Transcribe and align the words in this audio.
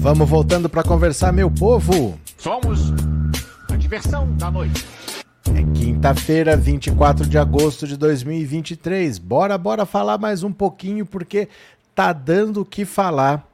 Vamos 0.00 0.26
voltando 0.30 0.66
para 0.66 0.82
conversar, 0.82 1.30
meu 1.30 1.50
povo. 1.50 2.18
Somos 2.38 2.90
a 3.70 3.76
diversão 3.76 4.34
da 4.38 4.50
noite. 4.50 4.82
É 5.54 5.78
quinta-feira, 5.78 6.56
24 6.56 7.26
de 7.26 7.36
agosto 7.36 7.86
de 7.86 7.98
2023. 7.98 9.18
Bora, 9.18 9.58
bora 9.58 9.84
falar 9.84 10.16
mais 10.16 10.42
um 10.42 10.50
pouquinho 10.50 11.04
porque 11.04 11.48
tá 11.94 12.14
dando 12.14 12.62
o 12.62 12.64
que 12.64 12.86
falar. 12.86 13.46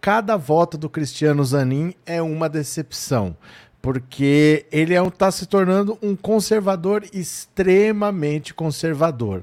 Cada 0.00 0.36
voto 0.36 0.76
do 0.76 0.90
Cristiano 0.90 1.44
Zanin 1.44 1.94
é 2.04 2.20
uma 2.20 2.48
decepção 2.48 3.36
porque 3.82 4.64
ele 4.70 4.94
está 4.94 5.26
é 5.26 5.30
se 5.32 5.44
tornando 5.44 5.98
um 6.00 6.14
conservador 6.14 7.04
extremamente 7.12 8.54
conservador. 8.54 9.42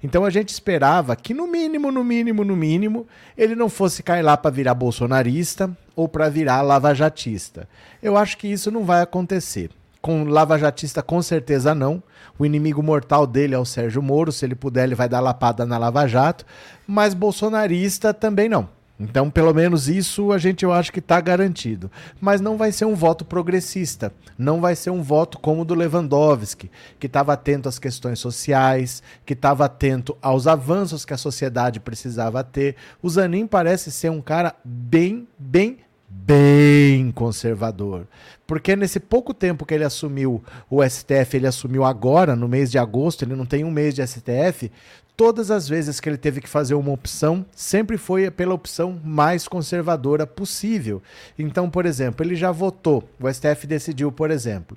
Então 0.00 0.24
a 0.24 0.30
gente 0.30 0.48
esperava 0.50 1.16
que 1.16 1.34
no 1.34 1.48
mínimo, 1.48 1.90
no 1.90 2.04
mínimo, 2.04 2.44
no 2.44 2.54
mínimo, 2.54 3.06
ele 3.36 3.56
não 3.56 3.68
fosse 3.68 4.00
cair 4.00 4.22
lá 4.22 4.36
para 4.36 4.52
virar 4.52 4.74
bolsonarista 4.74 5.68
ou 6.00 6.08
para 6.08 6.30
virar 6.30 6.62
lavajatista. 6.62 7.68
Eu 8.02 8.16
acho 8.16 8.38
que 8.38 8.48
isso 8.48 8.70
não 8.70 8.84
vai 8.84 9.02
acontecer. 9.02 9.70
Com 10.00 10.24
lavajatista, 10.24 11.02
com 11.02 11.20
certeza 11.20 11.74
não. 11.74 12.02
O 12.38 12.46
inimigo 12.46 12.82
mortal 12.82 13.26
dele 13.26 13.54
é 13.54 13.58
o 13.58 13.66
Sérgio 13.66 14.02
Moro. 14.02 14.32
Se 14.32 14.46
ele 14.46 14.54
puder, 14.54 14.84
ele 14.84 14.94
vai 14.94 15.10
dar 15.10 15.20
lapada 15.20 15.66
na 15.66 15.76
Lava 15.76 16.06
Jato. 16.06 16.46
Mas 16.86 17.12
bolsonarista 17.12 18.14
também 18.14 18.48
não. 18.48 18.66
Então, 18.98 19.30
pelo 19.30 19.54
menos 19.54 19.88
isso 19.88 20.30
a 20.30 20.36
gente 20.36 20.62
eu 20.62 20.72
acho 20.72 20.92
que 20.92 20.98
está 20.98 21.18
garantido. 21.20 21.90
Mas 22.20 22.40
não 22.40 22.58
vai 22.58 22.70
ser 22.70 22.84
um 22.84 22.94
voto 22.94 23.24
progressista. 23.24 24.12
Não 24.36 24.60
vai 24.60 24.76
ser 24.76 24.90
um 24.90 25.02
voto 25.02 25.38
como 25.38 25.62
o 25.62 25.64
do 25.64 25.74
Lewandowski, 25.74 26.70
que 26.98 27.06
estava 27.06 27.32
atento 27.32 27.68
às 27.68 27.78
questões 27.78 28.18
sociais, 28.18 29.02
que 29.24 29.32
estava 29.32 29.64
atento 29.64 30.16
aos 30.20 30.46
avanços 30.46 31.06
que 31.06 31.14
a 31.14 31.18
sociedade 31.18 31.80
precisava 31.80 32.44
ter. 32.44 32.76
O 33.02 33.08
Zanin 33.08 33.46
parece 33.46 33.90
ser 33.90 34.10
um 34.10 34.20
cara 34.20 34.54
bem, 34.62 35.26
bem, 35.38 35.78
bem 36.10 37.12
conservador. 37.12 38.06
Porque 38.46 38.74
nesse 38.74 38.98
pouco 38.98 39.32
tempo 39.32 39.64
que 39.64 39.72
ele 39.72 39.84
assumiu 39.84 40.42
o 40.68 40.82
STF, 40.82 41.36
ele 41.36 41.46
assumiu 41.46 41.84
agora, 41.84 42.34
no 42.34 42.48
mês 42.48 42.70
de 42.70 42.78
agosto, 42.78 43.24
ele 43.24 43.36
não 43.36 43.46
tem 43.46 43.64
um 43.64 43.70
mês 43.70 43.94
de 43.94 44.04
STF, 44.04 44.70
todas 45.16 45.50
as 45.50 45.68
vezes 45.68 46.00
que 46.00 46.08
ele 46.08 46.16
teve 46.16 46.40
que 46.40 46.48
fazer 46.48 46.74
uma 46.74 46.90
opção, 46.90 47.46
sempre 47.54 47.96
foi 47.96 48.30
pela 48.30 48.54
opção 48.54 49.00
mais 49.04 49.46
conservadora 49.46 50.26
possível. 50.26 51.02
Então, 51.38 51.70
por 51.70 51.86
exemplo, 51.86 52.24
ele 52.24 52.34
já 52.34 52.50
votou, 52.50 53.08
o 53.20 53.32
STF 53.32 53.66
decidiu, 53.66 54.10
por 54.10 54.30
exemplo, 54.30 54.76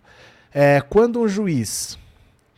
é, 0.53 0.81
quando 0.81 1.19
um 1.19 1.27
juiz 1.27 1.97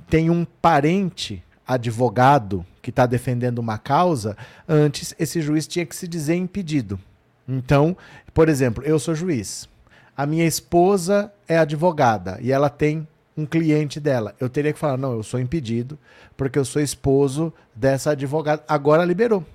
tem 0.09 0.29
um 0.29 0.45
parente 0.45 1.41
advogado 1.65 2.65
que 2.81 2.89
está 2.89 3.05
defendendo 3.05 3.59
uma 3.59 3.77
causa, 3.77 4.35
antes 4.67 5.15
esse 5.17 5.41
juiz 5.41 5.65
tinha 5.65 5.85
que 5.85 5.95
se 5.95 6.07
dizer 6.07 6.35
impedido. 6.35 6.99
Então, 7.47 7.95
por 8.33 8.49
exemplo, 8.49 8.83
eu 8.83 8.97
sou 8.97 9.13
juiz, 9.13 9.69
a 10.17 10.25
minha 10.25 10.45
esposa 10.45 11.31
é 11.47 11.57
advogada 11.57 12.37
e 12.41 12.51
ela 12.51 12.69
tem 12.69 13.07
um 13.37 13.45
cliente 13.45 13.99
dela. 13.99 14.33
Eu 14.39 14.49
teria 14.49 14.73
que 14.73 14.79
falar: 14.79 14.97
não, 14.97 15.13
eu 15.13 15.23
sou 15.23 15.39
impedido, 15.39 15.99
porque 16.37 16.57
eu 16.57 16.65
sou 16.65 16.81
esposo 16.81 17.53
dessa 17.75 18.11
advogada. 18.11 18.63
Agora 18.67 19.03
liberou. 19.03 19.45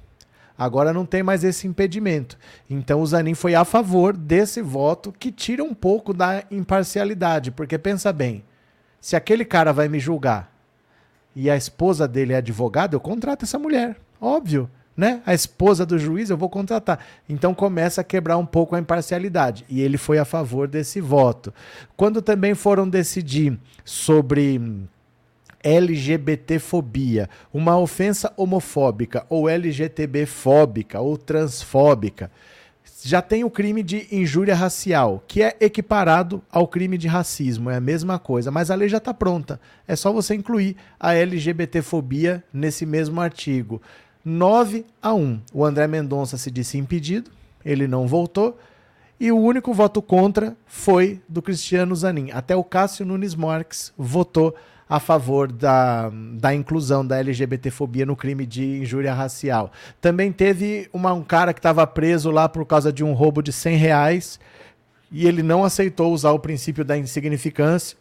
Agora 0.56 0.92
não 0.92 1.06
tem 1.06 1.22
mais 1.22 1.42
esse 1.42 1.66
impedimento. 1.66 2.36
Então 2.68 3.00
o 3.00 3.06
Zanin 3.06 3.34
foi 3.34 3.54
a 3.54 3.64
favor 3.64 4.14
desse 4.14 4.60
voto 4.60 5.10
que 5.10 5.32
tira 5.32 5.64
um 5.64 5.72
pouco 5.72 6.12
da 6.12 6.44
imparcialidade. 6.50 7.50
Porque 7.50 7.78
pensa 7.78 8.12
bem: 8.12 8.44
se 9.00 9.16
aquele 9.16 9.44
cara 9.44 9.72
vai 9.72 9.88
me 9.88 9.98
julgar 9.98 10.54
e 11.34 11.48
a 11.48 11.56
esposa 11.56 12.06
dele 12.06 12.34
é 12.34 12.36
advogada, 12.36 12.94
eu 12.94 13.00
contrato 13.00 13.44
essa 13.44 13.58
mulher. 13.58 13.96
Óbvio 14.20 14.70
né? 14.96 15.22
A 15.24 15.32
esposa 15.32 15.86
do 15.86 15.98
juiz 15.98 16.30
eu 16.30 16.36
vou 16.36 16.48
contratar. 16.48 16.98
Então 17.28 17.54
começa 17.54 18.00
a 18.00 18.04
quebrar 18.04 18.36
um 18.36 18.46
pouco 18.46 18.74
a 18.74 18.78
imparcialidade. 18.78 19.64
E 19.68 19.80
ele 19.80 19.96
foi 19.96 20.18
a 20.18 20.24
favor 20.24 20.68
desse 20.68 21.00
voto. 21.00 21.52
Quando 21.96 22.20
também 22.20 22.54
foram 22.54 22.88
decidir 22.88 23.58
sobre 23.84 24.60
LGBTfobia, 25.62 27.28
uma 27.52 27.78
ofensa 27.78 28.32
homofóbica 28.36 29.24
ou 29.28 29.48
LGTB-fóbica 29.48 31.00
ou 31.00 31.16
transfóbica, 31.16 32.30
já 33.02 33.22
tem 33.22 33.44
o 33.44 33.50
crime 33.50 33.82
de 33.82 34.06
injúria 34.12 34.54
racial, 34.54 35.24
que 35.26 35.42
é 35.42 35.56
equiparado 35.60 36.42
ao 36.50 36.68
crime 36.68 36.98
de 36.98 37.08
racismo, 37.08 37.70
é 37.70 37.76
a 37.76 37.80
mesma 37.80 38.18
coisa, 38.18 38.50
mas 38.50 38.70
a 38.70 38.74
lei 38.74 38.88
já 38.88 38.98
está 38.98 39.14
pronta. 39.14 39.60
É 39.88 39.96
só 39.96 40.12
você 40.12 40.34
incluir 40.34 40.76
a 40.98 41.14
LGBTfobia 41.14 42.44
nesse 42.52 42.84
mesmo 42.84 43.20
artigo. 43.20 43.80
9 44.25 44.84
a 45.00 45.14
1. 45.14 45.41
O 45.53 45.64
André 45.64 45.86
Mendonça 45.86 46.36
se 46.36 46.50
disse 46.50 46.78
impedido, 46.78 47.31
ele 47.64 47.86
não 47.86 48.06
voltou. 48.06 48.58
E 49.19 49.31
o 49.31 49.38
único 49.38 49.75
voto 49.75 50.00
contra 50.00 50.56
foi 50.66 51.20
do 51.28 51.42
Cristiano 51.42 51.94
Zanin. 51.94 52.30
Até 52.30 52.56
o 52.56 52.64
Cássio 52.64 53.04
Nunes 53.04 53.34
Marques 53.34 53.92
votou 53.97 54.54
a 54.88 54.98
favor 54.98 55.53
da, 55.53 56.10
da 56.34 56.54
inclusão 56.54 57.06
da 57.06 57.19
LGBTfobia 57.19 58.04
no 58.04 58.16
crime 58.16 58.44
de 58.47 58.80
injúria 58.80 59.14
racial. 59.14 59.70
Também 60.00 60.32
teve 60.32 60.88
uma, 60.92 61.12
um 61.12 61.22
cara 61.22 61.53
que 61.53 61.60
estava 61.60 61.86
preso 61.86 62.30
lá 62.30 62.48
por 62.48 62.64
causa 62.66 62.92
de 62.92 63.04
um 63.04 63.12
roubo 63.12 63.42
de 63.42 63.53
100 63.53 63.76
reais 63.76 64.41
e 65.12 65.26
ele 65.28 65.42
não 65.42 65.64
aceitou 65.64 66.12
usar 66.12 66.32
o 66.32 66.38
princípio 66.38 66.84
da 66.84 66.97
insignificância. 66.97 67.97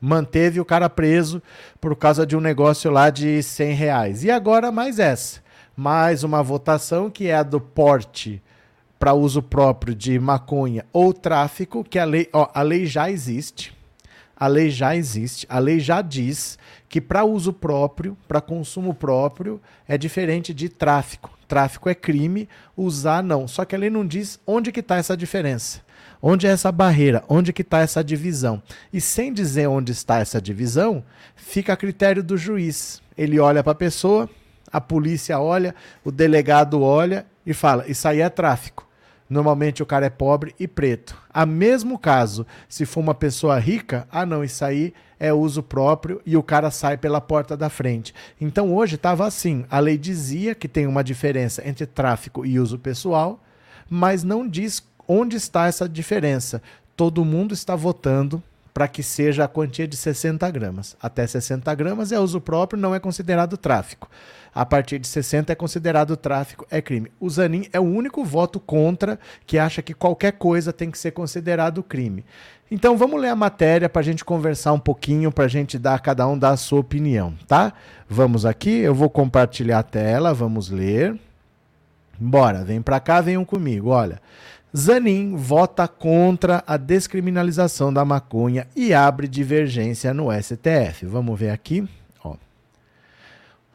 Manteve 0.00 0.60
o 0.60 0.64
cara 0.64 0.90
preso 0.90 1.42
por 1.80 1.96
causa 1.96 2.26
de 2.26 2.36
um 2.36 2.40
negócio 2.40 2.90
lá 2.90 3.08
de 3.10 3.42
100 3.42 3.72
reais. 3.72 4.24
E 4.24 4.30
agora 4.30 4.70
mais 4.70 4.98
essa 4.98 5.44
mais 5.76 6.22
uma 6.22 6.42
votação 6.42 7.10
que 7.10 7.26
é 7.26 7.34
a 7.34 7.42
do 7.42 7.60
porte 7.60 8.42
para 8.98 9.12
uso 9.12 9.42
próprio 9.42 9.94
de 9.94 10.18
maconha 10.18 10.84
ou 10.92 11.12
tráfico, 11.12 11.84
que 11.84 11.98
a 11.98 12.04
lei, 12.04 12.28
ó, 12.32 12.48
a 12.54 12.62
lei 12.62 12.86
já 12.86 13.10
existe. 13.10 13.74
A 14.36 14.48
lei 14.48 14.68
já 14.68 14.96
existe, 14.96 15.46
a 15.48 15.58
lei 15.58 15.78
já 15.78 16.02
diz 16.02 16.58
que 16.88 17.00
para 17.00 17.24
uso 17.24 17.52
próprio, 17.52 18.16
para 18.26 18.40
consumo 18.40 18.92
próprio, 18.92 19.60
é 19.86 19.96
diferente 19.96 20.52
de 20.52 20.68
tráfico. 20.68 21.30
Tráfico 21.46 21.88
é 21.88 21.94
crime, 21.94 22.48
usar 22.76 23.22
não. 23.22 23.46
Só 23.46 23.64
que 23.64 23.74
a 23.74 23.78
lei 23.78 23.90
não 23.90 24.06
diz 24.06 24.40
onde 24.46 24.72
que 24.72 24.80
está 24.80 24.96
essa 24.96 25.16
diferença. 25.16 25.82
Onde 26.20 26.46
é 26.46 26.50
essa 26.50 26.72
barreira? 26.72 27.22
Onde 27.28 27.52
que 27.52 27.62
está 27.62 27.80
essa 27.80 28.02
divisão? 28.02 28.62
E 28.92 29.00
sem 29.00 29.32
dizer 29.32 29.68
onde 29.68 29.92
está 29.92 30.18
essa 30.18 30.40
divisão, 30.40 31.04
fica 31.36 31.72
a 31.72 31.76
critério 31.76 32.22
do 32.22 32.36
juiz. 32.36 33.02
Ele 33.16 33.38
olha 33.38 33.62
para 33.62 33.72
a 33.72 33.76
pessoa, 33.76 34.28
a 34.74 34.80
polícia 34.80 35.38
olha, 35.38 35.72
o 36.04 36.10
delegado 36.10 36.82
olha 36.82 37.24
e 37.46 37.54
fala: 37.54 37.86
Isso 37.86 38.08
aí 38.08 38.20
é 38.20 38.28
tráfico. 38.28 38.84
Normalmente 39.30 39.84
o 39.84 39.86
cara 39.86 40.06
é 40.06 40.10
pobre 40.10 40.52
e 40.58 40.66
preto. 40.66 41.16
A 41.32 41.46
mesmo 41.46 41.96
caso, 41.96 42.44
se 42.68 42.84
for 42.84 42.98
uma 42.98 43.14
pessoa 43.14 43.56
rica, 43.56 44.06
ah 44.10 44.26
não, 44.26 44.42
isso 44.42 44.64
aí 44.64 44.92
é 45.18 45.32
uso 45.32 45.62
próprio 45.62 46.20
e 46.26 46.36
o 46.36 46.42
cara 46.42 46.72
sai 46.72 46.96
pela 46.96 47.20
porta 47.20 47.56
da 47.56 47.70
frente. 47.70 48.12
Então 48.40 48.74
hoje 48.74 48.96
estava 48.96 49.24
assim, 49.24 49.64
a 49.70 49.78
lei 49.78 49.96
dizia 49.96 50.56
que 50.56 50.66
tem 50.66 50.88
uma 50.88 51.04
diferença 51.04 51.66
entre 51.66 51.86
tráfico 51.86 52.44
e 52.44 52.58
uso 52.58 52.76
pessoal, 52.76 53.40
mas 53.88 54.24
não 54.24 54.46
diz 54.46 54.82
onde 55.06 55.36
está 55.36 55.68
essa 55.68 55.88
diferença. 55.88 56.60
Todo 56.96 57.24
mundo 57.24 57.54
está 57.54 57.76
votando 57.76 58.42
para 58.74 58.88
que 58.88 59.04
seja 59.04 59.44
a 59.44 59.48
quantia 59.48 59.86
de 59.86 59.96
60 59.96 60.50
gramas. 60.50 60.96
Até 61.00 61.24
60 61.24 61.72
gramas 61.76 62.10
é 62.10 62.18
uso 62.18 62.40
próprio, 62.40 62.80
não 62.80 62.92
é 62.92 62.98
considerado 62.98 63.56
tráfico. 63.56 64.10
A 64.54 64.64
partir 64.64 64.98
de 64.98 65.08
60 65.08 65.52
é 65.52 65.56
considerado 65.56 66.16
tráfico, 66.16 66.64
é 66.70 66.80
crime. 66.80 67.10
O 67.18 67.28
Zanin 67.28 67.66
é 67.72 67.80
o 67.80 67.84
único 67.84 68.24
voto 68.24 68.60
contra 68.60 69.18
que 69.44 69.58
acha 69.58 69.82
que 69.82 69.92
qualquer 69.92 70.32
coisa 70.32 70.72
tem 70.72 70.90
que 70.90 70.98
ser 70.98 71.10
considerado 71.10 71.82
crime. 71.82 72.24
Então 72.70 72.96
vamos 72.96 73.20
ler 73.20 73.28
a 73.28 73.36
matéria 73.36 73.88
para 73.88 74.00
a 74.00 74.04
gente 74.04 74.24
conversar 74.24 74.72
um 74.72 74.78
pouquinho, 74.78 75.32
para 75.32 75.44
a 75.44 75.48
gente 75.48 75.78
dar 75.78 76.00
cada 76.00 76.26
um 76.26 76.38
dar 76.38 76.50
a 76.50 76.56
sua 76.56 76.80
opinião, 76.80 77.34
tá? 77.48 77.72
Vamos 78.08 78.46
aqui, 78.46 78.78
eu 78.78 78.94
vou 78.94 79.10
compartilhar 79.10 79.80
a 79.80 79.82
tela, 79.82 80.32
vamos 80.32 80.70
ler. 80.70 81.18
Bora, 82.18 82.64
vem 82.64 82.80
para 82.80 83.00
cá, 83.00 83.20
venham 83.20 83.44
comigo. 83.44 83.90
Olha, 83.90 84.20
Zanin 84.76 85.36
vota 85.36 85.86
contra 85.88 86.62
a 86.66 86.76
descriminalização 86.76 87.92
da 87.92 88.04
maconha 88.04 88.66
e 88.74 88.94
abre 88.94 89.26
divergência 89.26 90.14
no 90.14 90.28
STF. 90.32 91.06
Vamos 91.06 91.38
ver 91.38 91.50
aqui. 91.50 91.88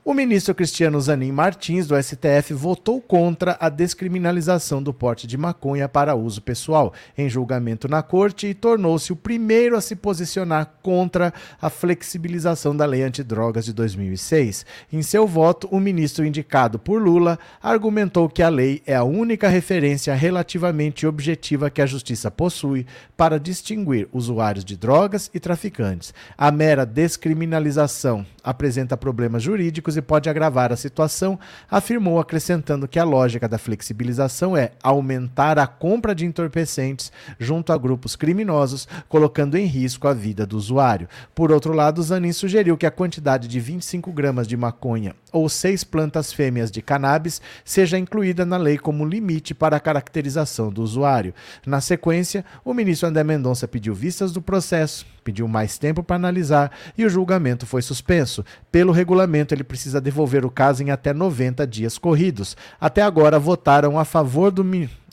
O 0.06 0.14
ministro 0.14 0.56
Cristiano 0.56 1.00
Zanin 1.00 1.34
Martins, 1.34 1.86
do 1.86 2.02
STF, 2.02 2.54
votou 2.54 3.02
contra 3.02 3.58
a 3.60 3.68
descriminalização 3.68 4.82
do 4.82 4.94
porte 4.94 5.28
de 5.28 5.38
maconha 5.38 5.90
para 5.90 6.16
uso 6.16 6.42
pessoal 6.42 6.94
em 7.18 7.30
julgamento 7.30 7.86
na 7.86 8.02
corte 8.02 8.48
e 8.48 8.54
tornou-se 8.54 9.12
o 9.12 9.16
primeiro 9.16 9.76
a 9.76 9.82
se 9.82 9.98
posicionar 9.98 10.72
contra 10.82 11.34
a 11.62 11.70
flexibilização 11.70 12.76
da 12.76 12.86
lei 12.86 13.04
antidrogas 13.04 13.66
de 13.66 13.74
2006. 13.74 14.66
Em 14.92 15.02
seu 15.02 15.28
voto, 15.28 15.68
o 15.70 15.82
ministro 15.82 16.26
indicado 16.26 16.80
por 16.80 17.02
Lula 17.02 17.38
argumentou 17.62 18.30
que 18.30 18.42
a 18.42 18.50
lei 18.50 18.82
é 18.88 18.96
a 18.96 19.04
única 19.04 19.50
referência 19.50 20.16
relativamente 20.16 21.06
objetiva 21.06 21.70
que 21.70 21.82
a 21.82 21.86
justiça 21.86 22.32
possui 22.32 22.86
para 23.18 23.38
distinguir 23.38 24.08
usuários 24.14 24.64
de 24.64 24.78
drogas 24.78 25.30
e 25.34 25.42
traficantes. 25.42 26.14
A 26.38 26.50
mera 26.52 26.86
descriminalização 26.86 28.26
apresenta 28.42 28.96
problemas 28.96 29.44
jurídicos 29.44 29.89
públicos 29.90 29.98
e 29.98 30.02
pode 30.02 30.30
agravar 30.30 30.72
a 30.72 30.76
situação, 30.76 31.40
afirmou, 31.70 32.20
acrescentando 32.20 32.88
que 32.88 33.00
a 33.00 33.04
lógica 33.04 33.48
da 33.48 33.58
flexibilização 33.58 34.56
é 34.56 34.72
aumentar 34.84 35.58
a 35.58 35.68
compra 35.68 36.14
de 36.14 36.26
entorpecentes 36.26 37.12
junto 37.40 37.74
a 37.74 37.78
grupos 37.78 38.16
criminosos, 38.16 38.88
colocando 39.08 39.58
em 39.58 39.66
risco 39.66 40.08
a 40.08 40.14
vida 40.14 40.46
do 40.46 40.58
usuário. 40.58 41.08
Por 41.34 41.52
outro 41.52 41.74
lado, 41.74 42.02
Zanin 42.04 42.32
sugeriu 42.32 42.78
que 42.78 42.86
a 42.86 42.92
quantidade 42.92 43.48
de 43.48 43.60
25 43.60 44.12
gramas 44.12 44.48
de 44.48 44.56
maconha 44.56 45.16
ou 45.32 45.48
seis 45.48 45.84
plantas 45.84 46.34
fêmeas 46.34 46.72
de 46.72 46.82
cannabis 46.82 47.42
seja 47.64 47.98
incluída 47.98 48.46
na 48.46 48.58
lei 48.58 48.78
como 48.78 49.06
limite 49.06 49.54
para 49.54 49.78
a 49.78 49.80
caracterização 49.80 50.72
do 50.72 50.82
usuário. 50.82 51.34
Na 51.66 51.82
sequência, 51.82 52.44
o 52.64 52.74
ministro 52.74 53.08
André 53.08 53.24
Mendonça 53.24 53.68
pediu 53.68 53.94
vistas 53.94 54.32
do 54.32 54.42
processo, 54.42 55.06
pediu 55.24 55.48
mais 55.48 55.78
tempo 55.78 56.02
para 56.02 56.16
analisar 56.16 56.72
e 56.98 57.06
o 57.06 57.10
julgamento 57.10 57.66
foi 57.66 57.82
suspenso. 57.82 58.44
Pelo 58.72 58.92
regulamento, 58.92 59.54
ele 59.54 59.64
precisa 59.64 59.79
devolver 60.02 60.46
o 60.46 60.52
caso 60.52 60.84
em 60.84 60.92
até 60.92 61.14
90 61.14 61.66
dias 61.66 61.98
corridos. 61.98 62.58
Até 62.80 63.02
agora, 63.02 63.40
votaram 63.40 63.98
a 63.98 64.06
favor 64.06 64.52
do 64.52 64.64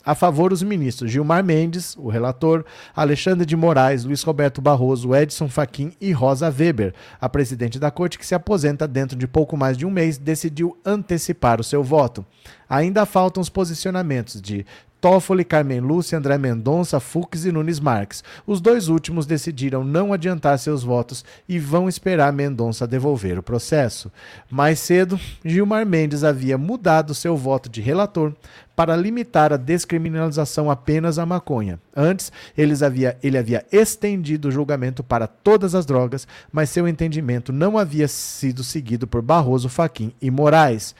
a 0.06 0.14
favor 0.14 0.52
os 0.52 0.62
ministros 0.62 1.10
Gilmar 1.10 1.42
Mendes, 1.42 1.96
o 1.96 2.08
relator, 2.08 2.64
Alexandre 2.94 3.44
de 3.44 3.56
Moraes, 3.56 4.04
Luiz 4.04 4.22
Roberto 4.22 4.62
Barroso, 4.62 5.12
Edson 5.12 5.48
Fachin 5.48 5.92
e 6.00 6.12
Rosa 6.12 6.46
Weber. 6.48 6.94
A 7.20 7.28
presidente 7.28 7.76
da 7.76 7.90
corte, 7.90 8.16
que 8.16 8.24
se 8.24 8.32
aposenta 8.32 8.86
dentro 8.86 9.18
de 9.18 9.26
pouco 9.26 9.56
mais 9.56 9.76
de 9.76 9.84
um 9.84 9.90
mês, 9.90 10.16
decidiu 10.16 10.78
antecipar 10.84 11.60
o 11.60 11.64
seu 11.64 11.82
voto. 11.82 12.24
Ainda 12.70 13.04
faltam 13.04 13.40
os 13.40 13.48
posicionamentos 13.48 14.40
de 14.40 14.64
Toffoli, 15.00 15.44
Carmen 15.44 15.80
Lúcia, 15.80 16.18
André 16.18 16.38
Mendonça, 16.38 16.98
Fux 16.98 17.44
e 17.44 17.52
Nunes 17.52 17.78
Marques. 17.78 18.24
Os 18.46 18.60
dois 18.60 18.88
últimos 18.88 19.26
decidiram 19.26 19.84
não 19.84 20.12
adiantar 20.12 20.58
seus 20.58 20.82
votos 20.82 21.24
e 21.48 21.58
vão 21.58 21.88
esperar 21.88 22.32
Mendonça 22.32 22.86
devolver 22.86 23.38
o 23.38 23.42
processo. 23.42 24.10
Mais 24.50 24.78
cedo, 24.78 25.18
Gilmar 25.44 25.86
Mendes 25.86 26.24
havia 26.24 26.58
mudado 26.58 27.14
seu 27.14 27.36
voto 27.36 27.68
de 27.68 27.80
relator 27.80 28.32
para 28.76 28.94
limitar 28.94 29.54
a 29.54 29.56
descriminalização 29.56 30.70
apenas 30.70 31.18
à 31.18 31.24
maconha. 31.24 31.80
Antes, 31.96 32.30
havia, 32.84 33.16
ele 33.22 33.38
havia 33.38 33.64
estendido 33.72 34.48
o 34.48 34.52
julgamento 34.52 35.02
para 35.02 35.26
todas 35.26 35.74
as 35.74 35.86
drogas, 35.86 36.28
mas 36.52 36.68
seu 36.68 36.86
entendimento 36.86 37.52
não 37.54 37.78
havia 37.78 38.06
sido 38.06 38.62
seguido 38.62 39.06
por 39.06 39.22
Barroso, 39.22 39.70
Faquim 39.70 40.12
e 40.20 40.30
Moraes. 40.30 40.94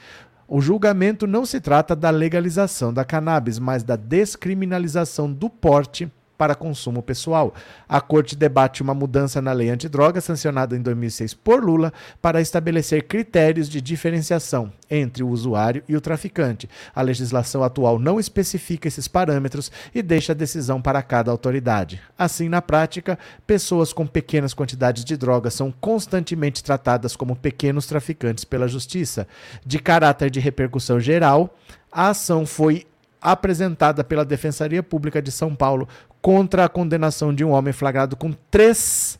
O 0.47 0.61
julgamento 0.61 1.27
não 1.27 1.45
se 1.45 1.59
trata 1.59 1.93
da 1.93 2.09
legalização 2.09 2.93
da 2.93 3.03
cannabis, 3.03 3.59
mas 3.59 3.83
da 3.83 3.97
descriminalização 3.97 5.31
do 5.31 5.49
porte 5.49 6.09
para 6.37 6.55
consumo 6.55 7.01
pessoal. 7.01 7.53
A 7.87 7.99
corte 7.99 8.35
debate 8.35 8.81
uma 8.81 8.93
mudança 8.93 9.41
na 9.41 9.51
lei 9.51 9.69
antidroga 9.69 10.21
sancionada 10.21 10.75
em 10.75 10.81
2006 10.81 11.33
por 11.33 11.63
Lula 11.63 11.91
para 12.21 12.39
estabelecer 12.39 13.07
critérios 13.07 13.67
de 13.67 13.81
diferenciação 13.81 14.71
entre 14.89 15.23
o 15.23 15.29
usuário 15.29 15.83
e 15.87 15.95
o 15.95 16.01
traficante. 16.01 16.69
A 16.95 17.01
legislação 17.01 17.63
atual 17.63 17.99
não 17.99 18.19
especifica 18.19 18.87
esses 18.87 19.07
parâmetros 19.07 19.71
e 19.93 20.01
deixa 20.01 20.31
a 20.31 20.35
decisão 20.35 20.81
para 20.81 21.01
cada 21.01 21.31
autoridade. 21.31 22.01
Assim, 22.17 22.47
na 22.47 22.61
prática, 22.61 23.17
pessoas 23.45 23.91
com 23.91 24.05
pequenas 24.05 24.53
quantidades 24.53 25.03
de 25.03 25.17
drogas 25.17 25.53
são 25.53 25.71
constantemente 25.71 26.63
tratadas 26.63 27.15
como 27.15 27.35
pequenos 27.35 27.85
traficantes 27.85 28.45
pela 28.45 28.67
justiça. 28.67 29.27
De 29.65 29.79
caráter 29.79 30.29
de 30.29 30.39
repercussão 30.39 30.99
geral, 30.99 31.55
a 31.91 32.09
ação 32.09 32.45
foi 32.45 32.85
apresentada 33.21 34.03
pela 34.03 34.23
Defensoria 34.23 34.83
Pública 34.83 35.21
de 35.21 35.31
São 35.31 35.55
Paulo 35.55 35.87
contra 36.21 36.65
a 36.65 36.69
condenação 36.69 37.33
de 37.33 37.43
um 37.43 37.51
homem 37.51 37.73
flagrado 37.73 38.15
com 38.15 38.31
três, 38.51 39.17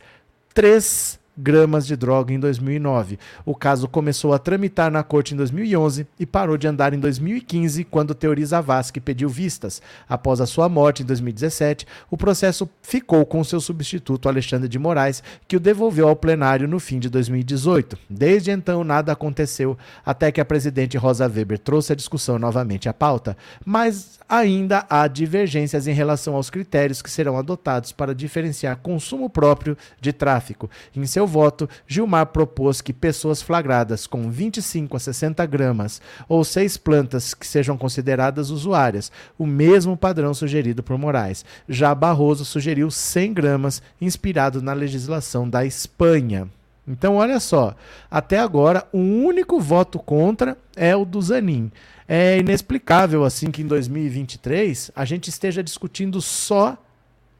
três 0.54 1.20
gramas 1.38 1.86
de 1.86 1.96
droga 1.96 2.34
em 2.34 2.40
2009. 2.40 3.20
O 3.46 3.54
caso 3.54 3.88
começou 3.88 4.34
a 4.34 4.40
tramitar 4.40 4.92
na 4.92 5.04
corte 5.04 5.34
em 5.34 5.38
2011 5.38 6.08
e 6.20 6.26
parou 6.26 6.58
de 6.58 6.68
andar 6.68 6.94
em 6.94 7.00
2015, 7.00 7.84
quando 7.84 8.16
Teori 8.16 8.44
Zavascki 8.46 9.00
pediu 9.00 9.30
vistas. 9.30 9.82
Após 10.10 10.42
a 10.42 10.46
sua 10.46 10.68
morte 10.68 11.04
em 11.04 11.06
2017, 11.06 11.86
o 12.10 12.18
processo 12.18 12.68
ficou 12.82 13.26
com 13.26 13.44
seu 13.44 13.60
substituto 13.60 14.28
Alexandre 14.28 14.68
de 14.68 14.80
Moraes, 14.80 15.22
que 15.48 15.56
o 15.56 15.60
devolveu 15.60 16.08
ao 16.08 16.16
plenário 16.16 16.68
no 16.68 16.80
fim 16.80 17.00
de 17.00 17.10
2018. 17.10 17.98
Desde 18.10 18.52
então, 18.52 18.84
nada 18.84 19.12
aconteceu, 19.12 19.78
até 20.06 20.32
que 20.32 20.42
a 20.42 20.46
presidente 20.46 20.98
Rosa 20.98 21.28
Weber 21.28 21.60
trouxe 21.60 21.94
a 21.94 21.96
discussão 21.96 22.40
novamente 22.40 22.90
à 22.90 22.94
pauta. 22.94 23.38
Mas 23.64 24.18
ainda 24.28 24.86
há 24.90 25.08
divergências 25.08 25.88
em 25.88 25.94
relação 25.94 26.36
aos 26.36 26.50
critérios 26.50 27.02
que 27.02 27.10
serão 27.10 27.38
adotados 27.38 27.92
para 27.92 28.16
diferenciar 28.16 28.78
consumo 28.78 29.30
próprio 29.30 29.78
de 30.02 30.12
tráfico. 30.12 30.70
Em 30.96 31.06
seu 31.06 31.27
voto, 31.28 31.70
Gilmar 31.86 32.28
propôs 32.28 32.82
que 32.82 32.94
pessoas 32.94 33.42
flagradas 33.42 34.08
com 34.08 34.32
25 34.32 34.96
a 34.98 35.00
60 35.00 35.46
gramas 35.46 36.02
ou 36.28 36.44
seis 36.44 36.78
plantas 36.78 37.34
que 37.34 37.46
sejam 37.46 37.78
consideradas 37.78 38.50
usuárias, 38.50 39.12
o 39.38 39.46
mesmo 39.46 39.98
padrão 39.98 40.34
sugerido 40.34 40.82
por 40.82 40.98
Moraes. 40.98 41.46
Já 41.68 41.94
Barroso 41.94 42.46
sugeriu 42.46 42.90
100 42.90 43.34
gramas, 43.34 43.82
inspirado 44.00 44.62
na 44.62 44.74
legislação 44.74 45.50
da 45.50 45.66
Espanha. 45.66 46.50
Então, 46.88 47.18
olha 47.18 47.40
só, 47.40 47.76
até 48.10 48.40
agora 48.40 48.88
o 48.94 49.00
único 49.00 49.60
voto 49.60 50.00
contra 50.00 50.58
é 50.76 50.96
o 50.96 51.04
do 51.04 51.22
Zanin. 51.22 51.70
É 52.08 52.38
inexplicável 52.38 53.26
assim 53.26 53.52
que 53.52 53.62
em 53.62 53.68
2023 53.68 54.92
a 54.96 55.04
gente 55.04 55.30
esteja 55.30 55.62
discutindo 55.62 56.22
só 56.22 56.78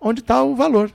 onde 0.02 0.20
está 0.20 0.44
o 0.44 0.56
valor. 0.56 0.92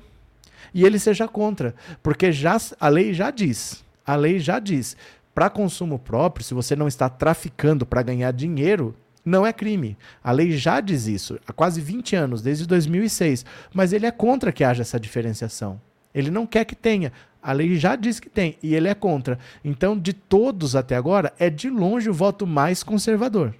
E 0.74 0.84
ele 0.84 0.98
seja 0.98 1.28
contra, 1.28 1.74
porque 2.02 2.32
já 2.32 2.56
a 2.80 2.88
lei 2.88 3.12
já 3.12 3.30
diz, 3.30 3.84
a 4.06 4.16
lei 4.16 4.38
já 4.38 4.58
diz, 4.58 4.96
para 5.34 5.50
consumo 5.50 5.98
próprio, 5.98 6.44
se 6.44 6.54
você 6.54 6.76
não 6.76 6.88
está 6.88 7.08
traficando 7.08 7.86
para 7.86 8.02
ganhar 8.02 8.32
dinheiro, 8.32 8.94
não 9.24 9.46
é 9.46 9.52
crime. 9.52 9.96
A 10.22 10.32
lei 10.32 10.52
já 10.52 10.80
diz 10.80 11.06
isso 11.06 11.38
há 11.46 11.52
quase 11.52 11.80
20 11.80 12.16
anos, 12.16 12.42
desde 12.42 12.66
2006, 12.66 13.44
mas 13.72 13.92
ele 13.92 14.06
é 14.06 14.10
contra 14.10 14.52
que 14.52 14.64
haja 14.64 14.82
essa 14.82 14.98
diferenciação. 14.98 15.80
Ele 16.14 16.30
não 16.30 16.46
quer 16.46 16.64
que 16.64 16.74
tenha. 16.74 17.12
A 17.42 17.52
lei 17.52 17.76
já 17.76 17.96
diz 17.96 18.20
que 18.20 18.28
tem 18.28 18.56
e 18.62 18.74
ele 18.74 18.88
é 18.88 18.94
contra. 18.94 19.38
Então, 19.64 19.98
de 19.98 20.12
todos 20.12 20.76
até 20.76 20.96
agora, 20.96 21.32
é 21.38 21.48
de 21.48 21.70
longe 21.70 22.10
o 22.10 22.14
voto 22.14 22.46
mais 22.46 22.82
conservador. 22.82 23.54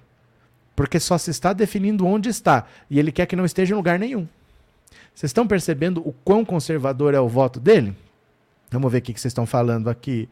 Porque 0.75 0.99
só 0.99 1.17
se 1.17 1.31
está 1.31 1.53
definindo 1.53 2.05
onde 2.05 2.29
está. 2.29 2.65
E 2.89 2.99
ele 2.99 3.11
quer 3.11 3.25
que 3.25 3.35
não 3.35 3.45
esteja 3.45 3.73
em 3.73 3.77
lugar 3.77 3.99
nenhum. 3.99 4.27
Vocês 5.13 5.29
estão 5.29 5.47
percebendo 5.47 6.01
o 6.07 6.11
quão 6.11 6.43
conservador 6.43 7.13
é 7.13 7.19
o 7.19 7.27
voto 7.27 7.59
dele? 7.59 7.95
Vamos 8.71 8.91
ver 8.91 8.97
o 8.97 9.01
que 9.01 9.11
vocês 9.11 9.31
estão 9.31 9.45
falando 9.45 9.89
aqui. 9.89 10.27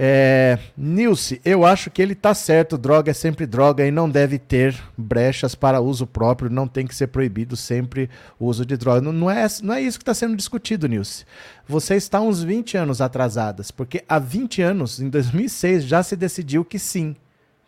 É, 0.00 0.58
Nilce, 0.76 1.40
eu 1.44 1.66
acho 1.66 1.90
que 1.90 2.00
ele 2.00 2.12
está 2.12 2.32
certo. 2.32 2.78
Droga 2.78 3.10
é 3.10 3.14
sempre 3.14 3.46
droga 3.46 3.86
e 3.86 3.90
não 3.90 4.08
deve 4.08 4.38
ter 4.38 4.78
brechas 4.96 5.54
para 5.54 5.80
uso 5.80 6.06
próprio. 6.06 6.50
Não 6.50 6.68
tem 6.68 6.86
que 6.86 6.94
ser 6.94 7.08
proibido 7.08 7.56
sempre 7.56 8.08
o 8.38 8.46
uso 8.46 8.64
de 8.64 8.76
droga. 8.76 9.00
Não, 9.00 9.12
não, 9.12 9.30
é, 9.30 9.46
não 9.62 9.74
é 9.74 9.82
isso 9.82 9.98
que 9.98 10.02
está 10.02 10.14
sendo 10.14 10.36
discutido, 10.36 10.86
Nilce. 10.88 11.24
Você 11.66 11.96
está 11.96 12.20
uns 12.20 12.42
20 12.42 12.76
anos 12.76 13.00
atrasadas, 13.00 13.70
porque 13.70 14.04
há 14.08 14.18
20 14.18 14.62
anos, 14.62 15.00
em 15.00 15.10
2006, 15.10 15.84
já 15.84 16.02
se 16.02 16.16
decidiu 16.16 16.64
que 16.64 16.78
sim, 16.78 17.16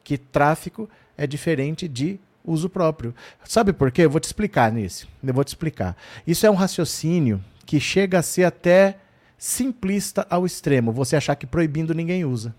que 0.05 0.17
tráfico 0.17 0.89
é 1.19 1.27
diferente 1.27 1.87
de 1.89 2.19
uso 2.45 2.69
próprio. 2.69 3.15
Sabe 3.45 3.73
por 3.73 3.91
quê? 3.91 4.03
Eu 4.03 4.11
vou 4.11 4.21
te 4.21 4.25
explicar 4.25 4.73
nisso. 4.73 5.09
Eu 5.23 5.35
vou 5.35 5.45
te 5.45 5.49
explicar. 5.49 5.97
Isso 6.27 6.47
é 6.47 6.51
um 6.51 6.55
raciocínio 6.55 7.43
que 7.67 7.79
chega 7.79 8.19
a 8.19 8.23
ser 8.23 8.45
até 8.45 8.99
simplista 9.39 10.27
ao 10.29 10.45
extremo. 10.45 10.93
Você 10.93 11.17
achar 11.17 11.35
que 11.35 11.47
proibindo 11.47 11.95
ninguém 11.95 12.25
usa. 12.25 12.55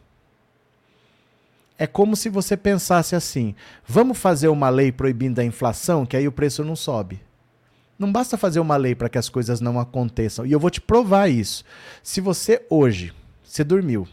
É 1.77 1.87
como 1.87 2.15
se 2.15 2.29
você 2.29 2.55
pensasse 2.55 3.15
assim: 3.15 3.55
vamos 3.87 4.17
fazer 4.17 4.47
uma 4.47 4.69
lei 4.69 4.91
proibindo 4.91 5.39
a 5.39 5.43
inflação, 5.43 6.05
que 6.05 6.15
aí 6.15 6.27
o 6.27 6.31
preço 6.31 6.63
não 6.63 6.75
sobe. 6.75 7.21
Não 7.97 8.11
basta 8.11 8.37
fazer 8.37 8.59
uma 8.59 8.77
lei 8.77 8.95
para 8.95 9.09
que 9.09 9.17
as 9.17 9.29
coisas 9.29 9.61
não 9.61 9.79
aconteçam. 9.79 10.45
E 10.45 10.51
eu 10.51 10.59
vou 10.59 10.69
te 10.69 10.81
provar 10.81 11.27
isso. 11.27 11.63
Se 12.01 12.19
você 12.19 12.65
hoje, 12.69 13.13
você 13.43 13.63
dormiu, 13.63 14.07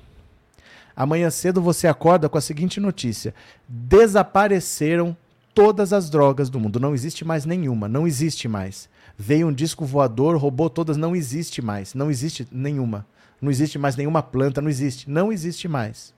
Amanhã 0.99 1.31
cedo 1.31 1.63
você 1.63 1.87
acorda 1.87 2.29
com 2.29 2.37
a 2.37 2.41
seguinte 2.41 2.81
notícia: 2.81 3.33
desapareceram 3.69 5.17
todas 5.55 5.93
as 5.93 6.09
drogas 6.09 6.49
do 6.49 6.61
mundo. 6.61 6.81
Não 6.81 6.95
existe 6.95 7.25
mais 7.25 7.45
nenhuma, 7.45 7.89
não 7.89 8.07
existe 8.07 8.49
mais. 8.49 8.89
Veio 9.17 9.49
um 9.49 9.53
disco 9.53 9.85
voador, 9.85 10.37
roubou 10.37 10.71
todas, 10.71 10.97
não 10.97 11.15
existe 11.17 11.61
mais. 11.61 11.95
Não 11.95 12.11
existe 12.11 12.47
nenhuma. 12.53 13.07
Não 13.41 13.51
existe 13.51 13.79
mais 13.79 13.97
nenhuma 13.97 14.23
planta, 14.23 14.61
não 14.61 14.69
existe. 14.69 15.11
Não 15.11 15.33
existe 15.33 15.67
mais. 15.69 16.15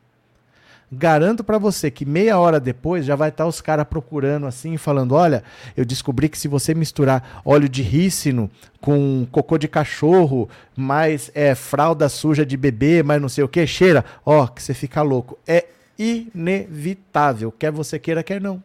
Garanto 0.92 1.44
para 1.44 1.56
você 1.56 1.88
que 1.88 2.04
meia 2.04 2.37
hora 2.37 2.58
depois 2.58 3.04
já 3.04 3.14
vai 3.14 3.28
estar 3.28 3.44
tá 3.44 3.49
os 3.49 3.60
caras 3.60 3.87
procurando 3.87 4.44
assim, 4.44 4.76
falando: 4.76 5.14
olha, 5.14 5.44
eu 5.76 5.84
descobri 5.84 6.28
que 6.28 6.37
se 6.37 6.49
você 6.49 6.75
misturar 6.75 7.40
óleo 7.44 7.68
de 7.68 7.80
rícino 7.80 8.50
com 8.80 9.25
cocô 9.30 9.56
de 9.56 9.68
cachorro, 9.68 10.49
mais 10.76 11.30
é, 11.32 11.54
fralda 11.54 12.08
suja 12.08 12.44
de 12.44 12.56
bebê, 12.56 13.04
mais 13.04 13.22
não 13.22 13.28
sei 13.28 13.44
o 13.44 13.49
que, 13.49 13.64
cheira, 13.68 14.04
ó, 14.26 14.49
que 14.49 14.60
você 14.60 14.75
fica 14.75 15.00
louco. 15.00 15.38
É 15.46 15.66
inevitável, 15.96 17.52
quer 17.52 17.70
você 17.70 17.96
queira, 17.96 18.25
quer 18.25 18.40
não. 18.40 18.60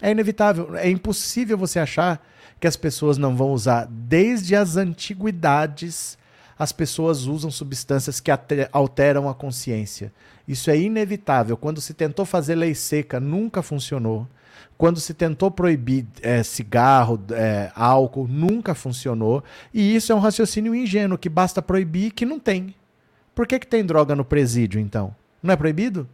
É 0.00 0.10
inevitável, 0.10 0.76
é 0.76 0.88
impossível 0.90 1.56
você 1.56 1.78
achar 1.78 2.24
que 2.60 2.66
as 2.66 2.76
pessoas 2.76 3.16
não 3.18 3.36
vão 3.36 3.50
usar 3.52 3.86
desde 3.90 4.54
as 4.54 4.76
antiguidades 4.76 6.18
as 6.58 6.72
pessoas 6.72 7.26
usam 7.26 7.50
substâncias 7.50 8.18
que 8.18 8.30
alteram 8.72 9.28
a 9.28 9.34
consciência. 9.34 10.12
Isso 10.48 10.70
é 10.70 10.78
inevitável. 10.78 11.56
Quando 11.56 11.80
se 11.80 11.92
tentou 11.92 12.24
fazer 12.24 12.54
lei 12.54 12.74
seca, 12.74 13.20
nunca 13.20 13.62
funcionou. 13.62 14.26
Quando 14.78 14.98
se 14.98 15.12
tentou 15.12 15.50
proibir 15.50 16.06
é, 16.22 16.42
cigarro, 16.42 17.22
é, 17.30 17.70
álcool, 17.74 18.26
nunca 18.26 18.74
funcionou. 18.74 19.44
E 19.72 19.94
isso 19.94 20.12
é 20.12 20.14
um 20.14 20.18
raciocínio 20.18 20.74
ingênuo, 20.74 21.18
que 21.18 21.28
basta 21.28 21.60
proibir 21.60 22.12
que 22.12 22.24
não 22.24 22.38
tem. 22.38 22.74
Por 23.34 23.46
que, 23.46 23.58
que 23.58 23.66
tem 23.66 23.84
droga 23.84 24.14
no 24.14 24.24
presídio, 24.24 24.80
então? 24.80 25.14
Não 25.42 25.52
é 25.52 25.56
proibido? 25.56 26.08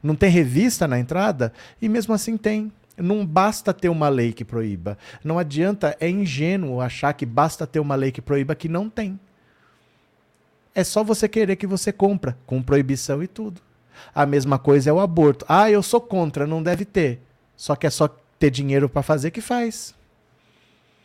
Não 0.00 0.14
tem 0.14 0.30
revista 0.30 0.86
na 0.86 0.98
entrada? 0.98 1.52
E 1.80 1.88
mesmo 1.88 2.14
assim 2.14 2.36
tem. 2.36 2.72
Não 2.96 3.24
basta 3.24 3.72
ter 3.72 3.88
uma 3.88 4.08
lei 4.08 4.32
que 4.32 4.44
proíba. 4.44 4.98
Não 5.24 5.38
adianta, 5.38 5.96
é 5.98 6.08
ingênuo 6.08 6.80
achar 6.80 7.12
que 7.14 7.24
basta 7.24 7.66
ter 7.66 7.80
uma 7.80 7.94
lei 7.94 8.12
que 8.12 8.20
proíba 8.20 8.54
que 8.54 8.68
não 8.68 8.90
tem. 8.90 9.18
É 10.74 10.84
só 10.84 11.02
você 11.04 11.28
querer 11.28 11.56
que 11.56 11.66
você 11.66 11.92
compra, 11.92 12.36
com 12.46 12.62
proibição 12.62 13.22
e 13.22 13.26
tudo. 13.26 13.60
A 14.14 14.24
mesma 14.26 14.58
coisa 14.58 14.90
é 14.90 14.92
o 14.92 15.00
aborto. 15.00 15.44
Ah, 15.48 15.70
eu 15.70 15.82
sou 15.82 16.00
contra, 16.00 16.46
não 16.46 16.62
deve 16.62 16.84
ter. 16.84 17.20
Só 17.56 17.76
que 17.76 17.86
é 17.86 17.90
só 17.90 18.08
ter 18.38 18.50
dinheiro 18.50 18.88
para 18.88 19.02
fazer 19.02 19.30
que 19.30 19.40
faz. 19.40 19.94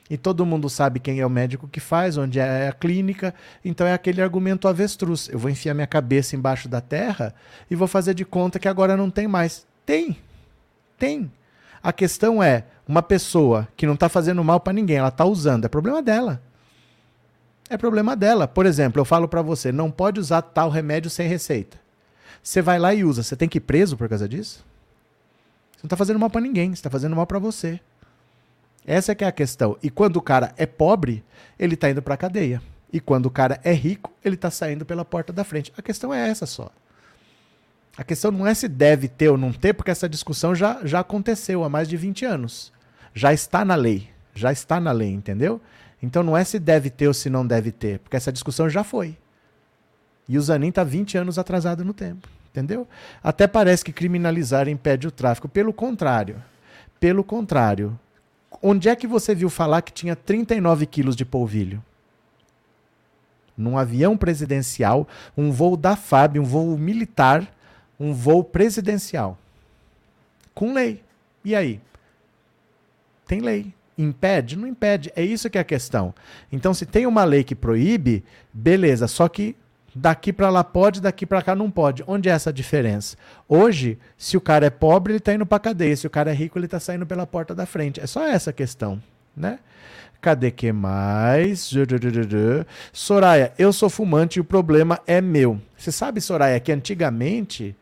E 0.10 0.18
todo 0.18 0.46
mundo 0.46 0.70
sabe 0.70 1.00
quem 1.00 1.20
é 1.20 1.26
o 1.26 1.30
médico 1.30 1.68
que 1.68 1.82
faz, 1.82 2.18
onde 2.18 2.40
é 2.40 2.70
a 2.70 2.74
clínica. 2.74 3.34
Então 3.64 3.86
é 3.86 3.94
aquele 3.94 4.22
argumento 4.22 4.68
avestruz. 4.68 5.28
Eu 5.30 5.38
vou 5.38 5.52
enfiar 5.52 5.74
minha 5.74 5.88
cabeça 5.88 6.36
embaixo 6.36 6.70
da 6.70 6.80
terra 6.80 7.36
e 7.70 7.76
vou 7.76 7.88
fazer 7.88 8.14
de 8.14 8.24
conta 8.24 8.58
que 8.58 8.70
agora 8.70 8.96
não 8.96 9.10
tem 9.10 9.28
mais. 9.28 9.68
Tem. 9.86 10.18
Tem. 10.98 11.30
A 11.88 11.94
questão 11.94 12.44
é, 12.44 12.66
uma 12.86 13.02
pessoa 13.02 13.66
que 13.78 13.88
não 13.88 13.94
está 13.94 14.10
fazendo 14.10 14.44
mal 14.44 14.60
para 14.60 14.74
ninguém, 14.74 14.98
ela 14.98 15.08
está 15.08 15.24
usando, 15.24 15.64
é 15.64 15.70
problema 15.70 16.02
dela. 16.02 16.42
É 17.70 17.78
problema 17.78 18.14
dela. 18.14 18.46
Por 18.46 18.66
exemplo, 18.66 19.00
eu 19.00 19.06
falo 19.06 19.26
para 19.26 19.42
você, 19.42 19.72
não 19.72 19.90
pode 19.90 20.20
usar 20.20 20.42
tal 20.42 20.70
remédio 20.70 21.10
sem 21.10 21.30
receita. 21.30 21.80
Você 22.44 22.62
vai 22.62 22.78
lá 22.78 22.94
e 22.94 23.06
usa, 23.06 23.24
você 23.24 23.38
tem 23.38 23.48
que 23.48 23.60
ir 23.60 23.62
preso 23.62 23.96
por 23.96 24.10
causa 24.10 24.28
disso? 24.28 24.66
Você 25.72 25.84
não 25.84 25.88
está 25.88 25.96
fazendo 25.96 26.20
mal 26.20 26.30
para 26.30 26.42
ninguém, 26.42 26.72
você 26.72 26.74
está 26.74 26.90
fazendo 26.90 27.16
mal 27.16 27.26
para 27.26 27.40
você. 27.40 27.80
Essa 28.86 29.14
é 29.14 29.16
que 29.16 29.24
é 29.24 29.28
a 29.28 29.32
questão. 29.32 29.78
E 29.82 29.90
quando 29.90 30.18
o 30.18 30.22
cara 30.22 30.54
é 30.58 30.66
pobre, 30.66 31.24
ele 31.58 31.76
está 31.76 31.90
indo 31.90 32.02
para 32.02 32.16
a 32.16 32.18
cadeia. 32.18 32.62
E 32.92 33.00
quando 33.00 33.28
o 33.28 33.32
cara 33.32 33.62
é 33.64 33.72
rico, 33.72 34.12
ele 34.26 34.36
está 34.36 34.52
saindo 34.52 34.86
pela 34.86 35.06
porta 35.06 35.32
da 35.32 35.46
frente. 35.46 35.72
A 35.78 35.82
questão 35.82 36.14
é 36.14 36.28
essa 36.28 36.46
só. 36.46 36.70
A 37.98 38.04
questão 38.04 38.32
não 38.32 38.46
é 38.46 38.54
se 38.54 38.68
deve 38.68 39.08
ter 39.08 39.30
ou 39.30 39.38
não 39.38 39.52
ter, 39.52 39.74
porque 39.74 39.92
essa 39.92 40.08
discussão 40.08 40.54
já, 40.54 40.80
já 40.86 41.00
aconteceu 41.00 41.64
há 41.64 41.70
mais 41.70 41.90
de 41.90 41.98
20 41.98 42.26
anos. 42.26 42.72
Já 43.14 43.34
está 43.34 43.66
na 43.66 43.76
lei. 43.76 44.10
Já 44.36 44.52
está 44.52 44.80
na 44.80 44.92
lei, 44.92 45.12
entendeu? 45.12 45.60
Então 46.02 46.22
não 46.22 46.38
é 46.38 46.44
se 46.44 46.60
deve 46.60 46.92
ter 46.92 47.08
ou 47.08 47.14
se 47.14 47.30
não 47.30 47.46
deve 47.46 47.72
ter, 47.72 48.00
porque 48.00 48.16
essa 48.16 48.32
discussão 48.32 48.70
já 48.70 48.84
foi. 48.84 49.18
E 50.30 50.38
o 50.38 50.42
Zanin 50.42 50.70
está 50.70 50.84
20 50.84 51.18
anos 51.18 51.40
atrasado 51.40 51.84
no 51.84 51.94
tempo 51.94 52.30
entendeu? 52.58 52.88
Até 53.24 53.48
parece 53.48 53.86
que 53.86 53.94
criminalizar 53.94 54.68
impede 54.68 55.08
o 55.08 55.12
tráfico. 55.12 55.48
Pelo 55.48 55.72
contrário. 55.72 56.44
Pelo 57.00 57.24
contrário. 57.24 57.98
Onde 58.62 58.90
é 58.90 58.96
que 58.96 59.06
você 59.06 59.36
viu 59.36 59.50
falar 59.50 59.84
que 59.84 59.94
tinha 59.94 60.16
39 60.16 60.86
quilos 60.88 61.16
de 61.16 61.24
polvilho? 61.24 61.84
Num 63.56 63.78
avião 63.78 64.18
presidencial, 64.18 65.08
um 65.36 65.52
voo 65.52 65.76
da 65.78 65.96
FAB, 65.96 66.40
um 66.40 66.44
voo 66.44 66.78
militar, 66.78 67.48
um 68.00 68.14
voo 68.14 68.44
presidencial. 68.44 69.38
Com 70.54 70.74
lei. 70.74 71.04
E 71.44 71.56
aí? 71.56 71.80
Tem 73.28 73.40
lei. 73.40 73.74
Impede? 73.98 74.56
Não 74.56 74.68
impede. 74.68 75.12
É 75.16 75.24
isso 75.24 75.50
que 75.50 75.58
é 75.58 75.62
a 75.62 75.66
questão. 75.66 76.14
Então, 76.52 76.74
se 76.74 76.86
tem 76.86 77.06
uma 77.06 77.24
lei 77.24 77.44
que 77.44 77.56
proíbe, 77.56 78.24
beleza. 78.54 79.08
Só 79.08 79.28
que 79.28 79.56
daqui 79.94 80.32
para 80.32 80.50
lá 80.50 80.64
pode, 80.64 81.02
daqui 81.02 81.26
para 81.26 81.42
cá 81.42 81.56
não 81.56 81.72
pode. 81.72 82.04
Onde 82.08 82.30
é 82.30 82.32
essa 82.32 82.54
diferença? 82.54 83.18
Hoje, 83.48 83.98
se 84.18 84.38
o 84.38 84.42
cara 84.42 84.68
é 84.68 84.70
pobre, 84.70 85.14
ele 85.14 85.18
está 85.18 85.34
indo 85.34 85.46
para 85.46 85.60
cadeia, 85.60 85.96
se 85.96 86.06
o 86.06 86.10
cara 86.10 86.32
é 86.32 86.34
rico, 86.34 86.58
ele 86.58 86.66
está 86.66 86.80
saindo 86.80 87.06
pela 87.06 87.26
porta 87.26 87.56
da 87.56 87.66
frente. 87.66 88.00
É 88.00 88.06
só 88.06 88.26
essa 88.26 88.54
questão, 88.54 89.02
né? 89.36 89.60
Cadê 90.22 90.52
que 90.52 90.72
mais? 90.72 91.72
Soraya, 92.92 93.54
eu 93.58 93.72
sou 93.72 93.90
fumante 93.90 94.40
e 94.40 94.42
o 94.42 94.44
problema 94.44 95.00
é 95.06 95.22
meu. 95.22 95.62
Você 95.78 95.92
sabe, 95.92 96.22
Soraya, 96.22 96.60
que 96.60 96.72
antigamente 96.72 97.76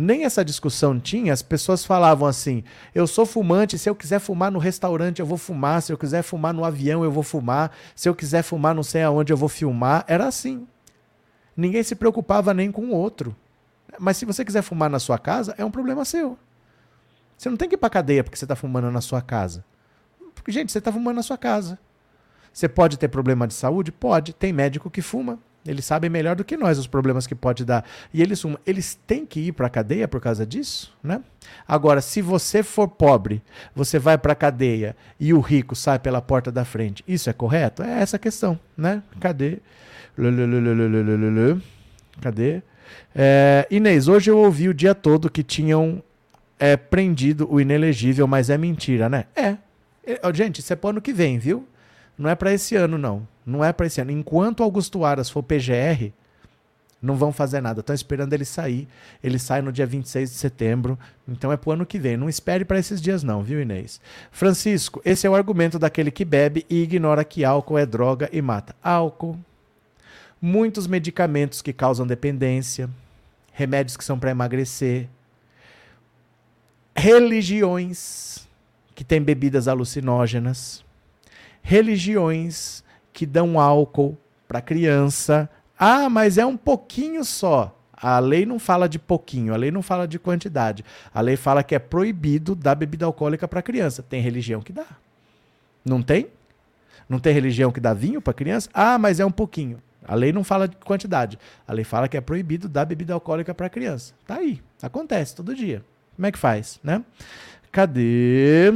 nem 0.00 0.24
essa 0.24 0.42
discussão 0.42 0.98
tinha, 0.98 1.32
as 1.32 1.42
pessoas 1.42 1.84
falavam 1.84 2.26
assim: 2.26 2.64
eu 2.94 3.06
sou 3.06 3.26
fumante, 3.26 3.78
se 3.78 3.88
eu 3.88 3.94
quiser 3.94 4.18
fumar 4.18 4.50
no 4.50 4.58
restaurante 4.58 5.20
eu 5.20 5.26
vou 5.26 5.36
fumar, 5.36 5.82
se 5.82 5.92
eu 5.92 5.98
quiser 5.98 6.22
fumar 6.22 6.54
no 6.54 6.64
avião 6.64 7.04
eu 7.04 7.12
vou 7.12 7.22
fumar, 7.22 7.70
se 7.94 8.08
eu 8.08 8.14
quiser 8.14 8.42
fumar 8.42 8.74
não 8.74 8.82
sei 8.82 9.02
aonde 9.02 9.32
eu 9.32 9.36
vou 9.36 9.48
filmar. 9.48 10.04
Era 10.08 10.26
assim. 10.26 10.66
Ninguém 11.54 11.82
se 11.82 11.94
preocupava 11.94 12.54
nem 12.54 12.72
com 12.72 12.86
o 12.86 12.94
outro. 12.94 13.36
Mas 13.98 14.16
se 14.16 14.24
você 14.24 14.44
quiser 14.44 14.62
fumar 14.62 14.88
na 14.88 14.98
sua 14.98 15.18
casa, 15.18 15.54
é 15.58 15.64
um 15.64 15.70
problema 15.70 16.04
seu. 16.04 16.38
Você 17.36 17.50
não 17.50 17.56
tem 17.56 17.68
que 17.68 17.74
ir 17.74 17.78
para 17.78 17.90
cadeia 17.90 18.24
porque 18.24 18.38
você 18.38 18.46
está 18.46 18.56
fumando 18.56 18.90
na 18.90 19.00
sua 19.02 19.20
casa. 19.20 19.64
Porque, 20.34 20.50
gente, 20.50 20.72
você 20.72 20.78
está 20.78 20.90
fumando 20.90 21.16
na 21.16 21.22
sua 21.22 21.36
casa. 21.36 21.78
Você 22.52 22.68
pode 22.68 22.98
ter 22.98 23.08
problema 23.08 23.46
de 23.46 23.54
saúde? 23.54 23.92
Pode. 23.92 24.32
Tem 24.32 24.52
médico 24.52 24.90
que 24.90 25.02
fuma. 25.02 25.38
Eles 25.66 25.84
sabem 25.84 26.08
melhor 26.08 26.36
do 26.36 26.44
que 26.44 26.56
nós 26.56 26.78
os 26.78 26.86
problemas 26.86 27.26
que 27.26 27.34
pode 27.34 27.64
dar. 27.64 27.84
E 28.14 28.22
eles. 28.22 28.42
Eles 28.66 28.98
têm 29.06 29.26
que 29.26 29.40
ir 29.40 29.52
para 29.52 29.66
a 29.66 29.70
cadeia 29.70 30.08
por 30.08 30.20
causa 30.20 30.46
disso, 30.46 30.92
né? 31.02 31.20
Agora, 31.68 32.00
se 32.00 32.22
você 32.22 32.62
for 32.62 32.88
pobre, 32.88 33.42
você 33.74 33.98
vai 33.98 34.16
para 34.16 34.32
a 34.32 34.36
cadeia 34.36 34.96
e 35.18 35.34
o 35.34 35.40
rico 35.40 35.76
sai 35.76 35.98
pela 35.98 36.22
porta 36.22 36.50
da 36.50 36.64
frente. 36.64 37.04
Isso 37.06 37.28
é 37.28 37.32
correto? 37.32 37.82
É 37.82 38.00
essa 38.00 38.16
a 38.16 38.18
questão, 38.18 38.58
né? 38.76 39.02
Cadê? 39.20 39.58
Cadê? 42.20 42.62
É, 43.14 43.66
Inês, 43.70 44.08
hoje 44.08 44.30
eu 44.30 44.38
ouvi 44.38 44.68
o 44.68 44.74
dia 44.74 44.94
todo 44.94 45.30
que 45.30 45.42
tinham 45.42 46.02
é, 46.58 46.76
prendido 46.76 47.46
o 47.50 47.60
inelegível, 47.60 48.26
mas 48.26 48.50
é 48.50 48.58
mentira, 48.58 49.08
né? 49.08 49.24
É. 49.36 49.56
é 50.04 50.34
gente, 50.34 50.60
isso 50.60 50.72
é 50.72 50.76
pro 50.76 50.90
ano 50.90 51.00
que 51.00 51.12
vem, 51.12 51.38
viu? 51.38 51.66
Não 52.20 52.28
é 52.28 52.34
para 52.34 52.52
esse 52.52 52.76
ano, 52.76 52.98
não. 52.98 53.26
Não 53.46 53.64
é 53.64 53.72
para 53.72 53.86
esse 53.86 53.98
ano. 53.98 54.10
Enquanto 54.10 54.62
Augusto 54.62 55.06
Aras 55.06 55.30
for 55.30 55.42
PGR, 55.42 56.12
não 57.00 57.16
vão 57.16 57.32
fazer 57.32 57.62
nada. 57.62 57.80
Estão 57.80 57.94
esperando 57.94 58.34
ele 58.34 58.44
sair. 58.44 58.86
Ele 59.24 59.38
sai 59.38 59.62
no 59.62 59.72
dia 59.72 59.86
26 59.86 60.28
de 60.30 60.36
setembro. 60.36 60.98
Então 61.26 61.50
é 61.50 61.56
pro 61.56 61.70
ano 61.70 61.86
que 61.86 61.98
vem. 61.98 62.18
Não 62.18 62.28
espere 62.28 62.62
para 62.62 62.78
esses 62.78 63.00
dias, 63.00 63.22
não, 63.22 63.42
viu, 63.42 63.62
Inês? 63.62 64.02
Francisco, 64.30 65.00
esse 65.02 65.26
é 65.26 65.30
o 65.30 65.34
argumento 65.34 65.78
daquele 65.78 66.10
que 66.10 66.22
bebe 66.22 66.66
e 66.68 66.82
ignora 66.82 67.24
que 67.24 67.42
álcool 67.42 67.78
é 67.78 67.86
droga 67.86 68.28
e 68.30 68.42
mata. 68.42 68.76
Álcool, 68.82 69.38
muitos 70.42 70.86
medicamentos 70.86 71.62
que 71.62 71.72
causam 71.72 72.06
dependência, 72.06 72.90
remédios 73.50 73.96
que 73.96 74.04
são 74.04 74.18
para 74.18 74.30
emagrecer, 74.30 75.08
religiões 76.94 78.46
que 78.94 79.04
têm 79.04 79.22
bebidas 79.22 79.66
alucinógenas, 79.66 80.84
religiões 81.62 82.82
que 83.12 83.26
dão 83.26 83.58
álcool 83.58 84.16
para 84.46 84.60
criança. 84.60 85.48
Ah, 85.78 86.08
mas 86.10 86.38
é 86.38 86.44
um 86.44 86.56
pouquinho 86.56 87.24
só. 87.24 87.76
A 87.92 88.18
lei 88.18 88.46
não 88.46 88.58
fala 88.58 88.88
de 88.88 88.98
pouquinho, 88.98 89.52
a 89.52 89.56
lei 89.56 89.70
não 89.70 89.82
fala 89.82 90.08
de 90.08 90.18
quantidade. 90.18 90.84
A 91.12 91.20
lei 91.20 91.36
fala 91.36 91.62
que 91.62 91.74
é 91.74 91.78
proibido 91.78 92.54
dar 92.54 92.74
bebida 92.74 93.04
alcoólica 93.04 93.46
para 93.46 93.60
criança. 93.60 94.02
Tem 94.02 94.22
religião 94.22 94.62
que 94.62 94.72
dá. 94.72 94.86
Não 95.84 96.02
tem? 96.02 96.28
Não 97.08 97.18
tem 97.18 97.34
religião 97.34 97.70
que 97.70 97.80
dá 97.80 97.92
vinho 97.92 98.22
para 98.22 98.32
criança? 98.32 98.70
Ah, 98.72 98.96
mas 98.98 99.20
é 99.20 99.24
um 99.24 99.30
pouquinho. 99.30 99.82
A 100.06 100.14
lei 100.14 100.32
não 100.32 100.42
fala 100.42 100.66
de 100.66 100.76
quantidade. 100.76 101.38
A 101.68 101.72
lei 101.72 101.84
fala 101.84 102.08
que 102.08 102.16
é 102.16 102.20
proibido 102.20 102.68
dar 102.68 102.84
bebida 102.84 103.12
alcoólica 103.12 103.54
para 103.54 103.68
criança. 103.68 104.14
Tá 104.26 104.36
aí. 104.36 104.62
Acontece 104.82 105.36
todo 105.36 105.54
dia. 105.54 105.84
Como 106.16 106.26
é 106.26 106.32
que 106.32 106.38
faz, 106.38 106.80
né? 106.82 107.04
Cadê? 107.70 108.72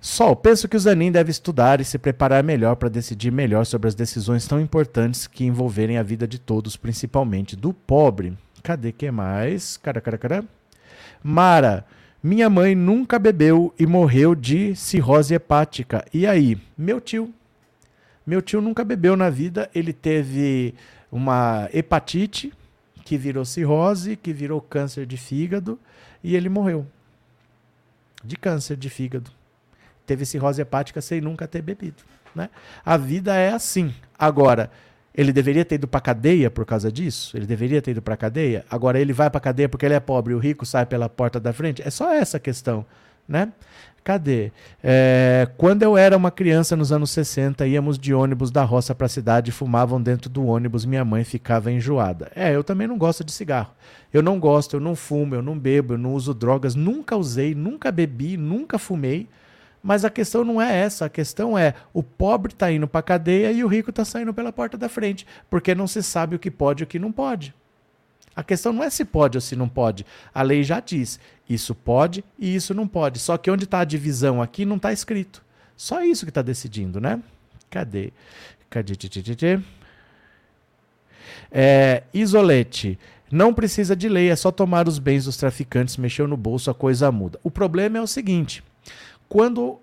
Sol, 0.00 0.34
penso 0.34 0.66
que 0.66 0.76
o 0.76 0.80
Zanin 0.80 1.12
deve 1.12 1.30
estudar 1.30 1.80
e 1.80 1.84
se 1.84 1.98
preparar 1.98 2.42
melhor 2.42 2.76
para 2.76 2.88
decidir 2.88 3.30
melhor 3.30 3.66
sobre 3.66 3.88
as 3.88 3.94
decisões 3.94 4.46
tão 4.46 4.58
importantes 4.58 5.26
que 5.26 5.44
envolverem 5.44 5.98
a 5.98 6.02
vida 6.02 6.26
de 6.26 6.38
todos, 6.38 6.76
principalmente 6.76 7.54
do 7.54 7.74
pobre. 7.74 8.36
Cadê 8.62 8.92
que 8.92 9.10
mais? 9.10 9.76
Cara, 9.76 10.00
cara, 10.00 10.16
cara. 10.16 10.44
Mara, 11.22 11.84
minha 12.22 12.48
mãe 12.48 12.74
nunca 12.74 13.18
bebeu 13.18 13.74
e 13.78 13.86
morreu 13.86 14.34
de 14.34 14.74
cirrose 14.74 15.34
hepática. 15.34 16.04
E 16.14 16.26
aí? 16.26 16.58
Meu 16.78 17.00
tio 17.00 17.32
meu 18.26 18.40
tio 18.40 18.60
nunca 18.60 18.84
bebeu 18.84 19.16
na 19.16 19.28
vida, 19.28 19.68
ele 19.74 19.92
teve 19.92 20.74
uma 21.10 21.68
hepatite 21.72 22.52
que 23.04 23.16
virou 23.16 23.44
cirrose, 23.44 24.14
que 24.14 24.32
virou 24.32 24.60
câncer 24.60 25.04
de 25.04 25.16
fígado 25.16 25.78
e 26.22 26.36
ele 26.36 26.48
morreu 26.48 26.86
de 28.22 28.36
câncer 28.36 28.76
de 28.76 28.88
fígado. 28.88 29.32
Teve 30.10 30.26
cirrose 30.26 30.60
hepática 30.60 31.00
sem 31.00 31.20
nunca 31.20 31.46
ter 31.46 31.62
bebido. 31.62 32.02
Né? 32.34 32.50
A 32.84 32.96
vida 32.96 33.32
é 33.32 33.52
assim. 33.52 33.94
Agora, 34.18 34.68
ele 35.14 35.32
deveria 35.32 35.64
ter 35.64 35.76
ido 35.76 35.86
para 35.86 36.00
cadeia 36.00 36.50
por 36.50 36.66
causa 36.66 36.90
disso? 36.90 37.36
Ele 37.36 37.46
deveria 37.46 37.80
ter 37.80 37.92
ido 37.92 38.02
para 38.02 38.16
cadeia? 38.16 38.64
Agora 38.68 38.98
ele 38.98 39.12
vai 39.12 39.30
para 39.30 39.40
cadeia 39.40 39.68
porque 39.68 39.86
ele 39.86 39.94
é 39.94 40.00
pobre 40.00 40.32
e 40.32 40.34
o 40.34 40.40
rico 40.40 40.66
sai 40.66 40.84
pela 40.84 41.08
porta 41.08 41.38
da 41.38 41.52
frente? 41.52 41.80
É 41.86 41.90
só 41.90 42.12
essa 42.12 42.40
questão. 42.40 42.84
né? 43.28 43.52
Cadê? 44.02 44.50
É, 44.82 45.48
quando 45.56 45.84
eu 45.84 45.96
era 45.96 46.16
uma 46.16 46.32
criança 46.32 46.74
nos 46.74 46.90
anos 46.90 47.12
60, 47.12 47.64
íamos 47.68 47.96
de 48.00 48.12
ônibus 48.12 48.50
da 48.50 48.64
roça 48.64 48.96
para 48.96 49.06
a 49.06 49.08
cidade, 49.08 49.52
fumavam 49.52 50.02
dentro 50.02 50.28
do 50.28 50.44
ônibus, 50.44 50.84
minha 50.84 51.04
mãe 51.04 51.22
ficava 51.22 51.70
enjoada. 51.70 52.32
É, 52.34 52.52
eu 52.52 52.64
também 52.64 52.88
não 52.88 52.98
gosto 52.98 53.22
de 53.22 53.30
cigarro. 53.30 53.70
Eu 54.12 54.22
não 54.24 54.40
gosto, 54.40 54.74
eu 54.74 54.80
não 54.80 54.96
fumo, 54.96 55.36
eu 55.36 55.42
não 55.42 55.56
bebo, 55.56 55.94
eu 55.94 55.98
não 55.98 56.14
uso 56.14 56.34
drogas, 56.34 56.74
nunca 56.74 57.14
usei, 57.14 57.54
nunca 57.54 57.92
bebi, 57.92 58.36
nunca 58.36 58.76
fumei. 58.76 59.28
Mas 59.82 60.04
a 60.04 60.10
questão 60.10 60.44
não 60.44 60.60
é 60.60 60.76
essa, 60.76 61.06
a 61.06 61.08
questão 61.08 61.56
é 61.56 61.74
o 61.92 62.02
pobre 62.02 62.52
está 62.52 62.70
indo 62.70 62.86
para 62.86 63.00
a 63.00 63.02
cadeia 63.02 63.50
e 63.50 63.64
o 63.64 63.68
rico 63.68 63.90
está 63.90 64.04
saindo 64.04 64.34
pela 64.34 64.52
porta 64.52 64.76
da 64.76 64.88
frente, 64.88 65.26
porque 65.48 65.74
não 65.74 65.86
se 65.86 66.02
sabe 66.02 66.36
o 66.36 66.38
que 66.38 66.50
pode 66.50 66.82
e 66.82 66.84
o 66.84 66.86
que 66.86 66.98
não 66.98 67.10
pode. 67.10 67.54
A 68.36 68.42
questão 68.42 68.72
não 68.72 68.84
é 68.84 68.90
se 68.90 69.04
pode 69.04 69.36
ou 69.36 69.40
se 69.40 69.56
não 69.56 69.68
pode. 69.68 70.06
A 70.32 70.42
lei 70.42 70.62
já 70.62 70.80
diz: 70.80 71.18
isso 71.48 71.74
pode 71.74 72.24
e 72.38 72.54
isso 72.54 72.72
não 72.74 72.86
pode. 72.86 73.18
Só 73.18 73.36
que 73.36 73.50
onde 73.50 73.64
está 73.64 73.80
a 73.80 73.84
divisão 73.84 74.40
aqui 74.40 74.64
não 74.64 74.76
está 74.76 74.92
escrito. 74.92 75.42
Só 75.76 76.02
isso 76.02 76.24
que 76.24 76.30
está 76.30 76.42
decidindo, 76.42 77.00
né? 77.00 77.20
Cadê? 77.70 78.12
Cadê? 78.68 78.94
É, 81.50 82.02
isolete. 82.12 82.98
Não 83.30 83.54
precisa 83.54 83.94
de 83.94 84.08
lei, 84.08 84.28
é 84.28 84.36
só 84.36 84.50
tomar 84.50 84.88
os 84.88 84.98
bens 84.98 85.24
dos 85.24 85.36
traficantes, 85.36 85.96
mexeu 85.96 86.26
no 86.26 86.36
bolso, 86.36 86.70
a 86.70 86.74
coisa 86.74 87.12
muda. 87.12 87.38
O 87.44 87.50
problema 87.50 87.98
é 87.98 88.00
o 88.00 88.06
seguinte: 88.06 88.62
quando 89.30 89.78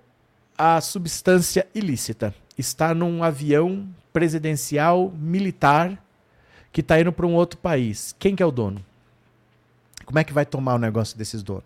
a 0.57 0.81
substância 0.81 1.65
ilícita 1.73 2.35
está 2.57 2.93
num 2.93 3.23
avião 3.23 3.87
presidencial 4.11 5.09
militar 5.17 6.03
que 6.69 6.81
está 6.81 6.99
indo 6.99 7.13
para 7.13 7.25
um 7.25 7.33
outro 7.33 7.57
país, 7.57 8.13
quem 8.19 8.35
que 8.35 8.43
é 8.43 8.45
o 8.45 8.51
dono? 8.51 8.83
Como 10.05 10.19
é 10.19 10.23
que 10.25 10.33
vai 10.33 10.45
tomar 10.45 10.75
o 10.75 10.79
negócio 10.79 11.17
desses 11.17 11.41
donos? 11.41 11.63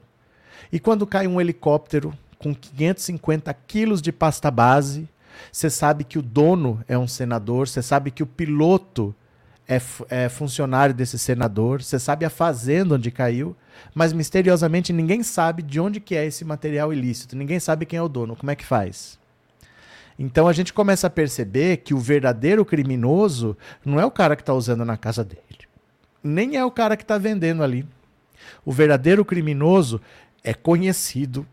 E 0.71 0.79
quando 0.79 1.07
cai 1.07 1.25
um 1.25 1.41
helicóptero 1.41 2.13
com 2.38 2.53
550 2.53 3.51
quilos 3.65 4.00
de 4.00 4.11
pasta 4.11 4.51
base, 4.51 5.09
você 5.51 5.67
sabe 5.67 6.03
que 6.03 6.19
o 6.19 6.21
dono 6.21 6.83
é 6.88 6.95
um 6.95 7.07
senador, 7.07 7.67
você 7.67 7.81
sabe 7.81 8.11
que 8.11 8.21
o 8.21 8.27
piloto 8.27 9.15
é, 9.71 9.81
é, 10.09 10.27
funcionário 10.27 10.93
desse 10.93 11.17
senador, 11.17 11.81
você 11.81 11.97
sabe 11.97 12.25
a 12.25 12.29
fazenda 12.29 12.95
onde 12.95 13.09
caiu, 13.09 13.55
mas 13.95 14.11
misteriosamente 14.11 14.91
ninguém 14.91 15.23
sabe 15.23 15.63
de 15.63 15.79
onde 15.79 16.01
que 16.01 16.13
é 16.13 16.25
esse 16.25 16.43
material 16.43 16.91
ilícito, 16.91 17.37
ninguém 17.37 17.57
sabe 17.57 17.85
quem 17.85 17.97
é 17.97 18.01
o 18.01 18.09
dono, 18.09 18.35
como 18.35 18.51
é 18.51 18.55
que 18.55 18.65
faz? 18.65 19.17
Então 20.19 20.45
a 20.45 20.51
gente 20.51 20.73
começa 20.73 21.07
a 21.07 21.09
perceber 21.09 21.77
que 21.77 21.93
o 21.93 21.99
verdadeiro 21.99 22.65
criminoso 22.65 23.57
não 23.85 23.97
é 23.97 24.05
o 24.05 24.11
cara 24.11 24.35
que 24.35 24.41
está 24.41 24.53
usando 24.53 24.83
na 24.83 24.97
casa 24.97 25.23
dele, 25.23 25.65
nem 26.21 26.57
é 26.57 26.65
o 26.65 26.71
cara 26.71 26.97
que 26.97 27.03
está 27.03 27.17
vendendo 27.17 27.63
ali. 27.63 27.87
O 28.65 28.73
verdadeiro 28.73 29.23
criminoso 29.23 30.01
é 30.43 30.53
conhecido, 30.53 31.47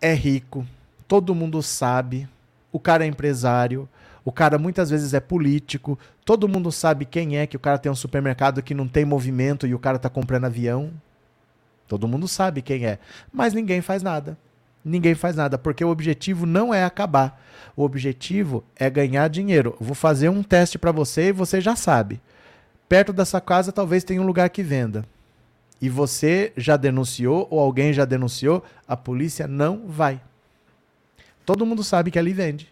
é 0.00 0.14
rico, 0.14 0.64
todo 1.08 1.34
mundo 1.34 1.60
sabe, 1.64 2.28
o 2.70 2.78
cara 2.78 3.04
é 3.04 3.08
empresário, 3.08 3.88
o 4.24 4.32
cara 4.32 4.58
muitas 4.58 4.90
vezes 4.90 5.14
é 5.14 5.20
político, 5.20 5.98
todo 6.24 6.48
mundo 6.48 6.70
sabe 6.70 7.04
quem 7.04 7.38
é 7.38 7.46
que 7.46 7.56
o 7.56 7.60
cara 7.60 7.78
tem 7.78 7.90
um 7.90 7.96
supermercado 7.96 8.62
que 8.62 8.74
não 8.74 8.86
tem 8.86 9.04
movimento 9.04 9.66
e 9.66 9.74
o 9.74 9.78
cara 9.78 9.96
está 9.96 10.08
comprando 10.08 10.44
avião. 10.44 10.90
Todo 11.88 12.06
mundo 12.06 12.28
sabe 12.28 12.62
quem 12.62 12.86
é, 12.86 12.98
mas 13.32 13.54
ninguém 13.54 13.80
faz 13.80 14.02
nada. 14.02 14.36
Ninguém 14.84 15.14
faz 15.14 15.36
nada, 15.36 15.58
porque 15.58 15.84
o 15.84 15.90
objetivo 15.90 16.46
não 16.46 16.72
é 16.72 16.84
acabar. 16.84 17.42
O 17.76 17.82
objetivo 17.82 18.64
é 18.74 18.88
ganhar 18.88 19.28
dinheiro. 19.28 19.76
vou 19.78 19.94
fazer 19.94 20.28
um 20.30 20.42
teste 20.42 20.78
para 20.78 20.92
você 20.92 21.28
e 21.28 21.32
você 21.32 21.60
já 21.60 21.76
sabe. 21.76 22.20
Perto 22.88 23.12
dessa 23.12 23.40
casa 23.40 23.72
talvez 23.72 24.04
tenha 24.04 24.22
um 24.22 24.26
lugar 24.26 24.48
que 24.48 24.62
venda. 24.62 25.04
E 25.80 25.88
você 25.88 26.52
já 26.56 26.76
denunciou 26.76 27.46
ou 27.50 27.58
alguém 27.58 27.92
já 27.92 28.04
denunciou, 28.04 28.64
a 28.86 28.96
polícia 28.96 29.46
não 29.46 29.86
vai. 29.86 30.20
Todo 31.44 31.66
mundo 31.66 31.82
sabe 31.82 32.10
que 32.10 32.18
ali 32.18 32.32
vende. 32.32 32.69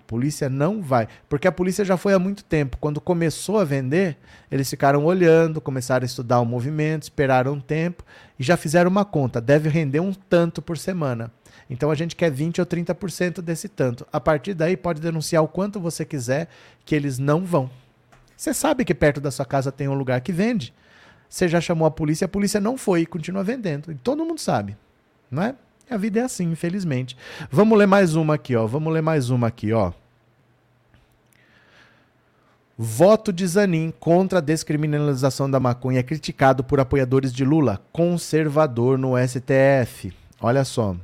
A 0.00 0.02
polícia 0.02 0.48
não 0.48 0.80
vai, 0.80 1.06
porque 1.28 1.46
a 1.46 1.52
polícia 1.52 1.84
já 1.84 1.94
foi 1.94 2.14
há 2.14 2.18
muito 2.18 2.42
tempo. 2.42 2.78
Quando 2.80 3.02
começou 3.02 3.58
a 3.58 3.64
vender, 3.64 4.16
eles 4.50 4.68
ficaram 4.68 5.04
olhando, 5.04 5.60
começaram 5.60 6.02
a 6.02 6.06
estudar 6.06 6.40
o 6.40 6.46
movimento, 6.46 7.02
esperaram 7.02 7.52
um 7.52 7.60
tempo 7.60 8.02
e 8.38 8.42
já 8.42 8.56
fizeram 8.56 8.90
uma 8.90 9.04
conta. 9.04 9.42
Deve 9.42 9.68
render 9.68 10.00
um 10.00 10.14
tanto 10.14 10.62
por 10.62 10.78
semana. 10.78 11.30
Então 11.68 11.90
a 11.90 11.94
gente 11.94 12.16
quer 12.16 12.30
20 12.30 12.60
ou 12.60 12.66
30% 12.66 13.42
desse 13.42 13.68
tanto. 13.68 14.06
A 14.10 14.18
partir 14.18 14.54
daí 14.54 14.74
pode 14.74 15.02
denunciar 15.02 15.44
o 15.44 15.48
quanto 15.48 15.78
você 15.78 16.02
quiser 16.02 16.48
que 16.84 16.94
eles 16.94 17.18
não 17.18 17.44
vão. 17.44 17.70
Você 18.34 18.54
sabe 18.54 18.86
que 18.86 18.94
perto 18.94 19.20
da 19.20 19.30
sua 19.30 19.44
casa 19.44 19.70
tem 19.70 19.86
um 19.86 19.94
lugar 19.94 20.22
que 20.22 20.32
vende. 20.32 20.72
Você 21.28 21.46
já 21.46 21.60
chamou 21.60 21.86
a 21.86 21.90
polícia, 21.90 22.24
a 22.24 22.28
polícia 22.28 22.58
não 22.58 22.78
foi 22.78 23.02
e 23.02 23.06
continua 23.06 23.44
vendendo. 23.44 23.92
E 23.92 23.94
todo 23.94 24.24
mundo 24.24 24.40
sabe, 24.40 24.76
não 25.30 25.42
é? 25.42 25.54
A 25.90 25.96
vida 25.96 26.20
é 26.20 26.22
assim, 26.22 26.52
infelizmente. 26.52 27.16
Vamos 27.50 27.76
ler 27.76 27.86
mais 27.86 28.14
uma 28.14 28.34
aqui, 28.34 28.54
ó. 28.54 28.64
Vamos 28.64 28.92
ler 28.92 29.02
mais 29.02 29.28
uma 29.28 29.48
aqui, 29.48 29.72
ó. 29.72 29.92
Voto 32.78 33.32
de 33.32 33.46
Zanin 33.46 33.92
contra 33.98 34.38
a 34.38 34.40
descriminalização 34.40 35.50
da 35.50 35.60
maconha 35.60 35.98
é 35.98 36.02
criticado 36.02 36.64
por 36.64 36.80
apoiadores 36.80 37.32
de 37.32 37.44
Lula, 37.44 37.78
conservador 37.92 38.96
no 38.96 39.14
STF. 39.18 40.14
Olha 40.40 40.64
só. 40.64 40.96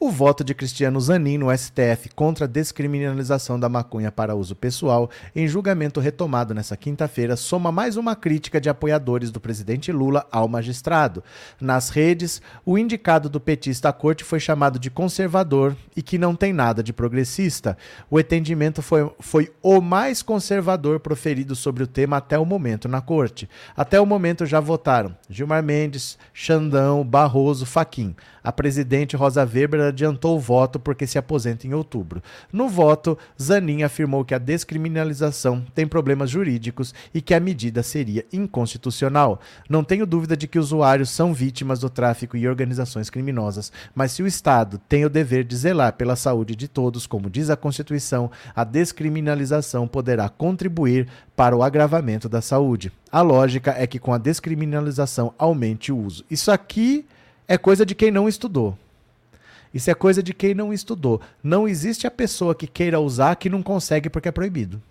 O 0.00 0.12
voto 0.12 0.44
de 0.44 0.54
Cristiano 0.54 1.00
Zanin 1.00 1.38
no 1.38 1.50
STF 1.50 2.10
contra 2.14 2.44
a 2.44 2.48
descriminalização 2.48 3.58
da 3.58 3.68
maconha 3.68 4.12
para 4.12 4.36
uso 4.36 4.54
pessoal, 4.54 5.10
em 5.34 5.48
julgamento 5.48 5.98
retomado 5.98 6.54
nesta 6.54 6.76
quinta-feira, 6.76 7.34
soma 7.34 7.72
mais 7.72 7.96
uma 7.96 8.14
crítica 8.14 8.60
de 8.60 8.68
apoiadores 8.68 9.32
do 9.32 9.40
presidente 9.40 9.90
Lula 9.90 10.24
ao 10.30 10.46
magistrado. 10.46 11.24
Nas 11.60 11.88
redes, 11.88 12.40
o 12.64 12.78
indicado 12.78 13.28
do 13.28 13.40
petista 13.40 13.88
à 13.88 13.92
corte 13.92 14.22
foi 14.22 14.38
chamado 14.38 14.78
de 14.78 14.88
conservador 14.88 15.76
e 15.96 16.00
que 16.00 16.16
não 16.16 16.36
tem 16.36 16.52
nada 16.52 16.80
de 16.80 16.92
progressista. 16.92 17.76
O 18.08 18.20
entendimento 18.20 18.80
foi, 18.80 19.10
foi 19.18 19.52
o 19.60 19.80
mais 19.80 20.22
conservador 20.22 21.00
proferido 21.00 21.56
sobre 21.56 21.82
o 21.82 21.88
tema 21.88 22.18
até 22.18 22.38
o 22.38 22.46
momento 22.46 22.86
na 22.86 23.00
corte. 23.00 23.50
Até 23.76 24.00
o 24.00 24.06
momento 24.06 24.46
já 24.46 24.60
votaram 24.60 25.16
Gilmar 25.28 25.64
Mendes, 25.64 26.16
Xandão, 26.32 27.02
Barroso, 27.04 27.66
Faquim. 27.66 28.14
A 28.44 28.52
presidente 28.52 29.16
Rosa 29.16 29.42
Weber 29.42 29.87
adiantou 29.88 30.36
o 30.36 30.40
voto 30.40 30.78
porque 30.78 31.06
se 31.06 31.18
aposenta 31.18 31.66
em 31.66 31.74
outubro. 31.74 32.22
No 32.52 32.68
voto, 32.68 33.18
Zanin 33.40 33.82
afirmou 33.82 34.24
que 34.24 34.34
a 34.34 34.38
descriminalização 34.38 35.64
tem 35.74 35.86
problemas 35.86 36.30
jurídicos 36.30 36.94
e 37.12 37.20
que 37.20 37.34
a 37.34 37.40
medida 37.40 37.82
seria 37.82 38.24
inconstitucional. 38.32 39.40
Não 39.68 39.82
tenho 39.82 40.06
dúvida 40.06 40.36
de 40.36 40.46
que 40.46 40.58
usuários 40.58 41.10
são 41.10 41.34
vítimas 41.34 41.80
do 41.80 41.90
tráfico 41.90 42.36
e 42.36 42.48
organizações 42.48 43.10
criminosas, 43.10 43.72
mas 43.94 44.12
se 44.12 44.22
o 44.22 44.26
Estado 44.26 44.80
tem 44.88 45.04
o 45.04 45.10
dever 45.10 45.44
de 45.44 45.56
zelar 45.56 45.94
pela 45.94 46.16
saúde 46.16 46.54
de 46.54 46.68
todos, 46.68 47.06
como 47.06 47.30
diz 47.30 47.50
a 47.50 47.56
Constituição, 47.56 48.30
a 48.54 48.64
descriminalização 48.64 49.88
poderá 49.88 50.28
contribuir 50.28 51.08
para 51.36 51.56
o 51.56 51.62
agravamento 51.62 52.28
da 52.28 52.40
saúde. 52.40 52.92
A 53.10 53.22
lógica 53.22 53.74
é 53.76 53.86
que 53.86 53.98
com 53.98 54.12
a 54.12 54.18
descriminalização 54.18 55.32
aumente 55.38 55.92
o 55.92 55.98
uso. 55.98 56.24
Isso 56.30 56.50
aqui 56.50 57.06
é 57.46 57.56
coisa 57.56 57.86
de 57.86 57.94
quem 57.94 58.10
não 58.10 58.28
estudou. 58.28 58.76
Isso 59.72 59.90
é 59.90 59.94
coisa 59.94 60.22
de 60.22 60.32
quem 60.32 60.54
não 60.54 60.72
estudou. 60.72 61.20
Não 61.42 61.68
existe 61.68 62.06
a 62.06 62.10
pessoa 62.10 62.54
que 62.54 62.66
queira 62.66 63.00
usar 63.00 63.36
que 63.36 63.50
não 63.50 63.62
consegue 63.62 64.08
porque 64.08 64.28
é 64.28 64.32
proibido. 64.32 64.82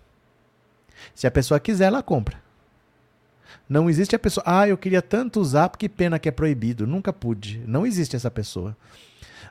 Se 1.14 1.26
a 1.26 1.30
pessoa 1.30 1.60
quiser, 1.60 1.86
ela 1.86 2.02
compra. 2.02 2.40
Não 3.68 3.90
existe 3.90 4.16
a 4.16 4.18
pessoa, 4.18 4.44
ah, 4.46 4.66
eu 4.66 4.78
queria 4.78 5.02
tanto 5.02 5.40
usar 5.40 5.68
porque 5.68 5.88
pena 5.88 6.18
que 6.18 6.28
é 6.28 6.32
proibido. 6.32 6.86
Nunca 6.86 7.12
pude. 7.12 7.62
Não 7.66 7.86
existe 7.86 8.16
essa 8.16 8.30
pessoa. 8.30 8.76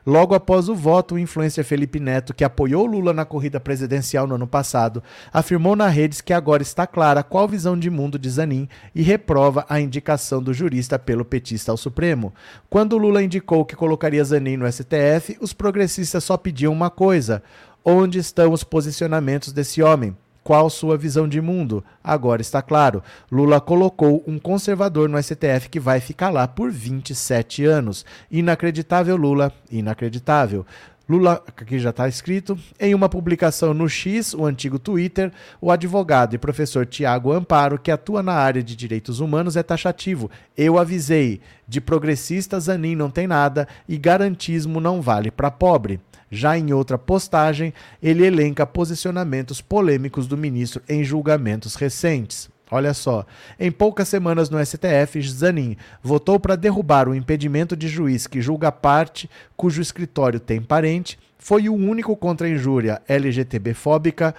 Logo 0.08 0.34
após 0.34 0.70
o 0.70 0.74
voto, 0.74 1.16
o 1.16 1.18
influencer 1.18 1.62
Felipe 1.62 2.00
Neto, 2.00 2.32
que 2.32 2.42
apoiou 2.42 2.86
Lula 2.86 3.12
na 3.12 3.26
corrida 3.26 3.60
presidencial 3.60 4.26
no 4.26 4.36
ano 4.36 4.46
passado, 4.46 5.02
afirmou 5.30 5.76
na 5.76 5.86
redes 5.86 6.22
que 6.22 6.32
agora 6.32 6.62
está 6.62 6.86
clara 6.86 7.22
qual 7.22 7.46
visão 7.46 7.78
de 7.78 7.90
mundo 7.90 8.18
de 8.18 8.30
Zanin 8.30 8.66
e 8.94 9.02
reprova 9.02 9.66
a 9.68 9.78
indicação 9.78 10.42
do 10.42 10.54
jurista 10.54 10.98
pelo 10.98 11.26
petista 11.26 11.70
ao 11.72 11.76
Supremo. 11.76 12.32
Quando 12.70 12.96
Lula 12.96 13.22
indicou 13.22 13.66
que 13.66 13.76
colocaria 13.76 14.24
Zanin 14.24 14.56
no 14.56 14.72
STF, 14.72 15.36
os 15.42 15.52
progressistas 15.52 16.24
só 16.24 16.38
pediam 16.38 16.72
uma 16.72 16.88
coisa: 16.88 17.42
onde 17.84 18.18
estão 18.18 18.50
os 18.50 18.64
posicionamentos 18.64 19.52
desse 19.52 19.82
homem? 19.82 20.16
Qual 20.48 20.70
sua 20.70 20.96
visão 20.96 21.28
de 21.28 21.42
mundo? 21.42 21.84
Agora 22.02 22.40
está 22.40 22.62
claro. 22.62 23.02
Lula 23.30 23.60
colocou 23.60 24.24
um 24.26 24.38
conservador 24.38 25.06
no 25.06 25.22
STF 25.22 25.68
que 25.68 25.78
vai 25.78 26.00
ficar 26.00 26.30
lá 26.30 26.48
por 26.48 26.70
27 26.70 27.66
anos. 27.66 28.02
Inacreditável, 28.30 29.14
Lula. 29.14 29.52
Inacreditável. 29.70 30.64
Lula, 31.06 31.44
aqui 31.46 31.78
já 31.78 31.90
está 31.90 32.08
escrito, 32.08 32.58
em 32.80 32.94
uma 32.94 33.10
publicação 33.10 33.74
no 33.74 33.86
X, 33.90 34.32
o 34.32 34.46
antigo 34.46 34.78
Twitter, 34.78 35.30
o 35.60 35.70
advogado 35.70 36.34
e 36.34 36.38
professor 36.38 36.86
Tiago 36.86 37.30
Amparo, 37.30 37.78
que 37.78 37.90
atua 37.90 38.22
na 38.22 38.32
área 38.32 38.62
de 38.62 38.74
direitos 38.74 39.20
humanos, 39.20 39.54
é 39.54 39.62
taxativo. 39.62 40.30
Eu 40.56 40.78
avisei, 40.78 41.42
de 41.66 41.78
progressista 41.78 42.58
Zanin 42.58 42.96
não 42.96 43.10
tem 43.10 43.26
nada 43.26 43.68
e 43.86 43.98
garantismo 43.98 44.80
não 44.80 45.02
vale 45.02 45.30
para 45.30 45.50
pobre. 45.50 46.00
Já 46.30 46.58
em 46.58 46.72
outra 46.72 46.98
postagem, 46.98 47.72
ele 48.02 48.26
elenca 48.26 48.66
posicionamentos 48.66 49.60
polêmicos 49.60 50.26
do 50.26 50.36
ministro 50.36 50.82
em 50.88 51.02
julgamentos 51.02 51.74
recentes. 51.74 52.50
Olha 52.70 52.92
só, 52.92 53.24
em 53.58 53.72
poucas 53.72 54.08
semanas 54.08 54.50
no 54.50 54.64
STF, 54.64 55.22
Zanin 55.22 55.76
votou 56.02 56.38
para 56.38 56.54
derrubar 56.54 57.08
o 57.08 57.14
impedimento 57.14 57.74
de 57.74 57.88
juiz 57.88 58.26
que 58.26 58.42
julga 58.42 58.70
parte 58.70 59.28
cujo 59.56 59.80
escritório 59.80 60.38
tem 60.38 60.60
parente, 60.60 61.18
foi 61.38 61.68
o 61.68 61.74
único 61.74 62.14
contra 62.14 62.46
a 62.46 62.50
injúria 62.50 63.00
LGTB-fóbica, 63.08 64.34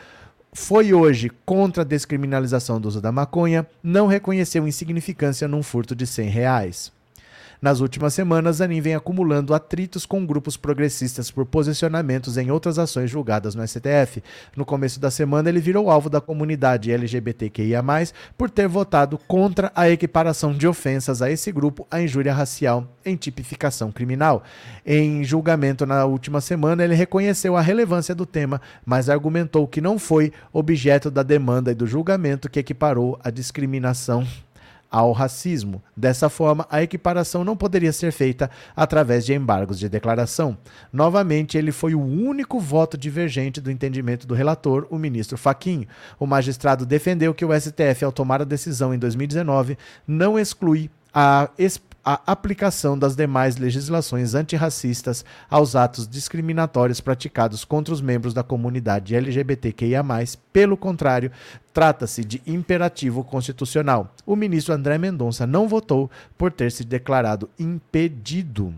foi 0.54 0.94
hoje 0.94 1.32
contra 1.44 1.82
a 1.82 1.86
descriminalização 1.86 2.80
do 2.80 2.88
uso 2.88 3.02
da 3.02 3.12
maconha, 3.12 3.66
não 3.82 4.06
reconheceu 4.06 4.68
insignificância 4.68 5.48
num 5.48 5.64
furto 5.64 5.96
de 5.96 6.06
100 6.06 6.30
reais. 6.30 6.99
Nas 7.62 7.82
últimas 7.82 8.14
semanas, 8.14 8.58
Zanin 8.58 8.80
vem 8.80 8.96
acumulando 8.96 9.54
atritos 9.54 10.06
com 10.06 10.26
grupos 10.26 10.56
progressistas 10.56 11.30
por 11.30 11.46
posicionamentos 11.46 12.38
em 12.38 12.50
outras 12.50 12.80
ações 12.80 13.12
julgadas 13.12 13.54
no 13.54 13.68
STF. 13.68 14.24
No 14.56 14.64
começo 14.64 14.98
da 14.98 15.12
semana, 15.12 15.50
ele 15.50 15.60
virou 15.60 15.90
alvo 15.90 16.10
da 16.10 16.22
comunidade 16.22 16.90
LGBTQIA, 16.90 17.84
por 18.38 18.50
ter 18.50 18.68
votado 18.68 19.18
contra 19.28 19.74
a 19.76 19.90
equiparação 19.90 20.54
de 20.54 20.66
ofensas 20.68 21.22
a 21.22 21.30
esse 21.30 21.52
grupo 21.52 21.86
à 21.92 22.02
injúria 22.02 22.34
racial 22.34 22.88
em 23.06 23.18
tipificação 23.18 23.92
criminal. 23.92 24.42
Em 24.86 25.22
julgamento 25.26 25.86
na 25.86 26.06
última 26.06 26.40
semana, 26.40 26.84
ele 26.84 26.96
reconheceu 26.96 27.58
a 27.58 27.62
relevância 27.62 28.16
do 28.16 28.26
tema, 28.26 28.62
mas 28.86 29.10
argumentou 29.10 29.68
que 29.68 29.82
não 29.82 30.00
foi 30.00 30.32
objeto 30.54 31.12
da 31.12 31.24
demanda 31.24 31.72
e 31.72 31.76
do 31.76 31.86
julgamento 31.86 32.50
que 32.50 32.60
equiparou 32.60 33.20
a 33.22 33.30
discriminação 33.30 34.26
ao 34.90 35.12
racismo. 35.12 35.82
Dessa 35.96 36.30
forma, 36.30 36.66
a 36.70 36.82
equiparação 36.82 37.44
não 37.44 37.56
poderia 37.56 37.94
ser 37.94 38.12
feita 38.12 38.50
através 38.76 39.26
de 39.26 39.34
embargos 39.34 39.78
de 39.78 39.88
declaração. 39.88 40.58
Novamente, 40.92 41.58
ele 41.58 41.72
foi 41.72 41.94
o 41.94 42.02
único 42.02 42.60
voto 42.60 42.98
divergente 42.98 43.62
do 43.62 43.72
entendimento 43.72 44.26
do 44.26 44.34
relator, 44.34 44.88
o 44.90 44.98
ministro 44.98 45.38
Faquim. 45.38 45.86
O 46.20 46.26
magistrado 46.26 46.86
defendeu 46.86 47.34
que 47.34 47.46
o 47.46 47.60
STF, 47.60 48.04
ao 48.04 48.12
tomar 48.12 48.42
a 48.42 48.46
decisão 48.46 48.94
em 48.94 49.00
2019, 49.00 49.78
não 50.08 50.40
exclui 50.40 50.90
a 51.14 51.50
a 52.04 52.20
aplicação 52.26 52.98
das 52.98 53.16
demais 53.16 53.58
legislações 53.58 54.34
antirracistas 54.34 55.24
aos 55.50 55.76
atos 55.76 56.08
discriminatórios 56.08 57.02
praticados 57.02 57.66
contra 57.66 57.94
os 57.94 58.02
membros 58.02 58.34
da 58.34 58.44
comunidade 58.44 59.16
LGBTQIA. 59.16 60.04
Pelo 60.52 60.78
contrário, 60.78 61.32
trata-se 61.74 62.24
de 62.24 62.42
imperativo 62.48 63.24
constitucional. 63.24 64.14
O 64.26 64.36
ministro 64.36 64.74
André 64.74 64.98
Mendonça 64.98 65.46
não 65.46 65.68
votou 65.68 66.10
por 66.38 66.52
ter 66.52 66.72
se 66.72 66.84
declarado 66.84 67.50
impedido. 67.60 68.74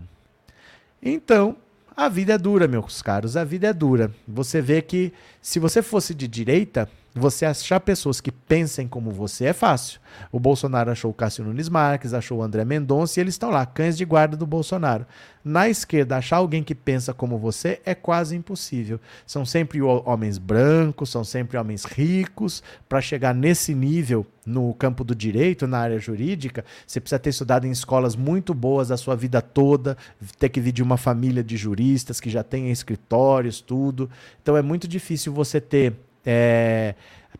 Então, 1.02 1.56
a 1.96 2.08
vida 2.08 2.34
é 2.34 2.38
dura, 2.38 2.66
meus 2.66 3.02
caros, 3.02 3.36
a 3.36 3.44
vida 3.44 3.68
é 3.68 3.72
dura. 3.72 4.10
Você 4.26 4.60
vê 4.60 4.80
que 4.80 5.12
se 5.40 5.58
você 5.58 5.82
fosse 5.82 6.14
de 6.14 6.26
direita, 6.26 6.88
você 7.14 7.44
achar 7.44 7.78
pessoas 7.80 8.20
que 8.20 8.32
pensem 8.32 8.88
como 8.88 9.10
você 9.10 9.46
é 9.46 9.52
fácil. 9.52 10.00
O 10.30 10.40
Bolsonaro 10.40 10.90
achou 10.90 11.10
o 11.10 11.14
Cássio 11.14 11.44
Nunes 11.44 11.68
Marques, 11.68 12.14
achou 12.14 12.38
o 12.38 12.42
André 12.42 12.64
Mendonça 12.64 13.18
e 13.18 13.22
eles 13.22 13.34
estão 13.34 13.50
lá, 13.50 13.66
cães 13.66 13.96
de 13.96 14.04
guarda 14.04 14.36
do 14.36 14.46
Bolsonaro. 14.46 15.06
Na 15.44 15.68
esquerda, 15.68 16.16
achar 16.16 16.36
alguém 16.36 16.62
que 16.62 16.74
pensa 16.74 17.12
como 17.12 17.36
você 17.36 17.80
é 17.84 17.94
quase 17.94 18.36
impossível. 18.36 19.00
São 19.26 19.44
sempre 19.44 19.82
homens 19.82 20.38
brancos, 20.38 21.10
são 21.10 21.24
sempre 21.24 21.58
homens 21.58 21.84
ricos. 21.84 22.62
Para 22.88 23.00
chegar 23.00 23.34
nesse 23.34 23.74
nível 23.74 24.24
no 24.46 24.72
campo 24.74 25.04
do 25.04 25.14
direito, 25.14 25.66
na 25.66 25.78
área 25.78 25.98
jurídica, 25.98 26.64
você 26.86 27.00
precisa 27.00 27.18
ter 27.18 27.30
estudado 27.30 27.66
em 27.66 27.70
escolas 27.70 28.16
muito 28.16 28.54
boas 28.54 28.90
a 28.90 28.96
sua 28.96 29.16
vida 29.16 29.42
toda, 29.42 29.96
ter 30.38 30.48
que 30.48 30.60
vir 30.60 30.72
de 30.72 30.82
uma 30.82 30.96
família 30.96 31.42
de 31.42 31.56
juristas 31.56 32.20
que 32.20 32.30
já 32.30 32.42
tem 32.42 32.70
escritórios, 32.70 33.60
tudo. 33.60 34.08
Então 34.42 34.56
é 34.56 34.62
muito 34.62 34.86
difícil 34.86 35.32
você 35.32 35.60
ter 35.60 35.94
é, 36.24 36.94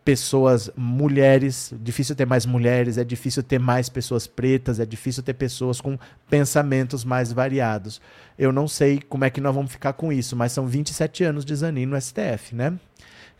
pessoas, 0.04 0.70
mulheres, 0.76 1.72
difícil 1.80 2.14
ter 2.16 2.26
mais 2.26 2.44
mulheres, 2.44 2.98
é 2.98 3.04
difícil 3.04 3.42
ter 3.42 3.58
mais 3.58 3.88
pessoas 3.88 4.26
pretas, 4.26 4.80
é 4.80 4.86
difícil 4.86 5.22
ter 5.22 5.34
pessoas 5.34 5.80
com 5.80 5.98
pensamentos 6.28 7.04
mais 7.04 7.32
variados. 7.32 8.00
Eu 8.38 8.52
não 8.52 8.66
sei 8.66 9.00
como 9.00 9.24
é 9.24 9.30
que 9.30 9.40
nós 9.40 9.54
vamos 9.54 9.70
ficar 9.70 9.92
com 9.92 10.12
isso, 10.12 10.34
mas 10.34 10.52
são 10.52 10.66
27 10.66 11.24
anos 11.24 11.44
de 11.44 11.54
Zanin 11.54 11.86
no 11.86 12.00
STF, 12.00 12.54
né? 12.54 12.72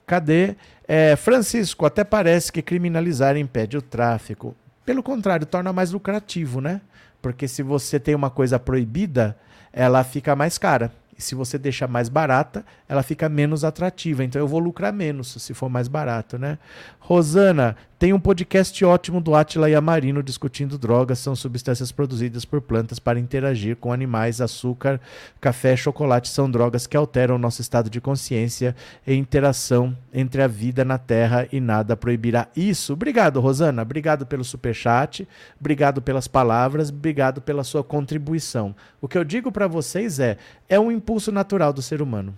Cadê? 0.06 0.56
É, 0.86 1.16
Francisco, 1.16 1.86
até 1.86 2.04
parece 2.04 2.52
que 2.52 2.62
criminalizar 2.62 3.36
impede 3.36 3.76
o 3.76 3.82
tráfico. 3.82 4.54
Pelo 4.84 5.02
contrário, 5.02 5.46
torna 5.46 5.72
mais 5.72 5.92
lucrativo, 5.92 6.60
né? 6.60 6.80
Porque 7.20 7.46
se 7.46 7.62
você 7.62 7.98
tem 8.00 8.14
uma 8.14 8.30
coisa 8.30 8.58
proibida, 8.58 9.36
ela 9.72 10.02
fica 10.04 10.34
mais 10.36 10.58
cara 10.58 10.92
se 11.22 11.34
você 11.34 11.56
deixar 11.56 11.88
mais 11.88 12.08
barata, 12.08 12.64
ela 12.88 13.02
fica 13.02 13.28
menos 13.28 13.64
atrativa. 13.64 14.22
Então 14.24 14.40
eu 14.40 14.48
vou 14.48 14.60
lucrar 14.60 14.92
menos 14.92 15.32
se 15.32 15.54
for 15.54 15.68
mais 15.68 15.88
barato, 15.88 16.38
né? 16.38 16.58
Rosana, 16.98 17.76
tem 18.02 18.12
um 18.12 18.18
podcast 18.18 18.84
ótimo 18.84 19.20
do 19.20 19.32
Atila 19.32 19.70
Yamarino 19.70 20.24
discutindo 20.24 20.76
drogas. 20.76 21.20
São 21.20 21.36
substâncias 21.36 21.92
produzidas 21.92 22.44
por 22.44 22.60
plantas 22.60 22.98
para 22.98 23.20
interagir 23.20 23.76
com 23.76 23.92
animais. 23.92 24.40
Açúcar, 24.40 25.00
café, 25.40 25.76
chocolate 25.76 26.28
são 26.28 26.50
drogas 26.50 26.84
que 26.84 26.96
alteram 26.96 27.38
nosso 27.38 27.60
estado 27.60 27.88
de 27.88 28.00
consciência 28.00 28.74
e 29.06 29.14
interação 29.14 29.96
entre 30.12 30.42
a 30.42 30.48
vida 30.48 30.84
na 30.84 30.98
Terra 30.98 31.46
e 31.52 31.60
nada 31.60 31.96
proibirá 31.96 32.48
isso. 32.56 32.94
Obrigado, 32.94 33.38
Rosana. 33.38 33.82
Obrigado 33.82 34.26
pelo 34.26 34.42
superchat. 34.42 35.28
Obrigado 35.60 36.02
pelas 36.02 36.26
palavras. 36.26 36.90
Obrigado 36.90 37.40
pela 37.40 37.62
sua 37.62 37.84
contribuição. 37.84 38.74
O 39.00 39.06
que 39.06 39.16
eu 39.16 39.22
digo 39.22 39.52
para 39.52 39.68
vocês 39.68 40.18
é: 40.18 40.38
é 40.68 40.80
um 40.80 40.90
impulso 40.90 41.30
natural 41.30 41.72
do 41.72 41.80
ser 41.80 42.02
humano. 42.02 42.36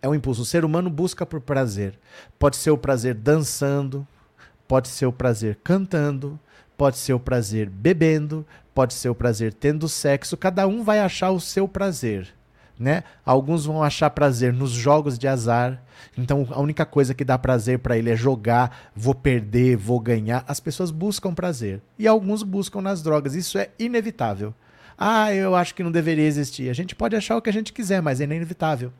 É 0.00 0.08
um 0.08 0.14
impulso. 0.14 0.42
O 0.42 0.46
ser 0.46 0.64
humano 0.64 0.88
busca 0.88 1.26
por 1.26 1.40
prazer. 1.40 1.98
Pode 2.38 2.54
ser 2.54 2.70
o 2.70 2.78
prazer 2.78 3.12
dançando, 3.12 4.06
Pode 4.68 4.88
ser 4.88 5.06
o 5.06 5.12
prazer 5.12 5.58
cantando, 5.62 6.38
pode 6.76 6.98
ser 6.98 7.12
o 7.12 7.20
prazer 7.20 7.68
bebendo, 7.68 8.46
pode 8.74 8.94
ser 8.94 9.08
o 9.08 9.14
prazer 9.14 9.52
tendo 9.54 9.88
sexo, 9.88 10.36
cada 10.36 10.66
um 10.66 10.82
vai 10.82 11.00
achar 11.00 11.30
o 11.30 11.40
seu 11.40 11.66
prazer. 11.66 12.28
Né? 12.78 13.04
Alguns 13.24 13.64
vão 13.64 13.82
achar 13.82 14.10
prazer 14.10 14.52
nos 14.52 14.70
jogos 14.70 15.18
de 15.18 15.26
azar. 15.26 15.82
Então 16.16 16.46
a 16.50 16.60
única 16.60 16.84
coisa 16.84 17.14
que 17.14 17.24
dá 17.24 17.38
prazer 17.38 17.78
para 17.78 17.96
ele 17.96 18.10
é 18.10 18.16
jogar, 18.16 18.90
vou 18.94 19.14
perder, 19.14 19.76
vou 19.76 19.98
ganhar. 19.98 20.44
As 20.46 20.60
pessoas 20.60 20.90
buscam 20.90 21.32
prazer 21.32 21.80
e 21.98 22.06
alguns 22.06 22.42
buscam 22.42 22.82
nas 22.82 23.02
drogas. 23.02 23.34
Isso 23.34 23.56
é 23.56 23.70
inevitável. 23.78 24.54
Ah, 24.98 25.32
eu 25.32 25.54
acho 25.54 25.74
que 25.74 25.82
não 25.82 25.90
deveria 25.90 26.26
existir. 26.26 26.68
A 26.68 26.74
gente 26.74 26.94
pode 26.94 27.16
achar 27.16 27.36
o 27.36 27.42
que 27.42 27.48
a 27.48 27.52
gente 27.52 27.72
quiser, 27.72 28.02
mas 28.02 28.20
é 28.20 28.24
inevitável. 28.24 28.92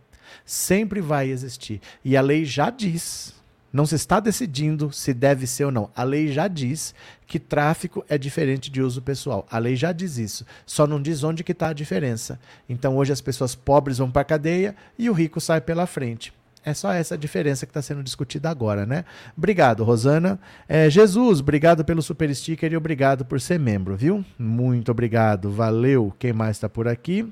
Sempre 0.44 1.02
vai 1.02 1.28
existir. 1.28 1.80
E 2.02 2.16
a 2.16 2.22
lei 2.22 2.46
já 2.46 2.70
diz 2.70 3.34
não 3.76 3.84
se 3.84 3.94
está 3.94 4.18
decidindo 4.18 4.90
se 4.90 5.12
deve 5.12 5.46
ser 5.46 5.66
ou 5.66 5.70
não. 5.70 5.90
A 5.94 6.02
lei 6.02 6.32
já 6.32 6.48
diz 6.48 6.94
que 7.26 7.38
tráfico 7.38 8.02
é 8.08 8.16
diferente 8.16 8.70
de 8.70 8.80
uso 8.80 9.02
pessoal. 9.02 9.46
A 9.50 9.58
lei 9.58 9.76
já 9.76 9.92
diz 9.92 10.16
isso. 10.16 10.46
Só 10.64 10.86
não 10.86 11.00
diz 11.00 11.22
onde 11.22 11.44
que 11.44 11.52
está 11.52 11.68
a 11.68 11.74
diferença. 11.74 12.40
Então 12.66 12.96
hoje 12.96 13.12
as 13.12 13.20
pessoas 13.20 13.54
pobres 13.54 13.98
vão 13.98 14.10
para 14.10 14.22
a 14.22 14.24
cadeia 14.24 14.74
e 14.98 15.10
o 15.10 15.12
rico 15.12 15.42
sai 15.42 15.60
pela 15.60 15.86
frente. 15.86 16.32
É 16.64 16.72
só 16.72 16.90
essa 16.90 17.18
diferença 17.18 17.66
que 17.66 17.70
está 17.70 17.82
sendo 17.82 18.02
discutida 18.02 18.48
agora, 18.48 18.86
né? 18.86 19.04
Obrigado, 19.36 19.84
Rosana. 19.84 20.40
É, 20.66 20.88
Jesus, 20.88 21.40
obrigado 21.40 21.84
pelo 21.84 22.00
super 22.00 22.34
sticker 22.34 22.72
e 22.72 22.76
obrigado 22.76 23.26
por 23.26 23.40
ser 23.40 23.60
membro, 23.60 23.94
viu? 23.94 24.24
Muito 24.38 24.90
obrigado, 24.90 25.50
valeu. 25.50 26.12
Quem 26.18 26.32
mais 26.32 26.56
está 26.56 26.68
por 26.68 26.88
aqui? 26.88 27.30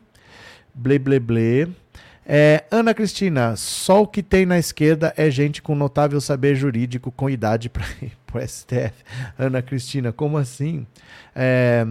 Ble, 0.75 0.99
ble, 0.99 1.19
ble. 1.19 1.84
É, 2.27 2.65
Ana 2.71 2.95
Cristina, 2.95 3.55
só 3.57 4.03
o 4.03 4.07
que 4.07 4.23
tem 4.23 4.47
na 4.47 4.59
esquerda 4.59 5.13
é 5.17 5.31
gente 5.31 5.61
com 5.61 5.75
notável 5.75 6.21
saber 6.21 6.55
jurídico 6.55 7.13
com 7.13 7.29
idade 7.29 7.69
para 7.69 7.85
ir 8.01 8.13
para 8.27 8.47
STF. 8.47 8.95
Ana 9.39 9.61
Cristina, 9.61 10.13
como 10.13 10.39
assim? 10.39 10.87
É, 11.35 11.85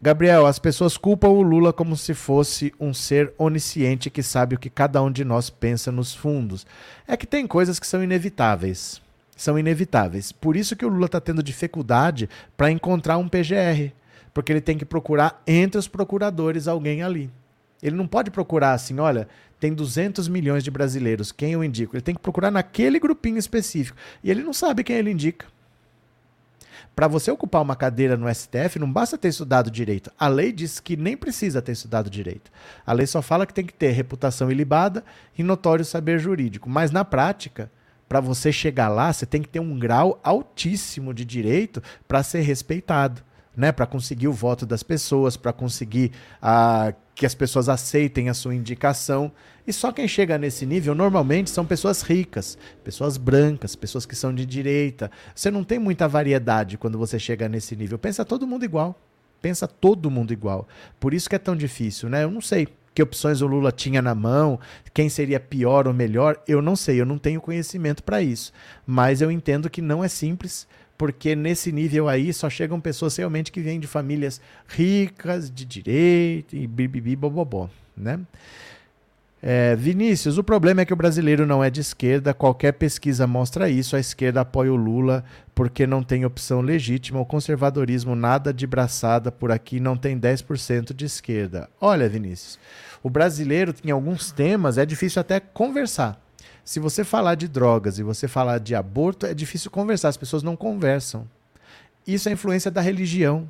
Gabriel, 0.00 0.46
as 0.46 0.60
pessoas 0.60 0.96
culpam 0.96 1.28
o 1.28 1.42
Lula 1.42 1.72
como 1.72 1.96
se 1.96 2.14
fosse 2.14 2.72
um 2.78 2.94
ser 2.94 3.34
onisciente 3.36 4.08
que 4.08 4.22
sabe 4.22 4.54
o 4.54 4.58
que 4.58 4.70
cada 4.70 5.02
um 5.02 5.10
de 5.10 5.24
nós 5.24 5.50
pensa 5.50 5.90
nos 5.90 6.14
fundos. 6.14 6.64
É 7.06 7.16
que 7.16 7.26
tem 7.26 7.48
coisas 7.48 7.80
que 7.80 7.86
são 7.86 8.02
inevitáveis. 8.02 9.02
São 9.36 9.58
inevitáveis. 9.58 10.30
Por 10.30 10.56
isso 10.56 10.76
que 10.76 10.86
o 10.86 10.88
Lula 10.88 11.06
está 11.06 11.20
tendo 11.20 11.42
dificuldade 11.42 12.28
para 12.56 12.70
encontrar 12.70 13.18
um 13.18 13.28
PGR. 13.28 13.92
Porque 14.32 14.52
ele 14.52 14.60
tem 14.60 14.78
que 14.78 14.84
procurar 14.84 15.42
entre 15.44 15.78
os 15.78 15.88
procuradores 15.88 16.68
alguém 16.68 17.02
ali. 17.02 17.28
Ele 17.82 17.96
não 17.96 18.06
pode 18.06 18.30
procurar 18.30 18.72
assim, 18.72 18.98
olha, 18.98 19.28
tem 19.60 19.72
200 19.72 20.28
milhões 20.28 20.64
de 20.64 20.70
brasileiros, 20.70 21.32
quem 21.32 21.52
eu 21.52 21.62
indico? 21.62 21.94
Ele 21.96 22.02
tem 22.02 22.14
que 22.14 22.20
procurar 22.20 22.50
naquele 22.50 22.98
grupinho 22.98 23.38
específico. 23.38 23.96
E 24.22 24.30
ele 24.30 24.42
não 24.42 24.52
sabe 24.52 24.84
quem 24.84 24.96
ele 24.96 25.10
indica. 25.10 25.46
Para 26.94 27.06
você 27.06 27.30
ocupar 27.30 27.62
uma 27.62 27.76
cadeira 27.76 28.16
no 28.16 28.32
STF, 28.32 28.76
não 28.80 28.92
basta 28.92 29.16
ter 29.16 29.28
estudado 29.28 29.70
direito. 29.70 30.10
A 30.18 30.26
lei 30.26 30.50
diz 30.50 30.80
que 30.80 30.96
nem 30.96 31.16
precisa 31.16 31.62
ter 31.62 31.70
estudado 31.70 32.10
direito. 32.10 32.50
A 32.84 32.92
lei 32.92 33.06
só 33.06 33.22
fala 33.22 33.46
que 33.46 33.54
tem 33.54 33.64
que 33.64 33.72
ter 33.72 33.90
reputação 33.90 34.50
ilibada 34.50 35.04
e 35.36 35.44
notório 35.44 35.84
saber 35.84 36.18
jurídico. 36.18 36.68
Mas 36.68 36.90
na 36.90 37.04
prática, 37.04 37.70
para 38.08 38.18
você 38.18 38.50
chegar 38.50 38.88
lá, 38.88 39.12
você 39.12 39.24
tem 39.24 39.40
que 39.40 39.48
ter 39.48 39.60
um 39.60 39.78
grau 39.78 40.18
altíssimo 40.24 41.14
de 41.14 41.24
direito 41.24 41.80
para 42.08 42.24
ser 42.24 42.40
respeitado. 42.40 43.22
né, 43.58 43.72
para 43.72 43.86
conseguir 43.86 44.28
o 44.28 44.32
voto 44.32 44.64
das 44.64 44.84
pessoas, 44.84 45.36
para 45.36 45.52
conseguir 45.52 46.12
a, 46.40 46.94
que 47.18 47.26
as 47.26 47.34
pessoas 47.34 47.68
aceitem 47.68 48.28
a 48.28 48.34
sua 48.34 48.54
indicação. 48.54 49.32
E 49.66 49.72
só 49.72 49.90
quem 49.90 50.06
chega 50.06 50.38
nesse 50.38 50.64
nível 50.64 50.94
normalmente 50.94 51.50
são 51.50 51.66
pessoas 51.66 52.00
ricas, 52.00 52.56
pessoas 52.84 53.16
brancas, 53.16 53.74
pessoas 53.74 54.06
que 54.06 54.14
são 54.14 54.32
de 54.32 54.46
direita. 54.46 55.10
Você 55.34 55.50
não 55.50 55.64
tem 55.64 55.80
muita 55.80 56.06
variedade 56.06 56.78
quando 56.78 56.96
você 56.96 57.18
chega 57.18 57.48
nesse 57.48 57.74
nível. 57.74 57.98
Pensa 57.98 58.24
todo 58.24 58.46
mundo 58.46 58.64
igual. 58.64 58.96
Pensa 59.42 59.66
todo 59.66 60.08
mundo 60.08 60.32
igual. 60.32 60.68
Por 61.00 61.12
isso 61.12 61.28
que 61.28 61.34
é 61.34 61.40
tão 61.40 61.56
difícil, 61.56 62.08
né? 62.08 62.22
Eu 62.22 62.30
não 62.30 62.40
sei 62.40 62.68
que 62.94 63.02
opções 63.02 63.40
o 63.42 63.48
Lula 63.48 63.72
tinha 63.72 64.00
na 64.00 64.14
mão, 64.14 64.60
quem 64.94 65.08
seria 65.08 65.40
pior 65.40 65.88
ou 65.88 65.94
melhor, 65.94 66.40
eu 66.46 66.62
não 66.62 66.76
sei, 66.76 67.00
eu 67.00 67.06
não 67.06 67.18
tenho 67.18 67.40
conhecimento 67.40 68.02
para 68.04 68.22
isso. 68.22 68.52
Mas 68.86 69.20
eu 69.20 69.30
entendo 69.30 69.68
que 69.68 69.82
não 69.82 70.04
é 70.04 70.08
simples, 70.08 70.68
porque 70.98 71.36
nesse 71.36 71.70
nível 71.70 72.08
aí 72.08 72.32
só 72.32 72.50
chegam 72.50 72.80
pessoas 72.80 73.16
realmente 73.16 73.52
que 73.52 73.60
vêm 73.60 73.78
de 73.78 73.86
famílias 73.86 74.40
ricas, 74.66 75.48
de 75.48 75.64
direito 75.64 76.56
e 76.56 76.66
bibibi 76.66 77.14
bobobó, 77.14 77.70
né? 77.96 78.18
É, 79.40 79.76
Vinícius, 79.76 80.36
o 80.36 80.42
problema 80.42 80.80
é 80.80 80.84
que 80.84 80.92
o 80.92 80.96
brasileiro 80.96 81.46
não 81.46 81.62
é 81.62 81.70
de 81.70 81.80
esquerda, 81.80 82.34
qualquer 82.34 82.72
pesquisa 82.72 83.24
mostra 83.24 83.70
isso. 83.70 83.94
A 83.94 84.00
esquerda 84.00 84.40
apoia 84.40 84.72
o 84.72 84.76
Lula 84.76 85.24
porque 85.54 85.86
não 85.86 86.02
tem 86.02 86.24
opção 86.24 86.60
legítima. 86.60 87.20
O 87.20 87.24
conservadorismo, 87.24 88.16
nada 88.16 88.52
de 88.52 88.66
braçada 88.66 89.30
por 89.30 89.52
aqui, 89.52 89.78
não 89.78 89.96
tem 89.96 90.18
10% 90.18 90.92
de 90.92 91.04
esquerda. 91.04 91.68
Olha, 91.80 92.08
Vinícius, 92.08 92.58
o 93.00 93.08
brasileiro, 93.08 93.72
em 93.84 93.92
alguns 93.92 94.32
temas, 94.32 94.76
é 94.76 94.84
difícil 94.84 95.20
até 95.20 95.38
conversar. 95.38 96.20
Se 96.68 96.78
você 96.78 97.02
falar 97.02 97.34
de 97.34 97.48
drogas 97.48 97.98
e 97.98 98.02
você 98.02 98.28
falar 98.28 98.58
de 98.58 98.74
aborto, 98.74 99.24
é 99.24 99.32
difícil 99.32 99.70
conversar, 99.70 100.10
as 100.10 100.18
pessoas 100.18 100.42
não 100.42 100.54
conversam. 100.54 101.26
Isso 102.06 102.28
é 102.28 102.32
influência 102.32 102.70
da 102.70 102.82
religião. 102.82 103.48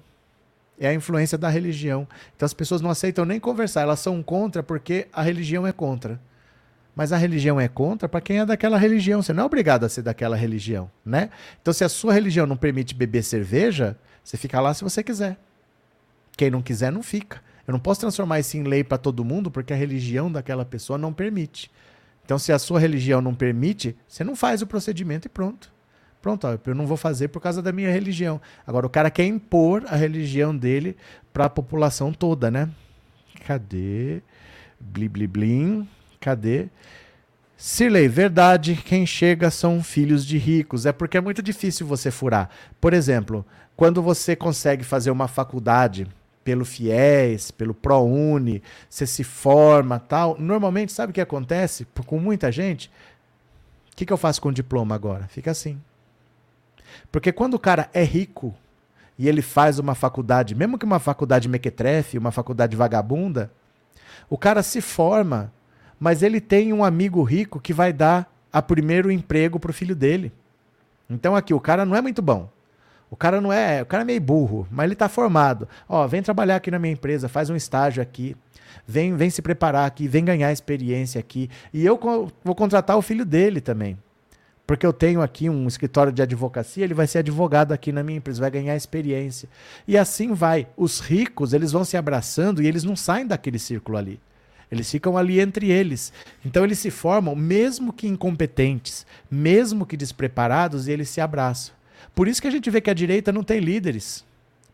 É 0.79 0.87
a 0.87 0.95
influência 0.95 1.37
da 1.37 1.49
religião. 1.49 2.07
Então 2.37 2.47
as 2.47 2.55
pessoas 2.55 2.81
não 2.81 2.91
aceitam 2.91 3.25
nem 3.25 3.41
conversar, 3.41 3.81
elas 3.81 3.99
são 3.99 4.23
contra 4.23 4.63
porque 4.63 5.09
a 5.13 5.21
religião 5.21 5.67
é 5.67 5.73
contra. 5.73 6.21
Mas 6.95 7.13
a 7.13 7.17
religião 7.17 7.61
é 7.61 7.67
contra 7.67 8.09
para 8.09 8.21
quem 8.21 8.39
é 8.39 8.47
daquela 8.47 8.79
religião. 8.79 9.21
Você 9.21 9.33
não 9.33 9.43
é 9.43 9.47
obrigado 9.47 9.83
a 9.83 9.89
ser 9.89 10.03
daquela 10.03 10.37
religião, 10.37 10.89
né? 11.05 11.31
Então 11.61 11.75
se 11.75 11.83
a 11.83 11.89
sua 11.89 12.13
religião 12.13 12.47
não 12.47 12.57
permite 12.57 12.95
beber 12.95 13.25
cerveja, 13.25 13.99
você 14.23 14.37
fica 14.37 14.61
lá 14.61 14.73
se 14.75 14.85
você 14.85 15.03
quiser. 15.03 15.37
Quem 16.37 16.53
não 16.53 16.63
quiser 16.63 16.93
não 16.93 17.03
fica. 17.03 17.43
Eu 17.67 17.73
não 17.73 17.81
posso 17.81 17.99
transformar 17.99 18.39
isso 18.39 18.57
em 18.57 18.63
lei 18.63 18.85
para 18.85 18.97
todo 18.97 19.25
mundo 19.25 19.51
porque 19.51 19.73
a 19.73 19.77
religião 19.77 20.31
daquela 20.31 20.65
pessoa 20.65 20.97
não 20.97 21.13
permite. 21.13 21.69
Então, 22.29 22.39
se 22.39 22.53
a 22.53 22.59
sua 22.59 22.79
religião 22.79 23.23
não 23.23 23.35
permite, 23.35 23.97
você 24.07 24.23
não 24.23 24.37
faz 24.37 24.61
o 24.61 24.67
procedimento 24.67 25.25
e 25.25 25.31
pronto. 25.31 25.73
Pronto, 26.21 26.47
ó, 26.47 26.59
eu 26.67 26.75
não 26.75 26.87
vou 26.87 26.99
fazer 26.99 27.29
por 27.29 27.41
causa 27.41 27.63
da 27.63 27.73
minha 27.73 27.91
religião. 27.91 28.39
Agora, 28.67 28.87
o 28.87 28.91
cara 28.91 29.11
quer 29.11 29.25
impor 29.25 29.85
a 29.89 29.97
religião 29.97 30.55
dele 30.55 30.95
para 31.33 31.47
a 31.47 31.49
população 31.49 32.13
toda, 32.13 32.51
né? 32.51 32.69
Cadê? 33.47 34.21
Bli, 34.79 35.09
bli, 35.09 35.27
blim. 35.27 35.89
Cadê? 36.21 36.69
Sirley, 37.57 38.09
verdade, 38.09 38.77
quem 38.77 39.07
chega 39.07 39.51
são 39.51 39.83
filhos 39.83 40.27
de 40.27 40.37
ricos. 40.37 40.85
É 40.85 40.93
porque 40.93 41.17
é 41.17 41.23
muito 41.23 41.43
difícil 41.43 41.87
você 41.87 42.11
furar. 42.11 42.51
Por 42.79 42.93
exemplo, 42.93 43.43
quando 43.75 44.03
você 44.03 44.37
consegue 44.37 44.85
fazer 44.85 45.11
uma 45.11 45.29
faculdade 45.29 46.07
pelo 46.49 46.65
FIES, 46.65 47.51
pelo 47.51 47.75
ProUni, 47.75 48.63
você 48.89 49.07
se 49.07 49.23
forma 49.23 49.99
tal. 49.99 50.35
Normalmente, 50.39 50.91
sabe 50.93 51.11
o 51.11 51.15
que 51.15 51.21
acontece 51.21 51.87
com 52.07 52.19
muita 52.19 52.51
gente? 52.51 52.91
O 53.93 53.97
que, 53.97 54.07
que 54.07 54.13
eu 54.15 54.17
faço 54.17 54.41
com 54.41 54.49
o 54.49 54.53
diploma 54.53 54.95
agora? 54.95 55.29
Fica 55.29 55.51
assim. 55.51 55.79
Porque 57.13 57.33
quando 57.33 57.53
o 57.53 57.59
cara 57.59 57.91
é 57.93 58.03
rico 58.03 58.55
e 59.19 59.29
ele 59.29 59.43
faz 59.43 59.79
uma 59.79 59.95
faculdade, 59.95 60.55
mesmo 60.55 60.79
que 60.79 60.87
uma 60.87 60.99
faculdade 60.99 61.51
mequetrefe, 61.51 62.17
uma 62.17 62.31
faculdade 62.31 62.75
vagabunda, 62.75 63.53
o 64.31 64.39
cara 64.39 64.63
se 64.63 64.81
forma, 64.81 65.53
mas 66.01 66.23
ele 66.23 66.41
tem 66.41 66.73
um 66.73 66.83
amigo 66.83 67.23
rico 67.23 67.61
que 67.61 67.75
vai 67.75 67.93
dar 67.93 68.33
a 68.51 68.63
primeiro 68.63 69.11
emprego 69.11 69.61
para 69.61 69.71
o 69.71 69.75
filho 69.75 69.95
dele. 69.95 70.33
Então 71.11 71.37
aqui, 71.37 71.53
o 71.53 71.61
cara 71.61 71.85
não 71.85 71.95
é 71.95 72.01
muito 72.01 72.23
bom. 72.23 72.49
O 73.11 73.17
cara 73.17 73.41
não 73.41 73.53
é, 73.53 73.83
o 73.83 73.87
cara 73.87 74.03
é 74.03 74.05
meio 74.05 74.21
burro, 74.21 74.67
mas 74.71 74.85
ele 74.85 74.93
está 74.93 75.09
formado. 75.09 75.67
Ó, 75.89 76.07
vem 76.07 76.23
trabalhar 76.23 76.57
aqui 76.57 76.71
na 76.71 76.79
minha 76.79 76.93
empresa, 76.93 77.29
faz 77.29 77.49
um 77.49 77.57
estágio 77.57 78.03
aqui, 78.03 78.37
vem, 78.87 79.17
vem 79.17 79.31
se 79.31 79.41
preparar 79.41 79.87
aqui, 79.87 80.07
vem 80.07 80.25
ganhar 80.25 80.53
experiência 80.53 81.19
aqui. 81.19 81.49
E 81.73 81.85
eu 81.85 81.99
vou 82.45 82.55
contratar 82.55 82.97
o 82.97 83.03
filho 83.03 83.25
dele 83.25 83.61
também. 83.61 83.99
Porque 84.67 84.85
eu 84.85 84.93
tenho 84.93 85.23
aqui 85.23 85.49
um 85.49 85.67
escritório 85.67 86.13
de 86.13 86.21
advocacia, 86.21 86.85
ele 86.85 86.93
vai 86.93 87.07
ser 87.07 87.21
advogado 87.21 87.73
aqui 87.73 87.91
na 87.91 88.03
minha 88.03 88.19
empresa, 88.19 88.41
vai 88.41 88.51
ganhar 88.51 88.77
experiência. 88.77 89.49
E 89.87 89.97
assim 89.97 90.35
vai. 90.35 90.67
Os 90.77 91.01
ricos, 91.01 91.55
eles 91.55 91.73
vão 91.73 91.87
se 91.87 91.97
abraçando 91.97 92.61
e 92.63 92.67
eles 92.67 92.85
não 92.85 92.95
saem 92.95 93.27
daquele 93.27 93.59
círculo 93.59 93.97
ali. 93.97 94.21
Eles 94.71 94.91
ficam 94.91 95.17
ali 95.17 95.41
entre 95.41 95.71
eles. 95.71 96.13
Então 96.45 96.65
eles 96.65 96.79
se 96.79 96.91
formam, 96.91 97.35
mesmo 97.35 97.95
que 97.95 98.07
incompetentes, 98.07 99.07
mesmo 99.31 99.87
que 99.87 99.97
despreparados, 99.97 100.87
e 100.87 100.93
eles 100.93 101.09
se 101.09 101.23
abraçam. 101.23 101.78
Por 102.15 102.29
isso 102.29 102.41
que 102.41 102.49
a 102.49 102.51
gente 102.51 102.71
vê 102.71 102.81
que 102.81 102.91
a 102.91 102.95
direita 102.95 103.33
não 103.33 103.43
tem 103.43 103.61
líderes. 103.61 104.25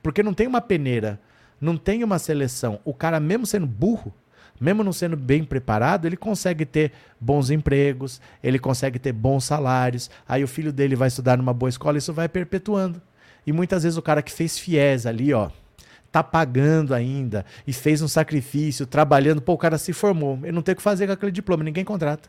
Porque 0.02 0.22
não 0.22 0.34
tem 0.34 0.46
uma 0.46 0.60
peneira, 0.60 1.18
não 1.60 1.76
tem 1.76 2.04
uma 2.04 2.18
seleção. 2.18 2.78
O 2.84 2.92
cara, 2.92 3.18
mesmo 3.18 3.46
sendo 3.46 3.66
burro, 3.66 4.12
mesmo 4.60 4.84
não 4.84 4.92
sendo 4.92 5.16
bem 5.16 5.42
preparado, 5.44 6.06
ele 6.06 6.16
consegue 6.16 6.64
ter 6.64 6.92
bons 7.20 7.50
empregos, 7.50 8.20
ele 8.42 8.58
consegue 8.58 8.98
ter 8.98 9.12
bons 9.12 9.44
salários. 9.44 10.10
Aí 10.28 10.44
o 10.44 10.48
filho 10.48 10.72
dele 10.72 10.94
vai 10.94 11.08
estudar 11.08 11.37
numa 11.37 11.52
boa 11.52 11.68
escola, 11.68 11.98
isso 11.98 12.12
vai 12.12 12.28
perpetuando. 12.28 13.00
E 13.46 13.52
muitas 13.52 13.82
vezes 13.82 13.98
o 13.98 14.02
cara 14.02 14.22
que 14.22 14.32
fez 14.32 14.58
fiéis 14.58 15.06
ali, 15.06 15.32
ó, 15.34 15.50
tá 16.10 16.22
pagando 16.22 16.94
ainda 16.94 17.44
e 17.66 17.72
fez 17.72 18.00
um 18.00 18.08
sacrifício, 18.08 18.87
trabalhando, 18.87 19.42
pô, 19.42 19.54
o 19.54 19.58
cara 19.58 19.76
se 19.76 19.92
formou. 19.92 20.38
Ele 20.42 20.52
não 20.52 20.62
tem 20.62 20.72
o 20.72 20.76
que 20.76 20.82
fazer 20.82 21.06
com 21.06 21.12
aquele 21.12 21.32
diploma, 21.32 21.64
ninguém 21.64 21.84
contrata. 21.84 22.28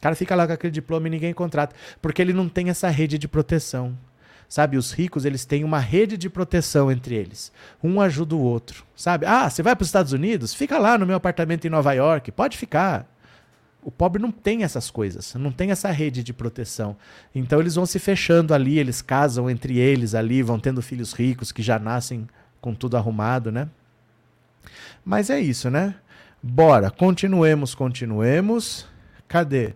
O 0.00 0.02
cara 0.02 0.14
fica 0.14 0.34
lá 0.34 0.46
com 0.46 0.54
aquele 0.54 0.70
diploma 0.70 1.08
e 1.08 1.10
ninguém 1.10 1.34
contrata, 1.34 1.76
porque 2.00 2.22
ele 2.22 2.32
não 2.32 2.48
tem 2.48 2.70
essa 2.70 2.88
rede 2.88 3.18
de 3.18 3.28
proteção. 3.28 3.94
Sabe, 4.48 4.78
os 4.78 4.92
ricos, 4.92 5.26
eles 5.26 5.44
têm 5.44 5.62
uma 5.62 5.78
rede 5.78 6.16
de 6.16 6.30
proteção 6.30 6.90
entre 6.90 7.14
eles. 7.14 7.52
Um 7.84 8.00
ajuda 8.00 8.34
o 8.34 8.40
outro, 8.40 8.82
sabe? 8.96 9.26
Ah, 9.26 9.48
você 9.48 9.62
vai 9.62 9.76
para 9.76 9.82
os 9.82 9.88
Estados 9.88 10.12
Unidos? 10.12 10.54
Fica 10.54 10.78
lá 10.78 10.96
no 10.96 11.06
meu 11.06 11.16
apartamento 11.16 11.66
em 11.66 11.70
Nova 11.70 11.92
York, 11.92 12.32
pode 12.32 12.56
ficar. 12.56 13.06
O 13.82 13.90
pobre 13.90 14.20
não 14.20 14.32
tem 14.32 14.64
essas 14.64 14.90
coisas, 14.90 15.34
não 15.34 15.52
tem 15.52 15.70
essa 15.70 15.90
rede 15.90 16.22
de 16.22 16.32
proteção. 16.32 16.96
Então 17.34 17.60
eles 17.60 17.74
vão 17.74 17.84
se 17.84 17.98
fechando 17.98 18.54
ali, 18.54 18.78
eles 18.78 19.02
casam 19.02 19.50
entre 19.50 19.78
eles 19.78 20.14
ali, 20.14 20.42
vão 20.42 20.58
tendo 20.58 20.80
filhos 20.80 21.12
ricos 21.12 21.52
que 21.52 21.62
já 21.62 21.78
nascem 21.78 22.26
com 22.58 22.74
tudo 22.74 22.96
arrumado, 22.96 23.52
né? 23.52 23.68
Mas 25.04 25.28
é 25.28 25.38
isso, 25.38 25.68
né? 25.70 25.94
Bora, 26.42 26.90
continuemos, 26.90 27.74
continuemos. 27.74 28.86
Cadê? 29.28 29.74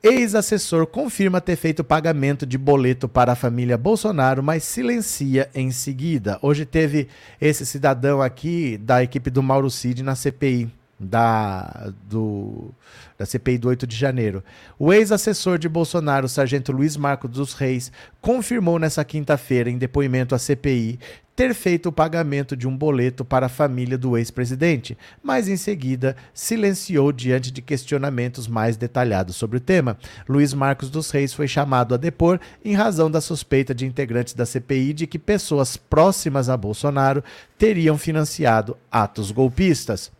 Ex-assessor 0.00 0.86
confirma 0.86 1.40
ter 1.40 1.56
feito 1.56 1.82
pagamento 1.82 2.46
de 2.46 2.56
boleto 2.56 3.08
para 3.08 3.32
a 3.32 3.36
família 3.36 3.76
Bolsonaro, 3.76 4.44
mas 4.44 4.62
silencia 4.62 5.50
em 5.52 5.72
seguida. 5.72 6.38
Hoje 6.40 6.64
teve 6.64 7.08
esse 7.40 7.66
cidadão 7.66 8.22
aqui 8.22 8.78
da 8.78 9.02
equipe 9.02 9.28
do 9.28 9.42
Mauro 9.42 9.68
Cid 9.68 10.04
na 10.04 10.14
CPI 10.14 10.77
da, 10.98 11.92
do, 12.08 12.70
da 13.16 13.24
CPI 13.24 13.58
do 13.58 13.68
8 13.68 13.86
de 13.86 13.96
janeiro. 13.96 14.42
O 14.78 14.92
ex-assessor 14.92 15.58
de 15.58 15.68
Bolsonaro, 15.68 16.28
sargento 16.28 16.72
Luiz 16.72 16.96
Marcos 16.96 17.30
dos 17.30 17.52
Reis, 17.54 17.92
confirmou 18.20 18.78
nessa 18.78 19.04
quinta-feira, 19.04 19.70
em 19.70 19.78
depoimento 19.78 20.34
à 20.34 20.38
CPI, 20.38 20.98
ter 21.38 21.54
feito 21.54 21.88
o 21.88 21.92
pagamento 21.92 22.56
de 22.56 22.66
um 22.66 22.76
boleto 22.76 23.24
para 23.24 23.46
a 23.46 23.48
família 23.48 23.96
do 23.96 24.18
ex-presidente, 24.18 24.98
mas 25.22 25.46
em 25.46 25.56
seguida 25.56 26.16
silenciou 26.34 27.12
diante 27.12 27.52
de 27.52 27.62
questionamentos 27.62 28.48
mais 28.48 28.76
detalhados 28.76 29.36
sobre 29.36 29.58
o 29.58 29.60
tema. 29.60 29.96
Luiz 30.28 30.52
Marcos 30.52 30.90
dos 30.90 31.12
Reis 31.12 31.32
foi 31.32 31.46
chamado 31.46 31.94
a 31.94 31.96
depor 31.96 32.40
em 32.64 32.74
razão 32.74 33.08
da 33.08 33.20
suspeita 33.20 33.72
de 33.72 33.86
integrantes 33.86 34.34
da 34.34 34.44
CPI 34.44 34.92
de 34.92 35.06
que 35.06 35.16
pessoas 35.16 35.76
próximas 35.76 36.48
a 36.48 36.56
Bolsonaro 36.56 37.22
teriam 37.56 37.96
financiado 37.96 38.76
atos 38.90 39.30
golpistas. 39.30 40.10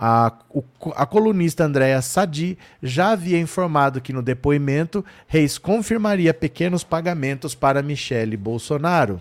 A, 0.00 0.32
o, 0.48 0.62
a, 0.94 1.04
colunista 1.04 1.64
Andréa 1.64 2.00
Sadi 2.00 2.56
já 2.80 3.10
havia 3.10 3.36
informado 3.36 4.00
que 4.00 4.12
no 4.12 4.22
depoimento 4.22 5.04
Reis 5.26 5.58
confirmaria 5.58 6.32
pequenos 6.32 6.84
pagamentos 6.84 7.52
para 7.52 7.82
Michele 7.82 8.36
Bolsonaro. 8.36 9.20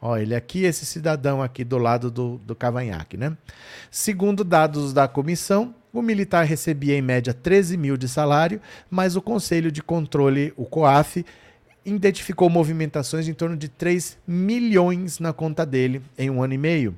Ó, 0.00 0.16
ele 0.16 0.34
aqui, 0.34 0.64
esse 0.64 0.86
cidadão 0.86 1.42
aqui 1.42 1.62
do 1.62 1.76
lado 1.76 2.10
do, 2.10 2.40
do 2.46 2.56
cavanhaque, 2.56 3.18
né? 3.18 3.36
Segundo 3.90 4.42
dados 4.42 4.94
da 4.94 5.06
comissão, 5.06 5.74
o 5.92 6.00
militar 6.00 6.46
recebia 6.46 6.96
em 6.96 7.02
média 7.02 7.34
13 7.34 7.76
mil 7.76 7.98
de 7.98 8.08
salário, 8.08 8.58
mas 8.88 9.16
o 9.16 9.20
Conselho 9.20 9.70
de 9.70 9.82
Controle, 9.82 10.54
o 10.56 10.64
COAF, 10.64 11.26
identificou 11.84 12.48
movimentações 12.48 13.28
em 13.28 13.34
torno 13.34 13.54
de 13.54 13.68
3 13.68 14.16
milhões 14.26 15.18
na 15.18 15.34
conta 15.34 15.66
dele 15.66 16.00
em 16.16 16.30
um 16.30 16.42
ano 16.42 16.54
e 16.54 16.58
meio. 16.58 16.94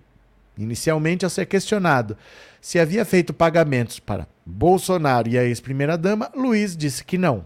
Inicialmente, 0.56 1.24
ao 1.24 1.30
ser 1.30 1.46
questionado 1.46 2.16
se 2.62 2.78
havia 2.78 3.04
feito 3.04 3.34
pagamentos 3.34 3.98
para 3.98 4.28
Bolsonaro 4.46 5.28
e 5.28 5.36
a 5.36 5.42
ex-primeira-dama, 5.42 6.30
Luiz 6.32 6.76
disse 6.76 7.04
que 7.04 7.18
não. 7.18 7.44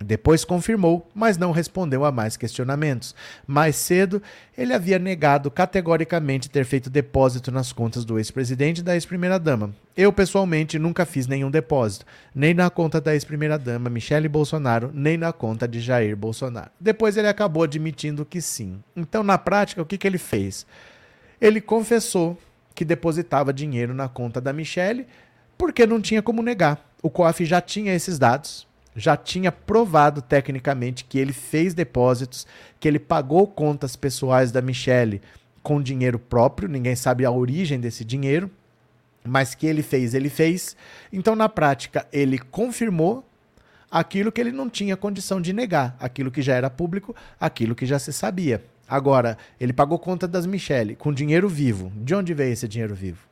Depois 0.00 0.44
confirmou, 0.44 1.10
mas 1.12 1.36
não 1.36 1.50
respondeu 1.50 2.04
a 2.04 2.12
mais 2.12 2.36
questionamentos. 2.36 3.16
Mais 3.44 3.74
cedo, 3.74 4.22
ele 4.56 4.72
havia 4.72 4.98
negado 4.98 5.50
categoricamente 5.50 6.48
ter 6.48 6.64
feito 6.64 6.88
depósito 6.88 7.50
nas 7.50 7.72
contas 7.72 8.04
do 8.04 8.16
ex-presidente 8.16 8.78
e 8.78 8.82
da 8.82 8.94
ex-primeira-dama. 8.94 9.74
Eu, 9.96 10.12
pessoalmente, 10.12 10.78
nunca 10.78 11.04
fiz 11.04 11.26
nenhum 11.26 11.50
depósito, 11.50 12.06
nem 12.32 12.54
na 12.54 12.70
conta 12.70 13.00
da 13.00 13.14
ex-primeira-dama 13.14 13.90
Michele 13.90 14.28
Bolsonaro, 14.28 14.92
nem 14.94 15.16
na 15.16 15.32
conta 15.32 15.66
de 15.66 15.80
Jair 15.80 16.16
Bolsonaro. 16.16 16.70
Depois 16.78 17.16
ele 17.16 17.28
acabou 17.28 17.64
admitindo 17.64 18.24
que 18.24 18.40
sim. 18.40 18.80
Então, 18.96 19.24
na 19.24 19.36
prática, 19.36 19.82
o 19.82 19.86
que, 19.86 19.98
que 19.98 20.06
ele 20.06 20.18
fez? 20.18 20.64
Ele 21.40 21.60
confessou 21.60 22.38
que 22.74 22.84
depositava 22.84 23.52
dinheiro 23.52 23.94
na 23.94 24.08
conta 24.08 24.40
da 24.40 24.52
Michele 24.52 25.06
porque 25.56 25.86
não 25.86 26.00
tinha 26.00 26.22
como 26.22 26.42
negar. 26.42 26.84
O 27.02 27.10
COAF 27.10 27.44
já 27.44 27.60
tinha 27.60 27.94
esses 27.94 28.18
dados, 28.18 28.66
já 28.96 29.16
tinha 29.16 29.52
provado 29.52 30.20
tecnicamente 30.20 31.04
que 31.04 31.18
ele 31.18 31.32
fez 31.32 31.74
depósitos, 31.74 32.46
que 32.80 32.88
ele 32.88 32.98
pagou 32.98 33.46
contas 33.46 33.96
pessoais 33.96 34.50
da 34.50 34.60
Michelle 34.60 35.22
com 35.62 35.80
dinheiro 35.80 36.18
próprio, 36.18 36.68
ninguém 36.68 36.96
sabe 36.96 37.24
a 37.24 37.30
origem 37.30 37.78
desse 37.78 38.04
dinheiro, 38.04 38.50
mas 39.24 39.54
que 39.54 39.66
ele 39.66 39.82
fez, 39.82 40.14
ele 40.14 40.28
fez. 40.28 40.76
Então, 41.12 41.36
na 41.36 41.48
prática, 41.48 42.06
ele 42.12 42.38
confirmou 42.38 43.24
aquilo 43.90 44.32
que 44.32 44.40
ele 44.40 44.50
não 44.50 44.68
tinha 44.68 44.96
condição 44.96 45.40
de 45.40 45.52
negar, 45.52 45.96
aquilo 46.00 46.30
que 46.30 46.42
já 46.42 46.54
era 46.54 46.68
público, 46.68 47.14
aquilo 47.38 47.74
que 47.74 47.86
já 47.86 47.98
se 47.98 48.12
sabia. 48.12 48.64
Agora, 48.92 49.38
ele 49.58 49.72
pagou 49.72 49.98
conta 49.98 50.28
das 50.28 50.44
Michelle 50.44 50.94
com 50.94 51.14
dinheiro 51.14 51.48
vivo. 51.48 51.90
De 51.96 52.14
onde 52.14 52.34
veio 52.34 52.52
esse 52.52 52.68
dinheiro 52.68 52.94
vivo? 52.94 53.26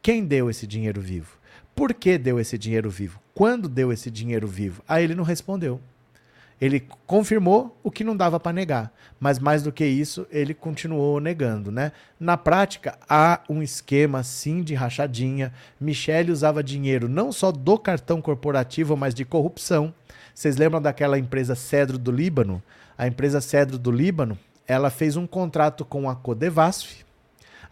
Quem 0.00 0.24
deu 0.24 0.48
esse 0.48 0.66
dinheiro 0.66 0.98
vivo? 0.98 1.36
Por 1.74 1.92
que 1.92 2.16
deu 2.16 2.40
esse 2.40 2.56
dinheiro 2.56 2.88
vivo? 2.88 3.20
Quando 3.34 3.68
deu 3.68 3.92
esse 3.92 4.10
dinheiro 4.10 4.48
vivo? 4.48 4.82
Aí 4.88 5.04
ele 5.04 5.14
não 5.14 5.22
respondeu. 5.22 5.78
Ele 6.58 6.88
confirmou 7.06 7.78
o 7.82 7.90
que 7.90 8.02
não 8.02 8.16
dava 8.16 8.40
para 8.40 8.54
negar, 8.54 8.90
mas 9.20 9.38
mais 9.38 9.62
do 9.62 9.70
que 9.70 9.84
isso, 9.84 10.26
ele 10.30 10.54
continuou 10.54 11.20
negando, 11.20 11.70
né? 11.70 11.92
Na 12.18 12.38
prática, 12.38 12.96
há 13.06 13.42
um 13.46 13.62
esquema 13.62 14.22
sim 14.22 14.62
de 14.62 14.72
rachadinha. 14.72 15.52
Michele 15.78 16.32
usava 16.32 16.64
dinheiro 16.64 17.10
não 17.10 17.30
só 17.30 17.52
do 17.52 17.78
cartão 17.78 18.22
corporativo, 18.22 18.96
mas 18.96 19.14
de 19.14 19.26
corrupção. 19.26 19.92
Vocês 20.34 20.56
lembram 20.56 20.80
daquela 20.80 21.18
empresa 21.18 21.54
Cedro 21.54 21.98
do 21.98 22.10
Líbano? 22.10 22.62
A 22.96 23.06
empresa 23.06 23.42
Cedro 23.42 23.76
do 23.76 23.90
Líbano, 23.90 24.38
ela 24.66 24.90
fez 24.90 25.16
um 25.16 25.26
contrato 25.26 25.84
com 25.84 26.08
a 26.08 26.16
Codevasf, 26.16 27.04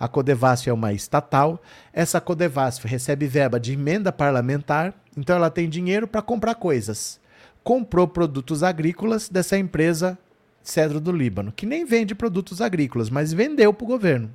a 0.03 0.09
Codevasf 0.09 0.69
é 0.69 0.73
uma 0.73 0.93
estatal. 0.93 1.63
Essa 1.93 2.21
Codevasf 2.21 2.89
recebe 2.89 3.29
verba 3.29 3.61
de 3.61 3.75
emenda 3.75 4.11
parlamentar, 4.11 4.93
então 5.17 5.37
ela 5.37 5.49
tem 5.49 5.69
dinheiro 5.69 6.09
para 6.09 6.21
comprar 6.21 6.57
coisas. 6.57 7.21
Comprou 7.63 8.09
produtos 8.09 8.65
agrícolas 8.65 9.29
dessa 9.29 9.57
empresa 9.57 10.19
Cedro 10.61 11.01
do 11.01 11.13
Líbano, 11.13 11.53
que 11.53 11.65
nem 11.65 11.85
vende 11.85 12.17
produtos 12.17 12.61
agrícolas, 12.61 13.11
mas 13.11 13.33
vendeu 13.33 13.73
para 13.73 13.85
o 13.85 13.87
governo. 13.87 14.29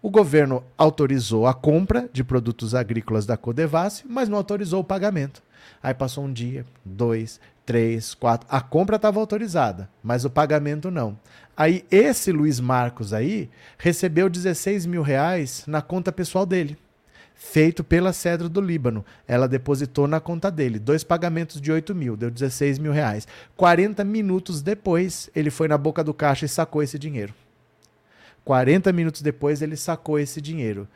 O 0.00 0.08
governo 0.08 0.62
autorizou 0.78 1.48
a 1.48 1.54
compra 1.54 2.08
de 2.12 2.22
produtos 2.22 2.72
agrícolas 2.72 3.26
da 3.26 3.36
Codevasf, 3.36 4.04
mas 4.08 4.28
não 4.28 4.38
autorizou 4.38 4.82
o 4.82 4.84
pagamento. 4.84 5.42
Aí 5.82 5.94
passou 5.94 6.24
um 6.24 6.32
dia, 6.32 6.64
dois, 6.84 7.40
três, 7.64 8.14
quatro. 8.14 8.46
A 8.48 8.60
compra 8.60 8.94
estava 8.94 9.18
autorizada, 9.18 9.88
mas 10.00 10.24
o 10.24 10.30
pagamento 10.30 10.92
não. 10.92 11.18
Aí 11.56 11.84
esse 11.90 12.30
Luiz 12.30 12.60
Marcos 12.60 13.14
aí 13.14 13.48
recebeu 13.78 14.28
16 14.28 14.84
mil 14.84 15.00
reais 15.00 15.64
na 15.66 15.80
conta 15.80 16.12
pessoal 16.12 16.44
dele, 16.44 16.76
feito 17.34 17.82
pela 17.82 18.12
Cedro 18.12 18.48
do 18.48 18.60
Líbano. 18.60 19.02
Ela 19.26 19.48
depositou 19.48 20.06
na 20.06 20.20
conta 20.20 20.50
dele 20.50 20.78
dois 20.78 21.02
pagamentos 21.02 21.58
de 21.58 21.72
8 21.72 21.94
mil, 21.94 22.14
deu 22.14 22.30
16 22.30 22.78
mil 22.78 22.92
reais. 22.92 23.26
40 23.56 24.04
minutos 24.04 24.60
depois, 24.60 25.30
ele 25.34 25.50
foi 25.50 25.66
na 25.66 25.78
boca 25.78 26.04
do 26.04 26.12
caixa 26.12 26.44
e 26.44 26.48
sacou 26.48 26.82
esse 26.82 26.98
dinheiro. 26.98 27.32
40 28.44 28.92
minutos 28.92 29.22
depois, 29.22 29.62
ele 29.62 29.76
sacou 29.76 30.18
esse 30.18 30.42
dinheiro. 30.42 30.86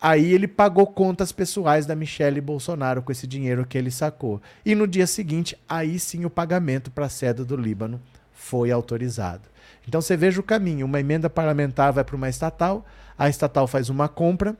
Aí 0.00 0.32
ele 0.32 0.46
pagou 0.46 0.86
contas 0.86 1.32
pessoais 1.32 1.86
da 1.86 1.94
Michelle 1.94 2.40
Bolsonaro 2.40 3.02
com 3.02 3.10
esse 3.10 3.26
dinheiro 3.26 3.64
que 3.66 3.78
ele 3.78 3.90
sacou. 3.90 4.40
E 4.64 4.74
no 4.74 4.86
dia 4.86 5.06
seguinte, 5.06 5.56
aí 5.68 5.98
sim 5.98 6.24
o 6.24 6.30
pagamento 6.30 6.90
para 6.90 7.06
a 7.06 7.08
sede 7.08 7.44
do 7.44 7.56
Líbano 7.56 8.00
foi 8.32 8.70
autorizado. 8.70 9.42
Então 9.88 10.00
você 10.00 10.16
veja 10.16 10.38
o 10.38 10.44
caminho: 10.44 10.86
uma 10.86 11.00
emenda 11.00 11.30
parlamentar 11.30 11.92
vai 11.92 12.04
para 12.04 12.14
uma 12.14 12.28
estatal, 12.28 12.86
a 13.18 13.28
estatal 13.28 13.66
faz 13.66 13.88
uma 13.88 14.08
compra, 14.08 14.54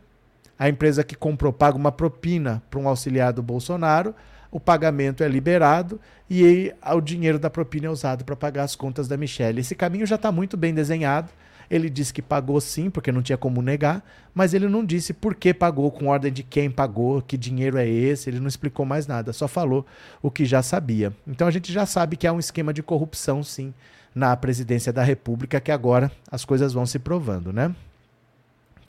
a 0.58 0.68
empresa 0.68 1.04
que 1.04 1.14
comprou 1.14 1.52
paga 1.52 1.76
uma 1.76 1.92
propina 1.92 2.62
para 2.70 2.80
um 2.80 2.88
auxiliar 2.88 3.32
do 3.32 3.42
Bolsonaro, 3.42 4.14
o 4.50 4.58
pagamento 4.58 5.22
é 5.22 5.28
liberado 5.28 6.00
e 6.28 6.44
aí, 6.44 6.72
o 6.96 7.00
dinheiro 7.00 7.38
da 7.38 7.50
propina 7.50 7.86
é 7.86 7.90
usado 7.90 8.24
para 8.24 8.34
pagar 8.34 8.64
as 8.64 8.74
contas 8.74 9.06
da 9.06 9.16
Michelle. 9.16 9.60
Esse 9.60 9.74
caminho 9.74 10.06
já 10.06 10.16
está 10.16 10.32
muito 10.32 10.56
bem 10.56 10.74
desenhado 10.74 11.30
ele 11.70 11.90
disse 11.90 12.12
que 12.12 12.22
pagou 12.22 12.60
sim, 12.60 12.88
porque 12.88 13.12
não 13.12 13.22
tinha 13.22 13.36
como 13.36 13.60
negar, 13.60 14.02
mas 14.34 14.54
ele 14.54 14.68
não 14.68 14.84
disse 14.84 15.12
por 15.12 15.34
que 15.34 15.52
pagou, 15.52 15.90
com 15.90 16.06
ordem 16.06 16.32
de 16.32 16.42
quem 16.42 16.70
pagou, 16.70 17.20
que 17.20 17.36
dinheiro 17.36 17.76
é 17.76 17.86
esse, 17.86 18.30
ele 18.30 18.40
não 18.40 18.48
explicou 18.48 18.86
mais 18.86 19.06
nada, 19.06 19.32
só 19.32 19.46
falou 19.46 19.86
o 20.22 20.30
que 20.30 20.44
já 20.44 20.62
sabia. 20.62 21.12
Então 21.26 21.46
a 21.46 21.50
gente 21.50 21.72
já 21.72 21.84
sabe 21.84 22.16
que 22.16 22.26
há 22.26 22.32
um 22.32 22.38
esquema 22.38 22.72
de 22.72 22.82
corrupção, 22.82 23.42
sim, 23.42 23.74
na 24.14 24.36
presidência 24.36 24.92
da 24.92 25.02
República, 25.02 25.60
que 25.60 25.72
agora 25.72 26.10
as 26.30 26.44
coisas 26.44 26.72
vão 26.72 26.86
se 26.86 26.98
provando, 26.98 27.52
né? 27.52 27.74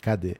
Cadê? 0.01 0.38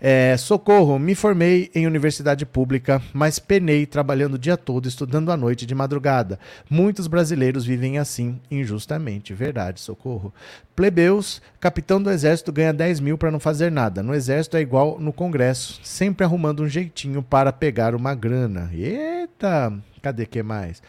É, 0.00 0.36
socorro, 0.36 0.98
me 0.98 1.14
formei 1.14 1.70
em 1.74 1.86
universidade 1.86 2.44
pública, 2.44 3.02
mas 3.12 3.38
penei 3.38 3.86
trabalhando 3.86 4.34
o 4.34 4.38
dia 4.38 4.56
todo, 4.56 4.86
estudando 4.86 5.32
à 5.32 5.36
noite 5.36 5.66
de 5.66 5.74
madrugada. 5.74 6.38
Muitos 6.70 7.06
brasileiros 7.06 7.64
vivem 7.64 7.98
assim, 7.98 8.38
injustamente. 8.50 9.32
Verdade, 9.32 9.80
socorro. 9.80 10.32
Plebeus, 10.76 11.42
capitão 11.58 12.00
do 12.00 12.10
exército 12.10 12.52
ganha 12.52 12.72
10 12.72 13.00
mil 13.00 13.18
para 13.18 13.30
não 13.30 13.40
fazer 13.40 13.72
nada. 13.72 14.02
No 14.02 14.14
exército 14.14 14.56
é 14.56 14.60
igual 14.60 15.00
no 15.00 15.12
Congresso, 15.12 15.80
sempre 15.82 16.24
arrumando 16.24 16.62
um 16.62 16.68
jeitinho 16.68 17.22
para 17.22 17.52
pegar 17.52 17.94
uma 17.94 18.14
grana. 18.14 18.70
Eita! 18.72 19.72
Cadê 20.00 20.26
que 20.26 20.42
mais? 20.42 20.80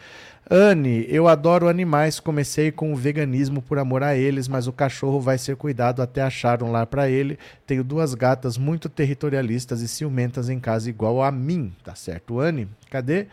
Anne, 0.52 1.06
eu 1.08 1.28
adoro 1.28 1.68
animais. 1.68 2.18
Comecei 2.18 2.72
com 2.72 2.92
o 2.92 2.96
veganismo 2.96 3.62
por 3.62 3.78
amor 3.78 4.02
a 4.02 4.16
eles, 4.16 4.48
mas 4.48 4.66
o 4.66 4.72
cachorro 4.72 5.20
vai 5.20 5.38
ser 5.38 5.54
cuidado 5.54 6.02
até 6.02 6.22
achar 6.22 6.60
um 6.60 6.72
lar 6.72 6.86
para 6.86 7.08
ele. 7.08 7.38
Tenho 7.64 7.84
duas 7.84 8.14
gatas 8.14 8.58
muito 8.58 8.88
territorialistas 8.88 9.80
e 9.80 9.86
ciumentas 9.86 10.48
em 10.48 10.58
casa, 10.58 10.90
igual 10.90 11.22
a 11.22 11.30
mim. 11.30 11.72
Tá 11.84 11.94
certo, 11.94 12.40
Anne? 12.40 12.66
Cadê? 12.90 13.28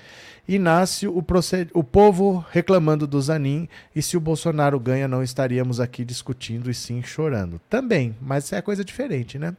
Inácio, 0.47 1.17
o, 1.17 1.23
proced... 1.23 1.71
o 1.73 1.83
povo 1.83 2.45
reclamando 2.51 3.07
do 3.07 3.19
Zanin. 3.19 3.67
E 3.95 4.01
se 4.03 4.15
o 4.15 4.21
Bolsonaro 4.21 4.79
ganha, 4.79 5.07
não 5.07 5.23
estaríamos 5.23 5.79
aqui 5.79 6.05
discutindo 6.05 6.69
e 6.69 6.73
sim 6.75 7.01
chorando. 7.01 7.59
Também, 7.67 8.15
mas 8.21 8.53
é 8.53 8.61
coisa 8.61 8.85
diferente, 8.85 9.39
né? 9.39 9.55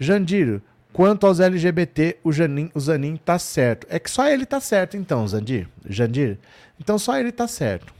Jandiro, 0.00 0.62
Quanto 0.94 1.26
aos 1.26 1.40
LGBT, 1.40 2.18
o, 2.22 2.30
Janin, 2.30 2.70
o 2.72 2.78
Zanin 2.78 3.16
tá 3.16 3.36
certo. 3.36 3.84
É 3.90 3.98
que 3.98 4.08
só 4.08 4.28
ele 4.28 4.46
tá 4.46 4.60
certo, 4.60 4.96
então, 4.96 5.26
Zandir. 5.26 5.66
Jandir. 5.90 6.38
Então 6.78 6.98
só 6.98 7.18
ele 7.18 7.32
tá 7.32 7.46
certo. 7.46 7.92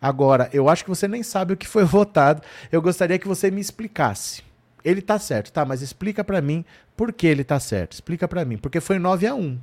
Agora, 0.00 0.48
eu 0.52 0.68
acho 0.68 0.82
que 0.82 0.90
você 0.90 1.06
nem 1.06 1.22
sabe 1.22 1.52
o 1.52 1.56
que 1.56 1.66
foi 1.66 1.84
votado. 1.86 2.42
Eu 2.72 2.80
gostaria 2.80 3.18
que 3.18 3.28
você 3.28 3.50
me 3.50 3.60
explicasse. 3.60 4.42
Ele 4.82 5.02
tá 5.02 5.18
certo, 5.18 5.52
tá? 5.52 5.64
Mas 5.64 5.82
explica 5.82 6.24
para 6.24 6.40
mim 6.40 6.64
por 6.96 7.12
que 7.12 7.26
ele 7.26 7.44
tá 7.44 7.60
certo. 7.60 7.92
Explica 7.92 8.26
para 8.26 8.44
mim. 8.44 8.56
Porque 8.56 8.80
foi 8.80 8.98
9 8.98 9.26
a 9.26 9.34
1 9.34 9.58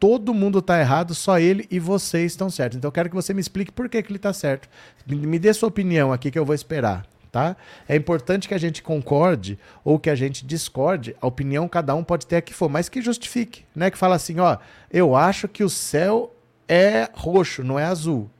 Todo 0.00 0.32
mundo 0.32 0.62
tá 0.62 0.78
errado, 0.78 1.12
só 1.12 1.40
ele 1.40 1.66
e 1.70 1.80
você 1.80 2.24
estão 2.24 2.48
certos. 2.48 2.78
Então 2.78 2.88
eu 2.88 2.92
quero 2.92 3.08
que 3.08 3.16
você 3.16 3.34
me 3.34 3.40
explique 3.40 3.72
por 3.72 3.88
que, 3.88 4.00
que 4.00 4.12
ele 4.12 4.18
tá 4.18 4.32
certo. 4.32 4.68
Me 5.06 5.38
dê 5.38 5.52
sua 5.52 5.68
opinião 5.68 6.12
aqui 6.12 6.30
que 6.30 6.38
eu 6.38 6.44
vou 6.44 6.54
esperar 6.54 7.04
tá? 7.30 7.56
É 7.88 7.94
importante 7.94 8.48
que 8.48 8.54
a 8.54 8.58
gente 8.58 8.82
concorde 8.82 9.58
ou 9.84 9.98
que 9.98 10.10
a 10.10 10.14
gente 10.14 10.46
discorde, 10.46 11.14
a 11.20 11.26
opinião 11.26 11.68
cada 11.68 11.94
um 11.94 12.02
pode 12.02 12.26
ter 12.26 12.36
a 12.36 12.42
que 12.42 12.54
for, 12.54 12.68
mas 12.68 12.88
que 12.88 13.02
justifique, 13.02 13.64
né? 13.74 13.90
Que 13.90 13.98
fala 13.98 14.16
assim, 14.16 14.40
ó, 14.40 14.56
eu 14.90 15.14
acho 15.14 15.46
que 15.46 15.62
o 15.62 15.68
céu 15.68 16.34
é 16.68 17.08
roxo, 17.14 17.64
não 17.64 17.78
é 17.78 17.84
azul. 17.84 18.30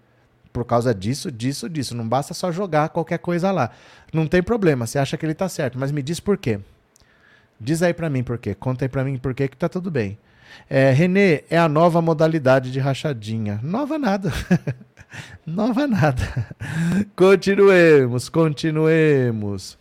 Por 0.53 0.65
causa 0.65 0.95
disso, 0.95 1.31
disso, 1.31 1.69
disso. 1.69 1.95
Não 1.95 2.09
basta 2.09 2.35
só 2.35 2.51
jogar 2.51 2.89
qualquer 2.89 3.19
coisa 3.19 3.51
lá. 3.51 3.71
Não 4.13 4.27
tem 4.27 4.43
problema, 4.43 4.87
você 4.87 4.99
acha 4.99 5.17
que 5.17 5.25
ele 5.25 5.35
tá 5.35 5.49
certo, 5.49 5.79
mas 5.79 5.91
me 5.91 6.03
diz 6.03 6.21
por 6.21 6.37
quê. 6.37 6.61
Diz 7.61 7.83
aí 7.83 7.93
para 7.93 8.11
mim 8.11 8.23
por 8.23 8.39
quê. 8.39 8.55
Conta 8.55 8.85
aí 8.85 8.89
para 8.89 9.05
mim 9.05 9.19
por 9.19 9.35
quê 9.35 9.49
que 9.49 9.57
tá 9.57 9.69
tudo 9.69 9.91
bem. 9.91 10.19
É, 10.69 10.91
Renê, 10.91 11.45
é 11.51 11.59
a 11.59 11.69
nova 11.69 12.01
modalidade 12.01 12.71
de 12.71 12.79
rachadinha. 12.79 13.61
Nova 13.63 13.99
nada. 13.99 14.33
nova 15.47 15.87
nada. 15.87 16.23
Continuemos, 17.17 18.29
continuemos. 18.29 19.78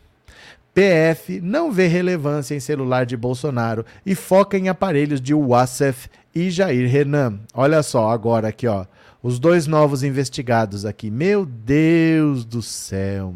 PF 0.77 1.41
não 1.41 1.71
vê 1.71 1.87
relevância 1.87 2.53
em 2.53 2.59
celular 2.59 3.03
de 3.03 3.17
Bolsonaro 3.17 3.83
e 4.05 4.13
foca 4.13 4.59
em 4.59 4.69
aparelhos 4.69 5.19
de 5.19 5.33
Wassef 5.33 6.07
e 6.35 6.51
Jair 6.51 6.87
Renan. 6.87 7.39
Olha 7.51 7.81
só, 7.81 8.11
agora 8.11 8.49
aqui, 8.49 8.67
ó. 8.67 8.85
Os 9.23 9.39
dois 9.39 9.65
novos 9.65 10.03
investigados 10.03 10.85
aqui. 10.85 11.09
Meu 11.09 11.47
Deus 11.47 12.45
do 12.45 12.61
céu. 12.61 13.33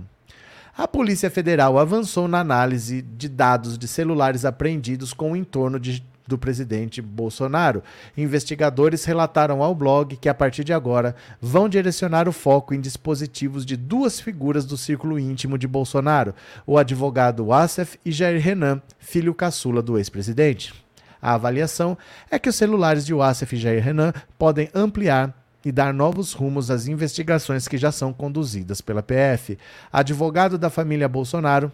A 0.77 0.87
Polícia 0.87 1.31
Federal 1.31 1.79
avançou 1.79 2.27
na 2.27 2.39
análise 2.39 3.01
de 3.01 3.27
dados 3.27 3.75
de 3.75 3.87
celulares 3.87 4.45
apreendidos 4.45 5.11
com 5.11 5.35
em 5.35 5.43
torno 5.43 5.79
de 5.79 6.05
do 6.31 6.37
presidente 6.37 7.01
Bolsonaro. 7.01 7.83
Investigadores 8.17 9.05
relataram 9.05 9.61
ao 9.61 9.75
blog 9.75 10.15
que, 10.15 10.29
a 10.29 10.33
partir 10.33 10.63
de 10.63 10.73
agora, 10.73 11.15
vão 11.39 11.67
direcionar 11.67 12.27
o 12.27 12.31
foco 12.31 12.73
em 12.73 12.81
dispositivos 12.81 13.65
de 13.65 13.75
duas 13.75 14.19
figuras 14.19 14.65
do 14.65 14.77
círculo 14.77 15.19
íntimo 15.19 15.57
de 15.57 15.67
Bolsonaro, 15.67 16.33
o 16.65 16.77
advogado 16.77 17.51
Assef 17.51 17.99
e 18.05 18.11
Jair 18.11 18.41
Renan, 18.41 18.81
filho 18.97 19.35
caçula 19.35 19.81
do 19.81 19.97
ex-presidente. 19.97 20.73
A 21.21 21.33
avaliação 21.33 21.97
é 22.31 22.39
que 22.39 22.49
os 22.49 22.55
celulares 22.55 23.05
de 23.05 23.13
Wassef 23.13 23.55
e 23.55 23.59
Jair 23.59 23.83
Renan 23.83 24.13
podem 24.39 24.69
ampliar 24.73 25.35
e 25.63 25.71
dar 25.71 25.93
novos 25.93 26.33
rumos 26.33 26.71
às 26.71 26.87
investigações 26.87 27.67
que 27.67 27.77
já 27.77 27.91
são 27.91 28.11
conduzidas 28.11 28.81
pela 28.81 29.03
PF. 29.03 29.57
Advogado 29.93 30.57
da 30.57 30.69
família 30.69 31.07
Bolsonaro, 31.07 31.71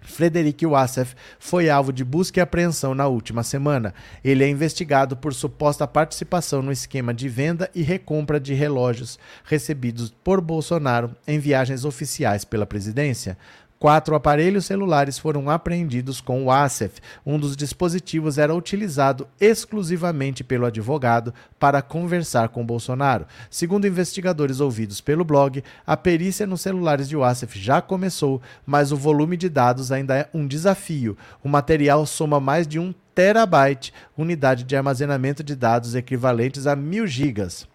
Frederic 0.00 0.64
Wassef 0.64 1.14
foi 1.38 1.68
alvo 1.68 1.92
de 1.92 2.04
busca 2.04 2.38
e 2.38 2.42
apreensão 2.42 2.94
na 2.94 3.06
última 3.06 3.42
semana. 3.42 3.92
Ele 4.24 4.44
é 4.44 4.48
investigado 4.48 5.16
por 5.16 5.34
suposta 5.34 5.86
participação 5.86 6.62
no 6.62 6.72
esquema 6.72 7.12
de 7.12 7.28
venda 7.28 7.70
e 7.74 7.82
recompra 7.82 8.38
de 8.38 8.54
relógios 8.54 9.18
recebidos 9.44 10.14
por 10.22 10.40
Bolsonaro 10.40 11.14
em 11.26 11.38
viagens 11.38 11.84
oficiais 11.84 12.44
pela 12.44 12.66
presidência. 12.66 13.36
Quatro 13.78 14.14
aparelhos 14.14 14.64
celulares 14.64 15.18
foram 15.18 15.50
apreendidos 15.50 16.18
com 16.18 16.44
o 16.44 16.50
ASEF. 16.50 16.98
Um 17.26 17.38
dos 17.38 17.54
dispositivos 17.54 18.38
era 18.38 18.54
utilizado 18.54 19.28
exclusivamente 19.38 20.42
pelo 20.42 20.64
advogado 20.64 21.34
para 21.58 21.82
conversar 21.82 22.48
com 22.48 22.64
Bolsonaro. 22.64 23.26
Segundo 23.50 23.86
investigadores 23.86 24.60
ouvidos 24.60 25.02
pelo 25.02 25.24
blog, 25.24 25.62
a 25.86 25.94
perícia 25.94 26.46
nos 26.46 26.62
celulares 26.62 27.06
de 27.06 27.16
Wassef 27.16 27.58
já 27.58 27.82
começou, 27.82 28.40
mas 28.64 28.92
o 28.92 28.96
volume 28.96 29.36
de 29.36 29.50
dados 29.50 29.92
ainda 29.92 30.16
é 30.16 30.28
um 30.32 30.46
desafio. 30.46 31.14
O 31.44 31.48
material 31.48 32.06
soma 32.06 32.40
mais 32.40 32.66
de 32.66 32.78
um 32.78 32.94
terabyte, 33.14 33.92
unidade 34.16 34.64
de 34.64 34.74
armazenamento 34.74 35.44
de 35.44 35.54
dados 35.54 35.94
equivalentes 35.94 36.66
a 36.66 36.74
mil 36.74 37.06
gigas. 37.06 37.68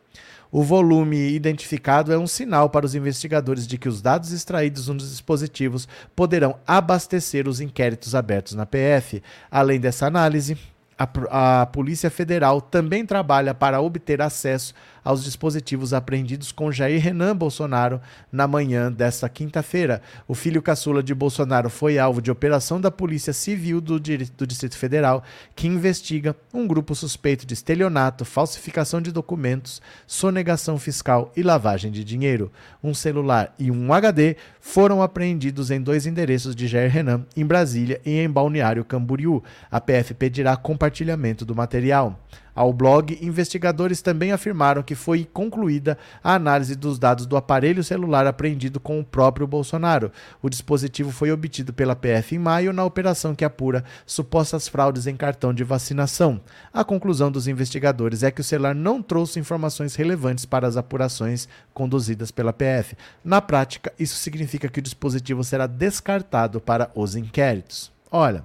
O 0.52 0.64
volume 0.64 1.34
identificado 1.34 2.12
é 2.12 2.18
um 2.18 2.28
sinal 2.28 2.70
para 2.70 2.86
os 2.86 2.94
investigadores 2.94 3.66
de 3.66 3.78
que 3.78 3.88
os 3.88 4.02
dados 4.02 4.34
extraídos 4.34 4.90
nos 4.90 5.10
dispositivos 5.10 5.88
poderão 6.14 6.58
abastecer 6.68 7.48
os 7.48 7.62
inquéritos 7.62 8.14
abertos 8.14 8.54
na 8.54 8.66
PF. 8.66 9.24
Além 9.50 9.80
dessa 9.80 10.08
análise, 10.08 10.58
a, 11.00 11.62
a 11.62 11.66
Polícia 11.68 12.10
Federal 12.10 12.60
também 12.60 13.06
trabalha 13.06 13.54
para 13.54 13.80
obter 13.80 14.22
acesso 14.22 14.74
aos 15.04 15.24
dispositivos 15.24 15.94
apreendidos 15.94 16.52
com 16.52 16.72
Jair 16.72 17.02
Renan 17.02 17.36
Bolsonaro 17.36 18.02
na 18.32 18.48
manhã 18.48 18.92
desta 18.92 19.28
quinta-feira. 19.28 20.02
O 20.28 20.36
filho 20.36 20.62
caçula 20.62 21.02
de 21.02 21.14
Bolsonaro 21.14 21.70
foi 21.70 21.98
alvo 21.98 22.22
de 22.22 22.32
operação 22.32 22.80
da 22.80 22.92
Polícia 22.92 23.34
Civil 23.34 23.82
do, 23.82 24.00
do 24.00 24.48
Distrito 24.48 24.78
Federal, 24.78 25.24
que 25.56 25.68
investiga 25.68 26.36
um 26.54 26.68
grupo 26.68 26.96
suspeito 26.96 27.46
de 27.46 27.54
estelionato, 27.54 28.26
falsificação 28.26 29.02
de 29.02 29.12
documentos, 29.12 29.82
sonegação 30.06 30.78
fiscal 30.78 31.32
e 31.36 31.44
lavagem 31.44 31.92
de 31.92 32.04
dinheiro. 32.04 32.52
Um 32.84 32.94
celular 32.94 33.54
e 33.58 33.72
um 33.72 33.94
HD 33.94 34.36
foram 34.60 35.02
apreendidos 35.02 35.72
em 35.72 35.82
dois 35.82 36.06
endereços 36.06 36.56
de 36.56 36.68
Jair 36.68 36.92
Renan, 36.92 37.26
em 37.36 37.46
Brasília 37.46 38.00
e 38.06 38.20
em 38.20 38.30
Balneário 38.30 38.86
Camboriú. 38.86 39.44
A 39.70 39.80
PF 39.80 40.14
pedirá 40.14 40.56
compartilhamento 40.56 41.46
do 41.46 41.56
material. 41.56 42.20
Ao 42.54 42.74
blog, 42.74 43.18
investigadores 43.22 44.02
também 44.02 44.32
afirmaram 44.32 44.84
que 44.84 44.96
foi 44.96 45.26
concluída 45.26 45.98
a 46.24 46.36
análise 46.36 46.76
dos 46.76 47.00
dados 47.00 47.26
do 47.26 47.38
aparelho 47.38 47.84
celular 47.84 48.28
apreendido 48.28 48.80
com 48.80 49.00
o 49.00 49.06
próprio 49.06 49.48
Bolsonaro. 49.48 50.12
O 50.42 50.50
dispositivo 50.50 51.12
foi 51.12 51.32
obtido 51.32 51.72
pela 51.72 51.96
PF 51.96 52.36
em 52.36 52.40
maio 52.40 52.74
na 52.74 52.84
operação 52.84 53.34
que 53.34 53.46
apura 53.46 53.84
supostas 54.06 54.68
fraudes 54.68 55.08
em 55.08 55.16
cartão 55.16 55.54
de 55.54 55.64
vacinação. 55.64 56.42
A 56.74 56.84
conclusão 56.84 57.32
dos 57.32 57.48
investigadores 57.48 58.24
é 58.24 58.32
que 58.32 58.42
o 58.42 58.44
celular 58.44 58.76
não 58.76 59.02
trouxe 59.02 59.40
informações 59.40 59.96
relevantes 59.96 60.46
para 60.46 60.68
as 60.68 60.76
apurações 60.76 61.48
conduzidas 61.74 62.32
pela 62.32 62.52
PF. 62.52 62.96
Na 63.24 63.42
prática, 63.42 63.94
isso 63.98 64.16
significa 64.16 64.68
que 64.68 64.80
o 64.80 64.84
dispositivo 64.84 65.44
será 65.44 65.68
descartado 65.68 66.60
para 66.60 66.92
os 66.94 67.16
inquéritos. 67.16 67.92
Olha, 68.12 68.44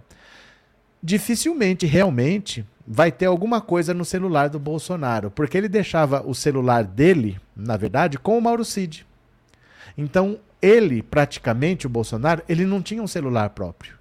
dificilmente 1.03 1.87
realmente 1.87 2.65
vai 2.87 3.11
ter 3.11 3.27
alguma 3.27 3.61
coisa 3.61 3.93
no 3.93 4.05
celular 4.05 4.49
do 4.49 4.59
Bolsonaro, 4.59 5.31
porque 5.31 5.59
ele 5.59 5.69
deixava 5.69 6.23
o 6.25 6.35
celular 6.35 6.85
dele, 6.85 7.41
na 7.57 7.77
verdade, 7.77 8.19
com 8.19 8.39
o 8.39 8.41
Mauro 8.41 8.65
Cid. 8.65 9.07
Então, 9.99 10.39
ele, 10.63 11.03
praticamente, 11.03 11.87
o 11.87 11.91
Bolsonaro, 11.91 12.43
ele 12.49 12.65
não 12.65 12.81
tinha 12.81 13.03
um 13.03 13.07
celular 13.07 13.51
próprio. 13.51 13.97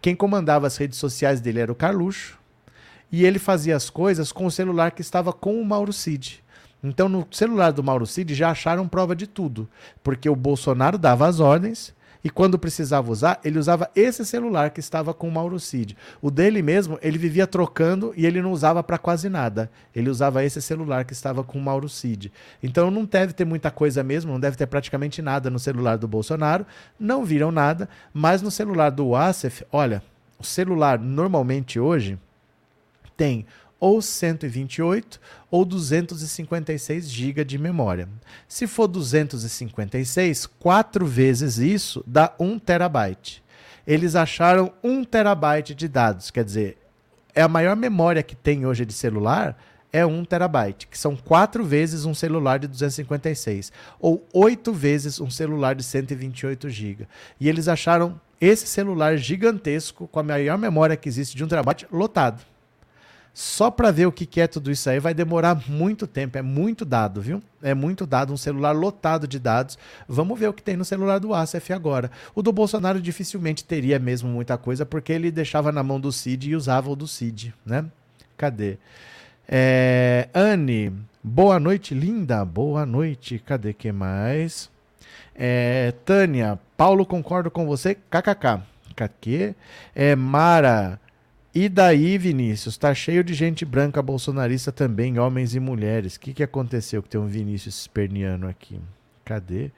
Quem 0.00 0.16
comandava 0.16 0.66
as 0.66 0.76
redes 0.76 0.98
sociais 0.98 1.40
dele 1.40 1.60
era 1.60 1.72
o 1.72 1.76
Carluxo, 1.76 2.38
e 3.10 3.24
ele 3.24 3.38
fazia 3.38 3.74
as 3.74 3.88
coisas 3.88 4.32
com 4.32 4.46
o 4.46 4.50
celular 4.50 4.90
que 4.90 5.00
estava 5.00 5.32
com 5.32 5.60
o 5.60 5.64
Mauro 5.64 5.92
Cid. 5.92 6.42
Então, 6.82 7.08
no 7.08 7.26
celular 7.30 7.72
do 7.72 7.82
Mauro 7.82 8.06
Cid 8.06 8.34
já 8.34 8.50
acharam 8.50 8.86
prova 8.86 9.16
de 9.16 9.26
tudo, 9.26 9.68
porque 10.02 10.28
o 10.28 10.36
Bolsonaro 10.36 10.98
dava 10.98 11.26
as 11.26 11.40
ordens 11.40 11.94
e 12.22 12.28
quando 12.28 12.58
precisava 12.58 13.10
usar, 13.10 13.40
ele 13.44 13.58
usava 13.58 13.90
esse 13.94 14.24
celular 14.24 14.70
que 14.70 14.80
estava 14.80 15.14
com 15.14 15.28
o 15.28 15.32
Mauro 15.32 15.58
Cid. 15.60 15.96
O 16.20 16.30
dele 16.30 16.62
mesmo, 16.62 16.98
ele 17.00 17.16
vivia 17.16 17.46
trocando 17.46 18.12
e 18.16 18.26
ele 18.26 18.42
não 18.42 18.52
usava 18.52 18.82
para 18.82 18.98
quase 18.98 19.28
nada. 19.28 19.70
Ele 19.94 20.10
usava 20.10 20.44
esse 20.44 20.60
celular 20.60 21.04
que 21.04 21.12
estava 21.12 21.44
com 21.44 21.58
o 21.58 21.62
Mauro 21.62 21.88
Cid. 21.88 22.32
Então 22.62 22.90
não 22.90 23.04
deve 23.04 23.32
ter 23.32 23.44
muita 23.44 23.70
coisa 23.70 24.02
mesmo, 24.02 24.32
não 24.32 24.40
deve 24.40 24.56
ter 24.56 24.66
praticamente 24.66 25.22
nada 25.22 25.48
no 25.48 25.58
celular 25.58 25.96
do 25.96 26.08
Bolsonaro. 26.08 26.66
Não 26.98 27.24
viram 27.24 27.52
nada, 27.52 27.88
mas 28.12 28.42
no 28.42 28.50
celular 28.50 28.90
do 28.90 29.10
Wassef, 29.10 29.64
olha, 29.70 30.02
o 30.38 30.44
celular 30.44 30.98
normalmente 30.98 31.78
hoje 31.78 32.18
tem 33.16 33.46
ou 33.80 34.02
128 34.02 35.20
ou 35.50 35.64
256 35.64 37.10
GB 37.10 37.44
de 37.44 37.58
memória. 37.58 38.08
Se 38.46 38.66
for 38.66 38.88
256, 38.88 40.46
quatro 40.58 41.06
vezes 41.06 41.58
isso 41.58 42.02
dá 42.06 42.34
1 42.38 42.58
terabyte. 42.58 43.42
Eles 43.86 44.14
acharam 44.14 44.72
1 44.82 45.04
terabyte 45.04 45.74
de 45.74 45.88
dados, 45.88 46.30
quer 46.30 46.44
dizer, 46.44 46.78
é 47.34 47.42
a 47.42 47.48
maior 47.48 47.76
memória 47.76 48.22
que 48.22 48.34
tem 48.34 48.66
hoje 48.66 48.84
de 48.84 48.92
celular 48.92 49.56
é 49.92 50.04
1 50.04 50.24
terabyte, 50.24 50.86
que 50.86 50.98
são 50.98 51.16
quatro 51.16 51.64
vezes 51.64 52.04
um 52.04 52.14
celular 52.14 52.58
de 52.58 52.66
256 52.66 53.72
ou 53.98 54.26
oito 54.32 54.72
vezes 54.72 55.20
um 55.20 55.30
celular 55.30 55.74
de 55.74 55.82
128 55.82 56.68
GB. 56.68 57.08
E 57.40 57.48
eles 57.48 57.68
acharam 57.68 58.20
esse 58.40 58.66
celular 58.66 59.16
gigantesco 59.16 60.06
com 60.06 60.20
a 60.20 60.22
maior 60.22 60.58
memória 60.58 60.96
que 60.96 61.08
existe 61.08 61.36
de 61.36 61.44
1 61.44 61.48
terabyte 61.48 61.86
lotado. 61.90 62.42
Só 63.38 63.70
para 63.70 63.92
ver 63.92 64.04
o 64.04 64.10
que 64.10 64.40
é 64.40 64.48
tudo 64.48 64.68
isso 64.68 64.90
aí 64.90 64.98
vai 64.98 65.14
demorar 65.14 65.62
muito 65.68 66.08
tempo, 66.08 66.36
é 66.36 66.42
muito 66.42 66.84
dado, 66.84 67.20
viu? 67.20 67.40
É 67.62 67.72
muito 67.72 68.04
dado, 68.04 68.32
um 68.32 68.36
celular 68.36 68.72
lotado 68.72 69.28
de 69.28 69.38
dados. 69.38 69.78
Vamos 70.08 70.36
ver 70.36 70.48
o 70.48 70.52
que 70.52 70.60
tem 70.60 70.76
no 70.76 70.84
celular 70.84 71.20
do 71.20 71.32
ASF 71.32 71.72
agora. 71.72 72.10
O 72.34 72.42
do 72.42 72.50
Bolsonaro 72.50 73.00
dificilmente 73.00 73.62
teria 73.64 73.96
mesmo 74.00 74.28
muita 74.28 74.58
coisa, 74.58 74.84
porque 74.84 75.12
ele 75.12 75.30
deixava 75.30 75.70
na 75.70 75.84
mão 75.84 76.00
do 76.00 76.10
Cid 76.10 76.50
e 76.50 76.56
usava 76.56 76.90
o 76.90 76.96
do 76.96 77.06
Cid, 77.06 77.54
né? 77.64 77.84
Cadê? 78.36 78.76
É, 79.48 80.28
Anne, 80.34 80.92
boa 81.22 81.60
noite, 81.60 81.94
linda. 81.94 82.44
Boa 82.44 82.84
noite. 82.84 83.38
Cadê 83.38 83.72
que 83.72 83.92
mais? 83.92 84.68
É, 85.32 85.94
Tânia, 86.04 86.58
Paulo, 86.76 87.06
concordo 87.06 87.52
com 87.52 87.66
você. 87.66 87.94
KKK. 87.94 88.62
KQ. 88.96 89.54
É, 89.94 90.16
Mara, 90.16 90.98
e 91.64 91.68
daí, 91.68 92.18
Vinícius, 92.18 92.76
tá 92.76 92.94
cheio 92.94 93.24
de 93.24 93.34
gente 93.34 93.64
branca 93.64 94.02
bolsonarista 94.02 94.70
também, 94.70 95.18
homens 95.18 95.54
e 95.54 95.60
mulheres. 95.60 96.16
O 96.16 96.20
que, 96.20 96.34
que 96.34 96.42
aconteceu 96.42 97.02
que 97.02 97.08
tem 97.08 97.20
um 97.20 97.26
Vinícius 97.26 97.80
esperniano 97.80 98.48
aqui? 98.48 98.80
Cadê? 99.24 99.70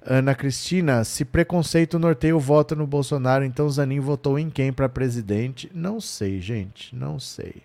Ana 0.00 0.34
Cristina, 0.34 1.02
se 1.04 1.24
preconceito 1.24 1.98
norteia 1.98 2.36
o 2.36 2.40
voto 2.40 2.76
no 2.76 2.86
Bolsonaro, 2.86 3.44
então 3.44 3.68
Zanin 3.68 3.98
votou 3.98 4.38
em 4.38 4.48
quem 4.48 4.72
para 4.72 4.88
presidente? 4.88 5.70
Não 5.74 6.00
sei, 6.00 6.40
gente, 6.40 6.94
não 6.94 7.18
sei. 7.18 7.56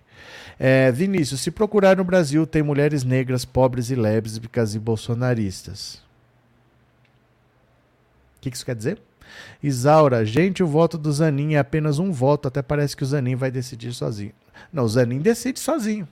É, 0.59 0.91
Vinícius, 0.91 1.41
se 1.41 1.51
procurar 1.51 1.97
no 1.97 2.03
Brasil, 2.03 2.47
tem 2.47 2.63
mulheres 2.63 3.03
negras, 3.03 3.45
pobres 3.45 3.89
e 3.91 3.95
lésbicas 3.95 4.75
e 4.75 4.79
bolsonaristas. 4.79 5.95
O 8.37 8.41
que, 8.41 8.49
que 8.49 8.57
isso 8.57 8.65
quer 8.65 8.75
dizer? 8.75 8.99
Isaura, 9.61 10.25
gente, 10.25 10.63
o 10.63 10.67
voto 10.67 10.97
do 10.97 11.11
Zanin 11.11 11.53
é 11.53 11.59
apenas 11.59 11.99
um 11.99 12.11
voto, 12.11 12.47
até 12.47 12.61
parece 12.61 12.95
que 12.95 13.03
o 13.03 13.05
Zanin 13.05 13.35
vai 13.35 13.51
decidir 13.51 13.93
sozinho. 13.93 14.33
Não, 14.71 14.83
o 14.83 14.89
Zanin 14.89 15.19
decide 15.19 15.59
sozinho. 15.59 16.07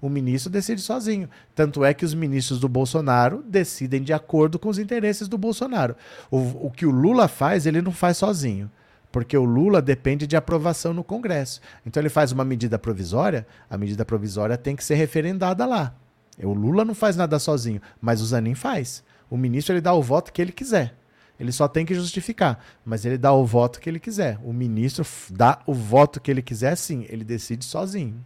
O 0.00 0.08
ministro 0.08 0.50
decide 0.50 0.80
sozinho. 0.80 1.28
Tanto 1.54 1.84
é 1.84 1.92
que 1.92 2.04
os 2.04 2.14
ministros 2.14 2.60
do 2.60 2.68
Bolsonaro 2.68 3.42
decidem 3.46 4.02
de 4.02 4.12
acordo 4.12 4.58
com 4.58 4.68
os 4.68 4.78
interesses 4.78 5.26
do 5.26 5.36
Bolsonaro. 5.36 5.96
O, 6.30 6.66
o 6.66 6.70
que 6.70 6.86
o 6.86 6.90
Lula 6.90 7.26
faz, 7.26 7.66
ele 7.66 7.82
não 7.82 7.92
faz 7.92 8.16
sozinho 8.16 8.70
porque 9.10 9.36
o 9.36 9.44
Lula 9.44 9.80
depende 9.80 10.26
de 10.26 10.36
aprovação 10.36 10.92
no 10.92 11.02
Congresso. 11.02 11.60
Então 11.84 12.00
ele 12.00 12.08
faz 12.08 12.32
uma 12.32 12.44
medida 12.44 12.78
provisória, 12.78 13.46
a 13.68 13.78
medida 13.78 14.04
provisória 14.04 14.56
tem 14.56 14.76
que 14.76 14.84
ser 14.84 14.94
referendada 14.94 15.64
lá. 15.66 15.94
O 16.42 16.52
Lula 16.52 16.84
não 16.84 16.94
faz 16.94 17.16
nada 17.16 17.38
sozinho, 17.38 17.80
mas 18.00 18.20
o 18.20 18.26
Zanin 18.26 18.54
faz. 18.54 19.02
O 19.28 19.36
ministro 19.36 19.74
ele 19.74 19.80
dá 19.80 19.92
o 19.92 20.02
voto 20.02 20.32
que 20.32 20.40
ele 20.40 20.52
quiser. 20.52 20.94
Ele 21.38 21.52
só 21.52 21.68
tem 21.68 21.86
que 21.86 21.94
justificar, 21.94 22.64
mas 22.84 23.04
ele 23.04 23.16
dá 23.16 23.32
o 23.32 23.44
voto 23.44 23.80
que 23.80 23.88
ele 23.88 24.00
quiser. 24.00 24.38
O 24.42 24.52
ministro 24.52 25.06
dá 25.30 25.60
o 25.66 25.72
voto 25.72 26.20
que 26.20 26.30
ele 26.30 26.42
quiser, 26.42 26.76
sim. 26.76 27.06
Ele 27.08 27.24
decide 27.24 27.64
sozinho. 27.64 28.24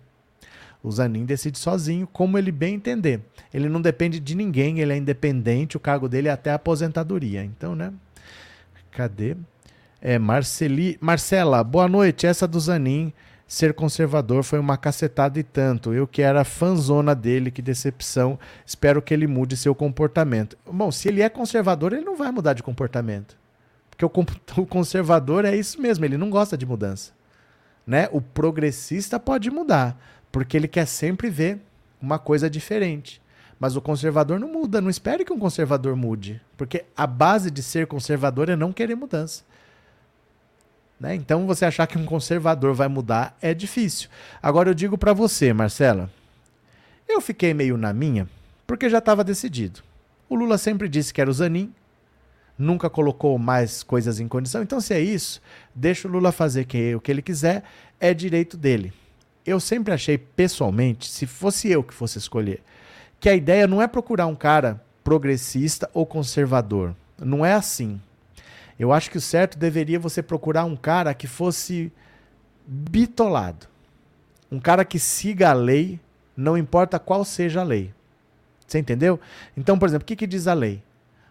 O 0.83 0.91
Zanin 0.91 1.25
decide 1.25 1.59
sozinho, 1.59 2.07
como 2.07 2.37
ele 2.37 2.51
bem 2.51 2.75
entender. 2.75 3.21
Ele 3.53 3.69
não 3.69 3.81
depende 3.81 4.19
de 4.19 4.35
ninguém, 4.35 4.81
ele 4.81 4.93
é 4.93 4.97
independente, 4.97 5.77
o 5.77 5.81
cargo 5.81 6.09
dele 6.09 6.29
é 6.29 6.33
até 6.33 6.51
a 6.51 6.57
aposentadoria. 6.57 7.45
Então, 7.45 7.77
né? 7.77 7.93
Cadê? 8.91 9.37
É, 10.01 10.19
Marceli... 10.19 10.99
Marcela, 11.01 11.63
boa 11.63 11.89
noite. 11.89 12.27
Essa 12.27 12.49
do 12.49 12.59
Zanin 12.59 13.13
ser 13.53 13.75
conservador 13.75 14.43
foi 14.43 14.59
uma 14.59 14.79
cacetada 14.79 15.39
e 15.39 15.43
tanto. 15.43 15.93
Eu 15.93 16.07
que 16.07 16.23
era 16.23 16.43
fanzona 16.43 17.15
dele, 17.15 17.51
que 17.51 17.61
decepção. 17.61 18.39
Espero 18.65 19.03
que 19.03 19.13
ele 19.13 19.27
mude 19.27 19.59
seu 19.59 19.75
comportamento. 19.75 20.57
Bom, 20.65 20.91
se 20.91 21.07
ele 21.09 21.21
é 21.21 21.29
conservador, 21.29 21.93
ele 21.93 22.03
não 22.03 22.17
vai 22.17 22.33
mudar 22.33 22.55
de 22.55 22.63
comportamento. 22.63 23.37
Porque 23.91 24.07
o, 24.59 24.65
conservador 24.65 25.45
é 25.45 25.55
isso 25.55 25.79
mesmo, 25.83 26.03
ele 26.03 26.17
não 26.17 26.31
gosta 26.31 26.57
de 26.57 26.65
mudança. 26.65 27.13
Né? 27.87 28.09
O 28.11 28.23
progressista 28.23 29.21
pode 29.21 29.51
mudar 29.51 30.03
porque 30.33 30.57
ele 30.57 30.67
quer 30.67 30.87
sempre 30.87 31.29
ver 31.29 31.61
uma 32.01 32.19
coisa 32.19 32.49
diferente. 32.49 33.21
Mas 33.61 33.77
o 33.77 33.83
conservador 33.83 34.41
não 34.41 34.49
muda, 34.49 34.81
não 34.81 34.89
espere 34.89 35.27
que 35.27 35.33
um 35.33 35.39
conservador 35.39 35.95
mude, 35.95 36.41
porque 36.57 36.87
a 36.97 37.07
base 37.07 37.51
de 37.51 37.63
ser 37.63 37.87
conservador 37.87 38.49
é 38.49 38.57
não 38.57 38.73
querer 38.73 38.95
mudança. 38.95 39.45
Né? 41.03 41.17
Então 41.17 41.47
você 41.47 41.65
achar 41.65 41.87
que 41.87 41.99
um 41.99 42.05
conservador 42.05 42.73
vai 42.75 42.87
mudar 42.87 43.37
é 43.43 43.53
difícil. 43.53 44.09
Agora 44.41 44.71
eu 44.71 44.75
digo 44.75 44.97
para 44.97 45.13
você, 45.13 45.53
Marcela, 45.53 46.09
eu 47.09 47.21
fiquei 47.21 47.53
meio 47.53 47.77
na 47.77 47.93
minha, 47.93 48.29
porque 48.67 48.89
já 48.89 48.99
estava 48.99 49.25
decidido. 49.25 49.81
O 50.29 50.37
Lula 50.37 50.57
sempre 50.57 50.89
disse 50.89 51.13
que 51.13 51.21
era 51.21 51.29
o 51.29 51.35
Zanin, 51.35 51.75
nunca 52.57 52.89
colocou 52.89 53.37
mais 53.37 53.83
coisas 53.83 54.21
em 54.21 54.29
condição. 54.29 54.63
Então, 54.63 54.81
se 54.81 54.95
é 54.95 55.01
isso, 55.01 55.43
deixa 55.75 56.07
o 56.07 56.11
Lula 56.11 56.31
fazer 56.31 56.67
o 56.97 57.01
que 57.01 57.11
ele 57.11 57.21
quiser, 57.21 57.65
é 57.99 58.15
direito 58.15 58.57
dele 58.57 58.95
eu 59.45 59.59
sempre 59.59 59.93
achei 59.93 60.17
pessoalmente, 60.17 61.11
se 61.11 61.27
fosse 61.27 61.69
eu 61.69 61.83
que 61.83 61.95
fosse 61.95 62.19
escolher, 62.19 62.63
que 63.19 63.29
a 63.29 63.35
ideia 63.35 63.67
não 63.67 63.83
é 63.83 63.87
procurar 63.87 64.27
um 64.27 64.35
cara 64.35 64.83
progressista 65.03 65.91
ou 65.93 66.07
conservador. 66.07 66.95
Não 67.19 67.45
é 67.45 67.53
assim. 67.53 68.01
Eu 68.83 68.93
acho 68.93 69.13
que 69.13 69.17
o 69.17 69.21
certo 69.21 69.57
deveria 69.57 69.97
você 69.97 70.21
procurar 70.21 70.65
um 70.65 70.75
cara 70.75 71.15
que 71.15 71.29
fosse 71.29 71.93
bitolado. 72.67 73.69
Um 74.51 74.59
cara 74.59 74.85
que 74.85 74.99
siga 74.99 75.51
a 75.51 75.53
lei, 75.53 76.01
não 76.37 76.59
importa 76.59 76.99
qual 76.99 77.25
seja 77.25 77.61
a 77.61 77.63
lei. 77.63 77.95
Você 78.67 78.81
entendeu? 78.81 79.21
Então, 79.57 79.79
por 79.79 79.89
exemplo, 79.89 80.03
o 80.03 80.07
que, 80.07 80.17
que 80.17 80.27
diz 80.27 80.49
a 80.49 80.53
lei? 80.53 80.83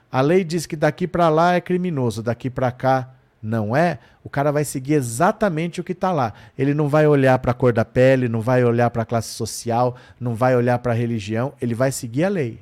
A 0.10 0.22
lei 0.22 0.45
diz 0.45 0.66
que 0.66 0.78
daqui 0.78 1.06
para 1.06 1.28
lá 1.28 1.54
é 1.56 1.60
criminoso, 1.60 2.24
daqui 2.24 2.49
para 2.49 2.72
cá 2.72 3.10
não 3.43 3.76
é, 3.76 3.99
o 4.24 4.30
cara 4.30 4.49
vai 4.49 4.64
seguir 4.64 4.93
exatamente 4.93 5.82
o 5.82 5.84
que 5.84 5.91
está 5.91 6.14
lá. 6.14 6.32
Ele 6.58 6.74
não 6.74 6.88
vai 6.88 7.06
olhar 7.06 7.38
para 7.39 7.52
a 7.52 7.54
cor 7.54 7.74
da 7.74 7.84
pele, 7.84 8.30
não 8.30 8.39
vai 8.39 8.64
olhar 8.64 8.89
para 8.91 9.04
a 9.04 9.06
classe 9.06 9.34
social, 9.34 9.97
não 10.18 10.36
vai 10.36 10.56
olhar 10.56 10.80
para 10.80 10.93
a 10.93 10.95
religião, 10.95 11.52
ele 11.62 11.76
vai 11.76 11.91
seguir 11.91 12.24
a 12.24 12.30
lei. 12.30 12.62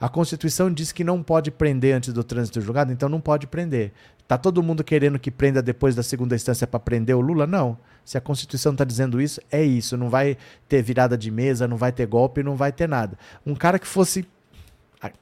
A 0.00 0.08
Constituição 0.08 0.72
diz 0.72 0.92
que 0.92 1.02
não 1.02 1.22
pode 1.22 1.50
prender 1.50 1.94
antes 1.94 2.12
do 2.12 2.22
trânsito 2.22 2.60
julgado, 2.60 2.92
então 2.92 3.08
não 3.08 3.20
pode 3.20 3.46
prender. 3.46 3.92
Tá 4.28 4.38
todo 4.38 4.62
mundo 4.62 4.84
querendo 4.84 5.18
que 5.18 5.30
prenda 5.30 5.60
depois 5.60 5.94
da 5.94 6.02
segunda 6.02 6.36
instância 6.36 6.66
para 6.66 6.78
prender 6.78 7.16
o 7.16 7.20
Lula? 7.20 7.46
Não. 7.46 7.78
Se 8.04 8.16
a 8.16 8.20
Constituição 8.20 8.72
está 8.72 8.84
dizendo 8.84 9.20
isso, 9.20 9.40
é 9.50 9.62
isso. 9.62 9.96
Não 9.96 10.08
vai 10.08 10.36
ter 10.68 10.82
virada 10.82 11.16
de 11.16 11.30
mesa, 11.30 11.66
não 11.66 11.76
vai 11.76 11.90
ter 11.90 12.06
golpe, 12.06 12.42
não 12.42 12.54
vai 12.54 12.70
ter 12.70 12.88
nada. 12.88 13.18
Um 13.44 13.54
cara 13.54 13.78
que 13.78 13.86
fosse 13.86 14.26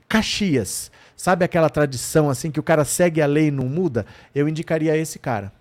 Caxias, 0.09 0.91
sabe 1.15 1.45
aquela 1.45 1.69
tradição 1.69 2.31
assim 2.31 2.51
que 2.51 2.61
o 2.61 2.63
cara 2.63 2.85
segue 2.85 3.21
a 3.21 3.27
lei 3.27 3.49
e 3.49 3.51
não 3.51 3.67
muda? 3.67 4.07
Eu 4.35 4.49
indicaria 4.49 4.97
esse 4.97 5.19
cara. 5.19 5.53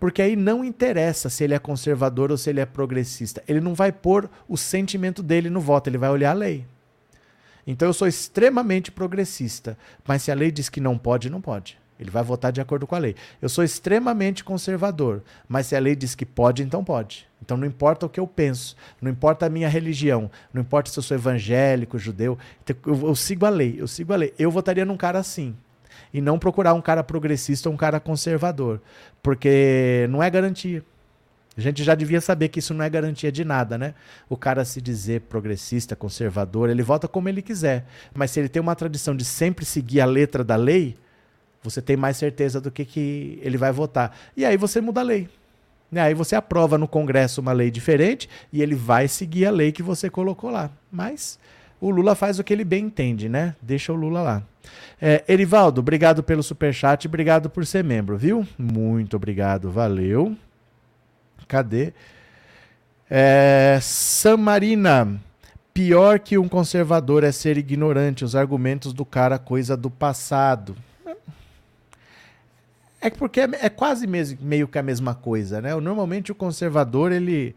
Porque 0.00 0.20
aí 0.20 0.34
não 0.34 0.64
interessa 0.64 1.30
se 1.30 1.44
ele 1.44 1.54
é 1.54 1.58
conservador 1.58 2.32
ou 2.32 2.36
se 2.36 2.50
ele 2.50 2.60
é 2.60 2.66
progressista. 2.66 3.42
Ele 3.46 3.60
não 3.60 3.74
vai 3.74 3.92
pôr 3.92 4.28
o 4.48 4.56
sentimento 4.56 5.22
dele 5.22 5.48
no 5.48 5.60
voto, 5.60 5.88
ele 5.88 5.98
vai 5.98 6.10
olhar 6.10 6.32
a 6.32 6.34
lei. 6.34 6.66
Então 7.66 7.88
eu 7.88 7.92
sou 7.92 8.08
extremamente 8.08 8.90
progressista, 8.90 9.78
mas 10.06 10.22
se 10.22 10.30
a 10.30 10.34
lei 10.34 10.50
diz 10.50 10.68
que 10.68 10.80
não 10.80 10.98
pode, 10.98 11.30
não 11.30 11.40
pode. 11.40 11.78
Ele 11.98 12.10
vai 12.10 12.22
votar 12.24 12.50
de 12.50 12.60
acordo 12.60 12.84
com 12.86 12.96
a 12.96 12.98
lei. 12.98 13.14
Eu 13.40 13.48
sou 13.48 13.62
extremamente 13.62 14.42
conservador, 14.42 15.22
mas 15.48 15.66
se 15.66 15.76
a 15.76 15.78
lei 15.78 15.94
diz 15.94 16.16
que 16.16 16.26
pode, 16.26 16.62
então 16.62 16.82
pode. 16.82 17.28
Então 17.40 17.56
não 17.56 17.66
importa 17.66 18.06
o 18.06 18.08
que 18.08 18.18
eu 18.18 18.26
penso, 18.26 18.76
não 19.00 19.10
importa 19.10 19.46
a 19.46 19.48
minha 19.48 19.68
religião, 19.68 20.28
não 20.52 20.62
importa 20.62 20.90
se 20.90 20.98
eu 20.98 21.02
sou 21.02 21.16
evangélico, 21.16 21.98
judeu, 21.98 22.36
então, 22.62 22.76
eu, 22.86 23.08
eu 23.08 23.14
sigo 23.14 23.46
a 23.46 23.50
lei, 23.50 23.76
eu 23.78 23.86
sigo 23.86 24.12
a 24.12 24.16
lei. 24.16 24.34
Eu 24.36 24.50
votaria 24.50 24.84
num 24.84 24.96
cara 24.96 25.20
assim. 25.20 25.54
E 26.12 26.20
não 26.20 26.38
procurar 26.38 26.74
um 26.74 26.80
cara 26.80 27.04
progressista 27.04 27.68
ou 27.68 27.74
um 27.74 27.78
cara 27.78 28.00
conservador. 28.00 28.80
Porque 29.22 30.06
não 30.10 30.22
é 30.22 30.28
garantia. 30.28 30.84
A 31.56 31.60
gente 31.60 31.84
já 31.84 31.94
devia 31.94 32.20
saber 32.20 32.48
que 32.48 32.60
isso 32.60 32.72
não 32.72 32.84
é 32.84 32.88
garantia 32.88 33.30
de 33.30 33.44
nada, 33.44 33.76
né? 33.76 33.94
O 34.28 34.36
cara 34.36 34.64
se 34.64 34.80
dizer 34.80 35.22
progressista, 35.22 35.94
conservador, 35.94 36.70
ele 36.70 36.82
vota 36.82 37.06
como 37.06 37.28
ele 37.28 37.42
quiser. 37.42 37.84
Mas 38.14 38.30
se 38.30 38.40
ele 38.40 38.48
tem 38.48 38.60
uma 38.60 38.74
tradição 38.74 39.14
de 39.14 39.24
sempre 39.24 39.64
seguir 39.64 40.00
a 40.00 40.06
letra 40.06 40.42
da 40.42 40.56
lei, 40.56 40.96
você 41.62 41.82
tem 41.82 41.96
mais 41.96 42.16
certeza 42.16 42.60
do 42.60 42.70
que, 42.70 42.84
que 42.84 43.38
ele 43.42 43.58
vai 43.58 43.70
votar. 43.70 44.16
E 44.36 44.44
aí 44.44 44.56
você 44.56 44.80
muda 44.80 45.00
a 45.00 45.04
lei. 45.04 45.28
E 45.92 45.98
aí 45.98 46.14
você 46.14 46.34
aprova 46.34 46.78
no 46.78 46.88
Congresso 46.88 47.42
uma 47.42 47.52
lei 47.52 47.70
diferente 47.70 48.28
e 48.50 48.62
ele 48.62 48.74
vai 48.74 49.06
seguir 49.06 49.44
a 49.44 49.50
lei 49.50 49.72
que 49.72 49.82
você 49.82 50.08
colocou 50.08 50.48
lá. 50.48 50.70
Mas 50.90 51.38
o 51.78 51.90
Lula 51.90 52.14
faz 52.14 52.38
o 52.38 52.44
que 52.44 52.52
ele 52.52 52.64
bem 52.64 52.86
entende, 52.86 53.28
né? 53.28 53.54
Deixa 53.60 53.92
o 53.92 53.96
Lula 53.96 54.22
lá. 54.22 54.42
É, 54.98 55.22
Erivaldo, 55.28 55.80
obrigado 55.80 56.22
pelo 56.22 56.42
superchat, 56.42 57.06
obrigado 57.06 57.50
por 57.50 57.66
ser 57.66 57.84
membro, 57.84 58.16
viu? 58.16 58.46
Muito 58.56 59.16
obrigado, 59.16 59.70
valeu. 59.70 60.34
Cadê? 61.52 61.92
É, 63.10 63.78
Samarina, 63.82 65.20
pior 65.74 66.18
que 66.18 66.38
um 66.38 66.48
conservador 66.48 67.24
é 67.24 67.30
ser 67.30 67.58
ignorante, 67.58 68.24
os 68.24 68.34
argumentos 68.34 68.94
do 68.94 69.04
cara, 69.04 69.38
coisa 69.38 69.76
do 69.76 69.90
passado. 69.90 70.74
É 73.02 73.10
porque 73.10 73.42
é, 73.42 73.48
é 73.60 73.68
quase 73.68 74.06
mesmo, 74.06 74.38
meio 74.40 74.66
que 74.66 74.78
a 74.78 74.82
mesma 74.82 75.14
coisa, 75.14 75.60
né? 75.60 75.74
Normalmente 75.74 76.32
o 76.32 76.34
conservador 76.34 77.12
ele, 77.12 77.54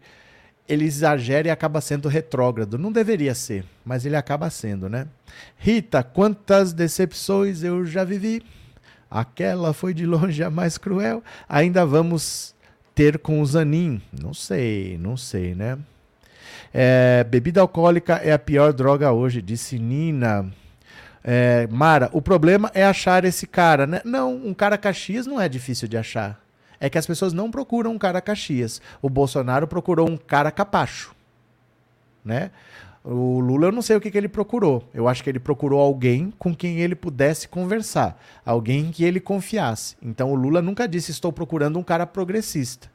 ele 0.68 0.84
exagera 0.84 1.48
e 1.48 1.50
acaba 1.50 1.80
sendo 1.80 2.06
retrógrado. 2.06 2.76
Não 2.76 2.92
deveria 2.92 3.34
ser, 3.34 3.64
mas 3.82 4.04
ele 4.04 4.16
acaba 4.16 4.50
sendo, 4.50 4.90
né? 4.90 5.06
Rita, 5.56 6.02
quantas 6.02 6.74
decepções 6.74 7.62
eu 7.62 7.86
já 7.86 8.04
vivi. 8.04 8.42
Aquela 9.10 9.72
foi 9.72 9.94
de 9.94 10.04
longe 10.04 10.42
a 10.42 10.50
mais 10.50 10.76
cruel. 10.76 11.24
Ainda 11.48 11.86
vamos 11.86 12.54
ter 12.96 13.18
com 13.18 13.42
o 13.42 13.46
Zanin? 13.46 14.00
Não 14.10 14.32
sei, 14.32 14.96
não 14.98 15.18
sei, 15.18 15.54
né? 15.54 15.78
É, 16.72 17.22
bebida 17.24 17.60
alcoólica 17.60 18.14
é 18.14 18.32
a 18.32 18.38
pior 18.38 18.72
droga 18.72 19.12
hoje, 19.12 19.42
disse 19.42 19.78
Nina. 19.78 20.50
É, 21.22 21.68
Mara, 21.70 22.08
o 22.12 22.22
problema 22.22 22.70
é 22.72 22.84
achar 22.84 23.22
esse 23.26 23.46
cara, 23.46 23.86
né? 23.86 24.00
Não, 24.02 24.34
um 24.34 24.54
cara 24.54 24.78
Caxias 24.78 25.26
não 25.26 25.38
é 25.38 25.46
difícil 25.46 25.86
de 25.86 25.98
achar. 25.98 26.40
É 26.80 26.88
que 26.88 26.96
as 26.96 27.06
pessoas 27.06 27.34
não 27.34 27.50
procuram 27.50 27.92
um 27.92 27.98
cara 27.98 28.20
Caxias. 28.22 28.80
O 29.02 29.10
Bolsonaro 29.10 29.68
procurou 29.68 30.08
um 30.08 30.16
cara 30.16 30.50
capacho, 30.50 31.14
né? 32.24 32.50
O 33.08 33.38
Lula, 33.38 33.68
eu 33.68 33.72
não 33.72 33.82
sei 33.82 33.94
o 33.94 34.00
que, 34.00 34.10
que 34.10 34.18
ele 34.18 34.28
procurou. 34.28 34.82
Eu 34.92 35.06
acho 35.06 35.22
que 35.22 35.30
ele 35.30 35.38
procurou 35.38 35.80
alguém 35.80 36.32
com 36.40 36.52
quem 36.52 36.80
ele 36.80 36.96
pudesse 36.96 37.46
conversar, 37.46 38.20
alguém 38.44 38.90
que 38.90 39.04
ele 39.04 39.20
confiasse. 39.20 39.96
Então 40.02 40.32
o 40.32 40.34
Lula 40.34 40.60
nunca 40.60 40.88
disse 40.88 41.12
estou 41.12 41.32
procurando 41.32 41.78
um 41.78 41.84
cara 41.84 42.04
progressista. 42.04 42.90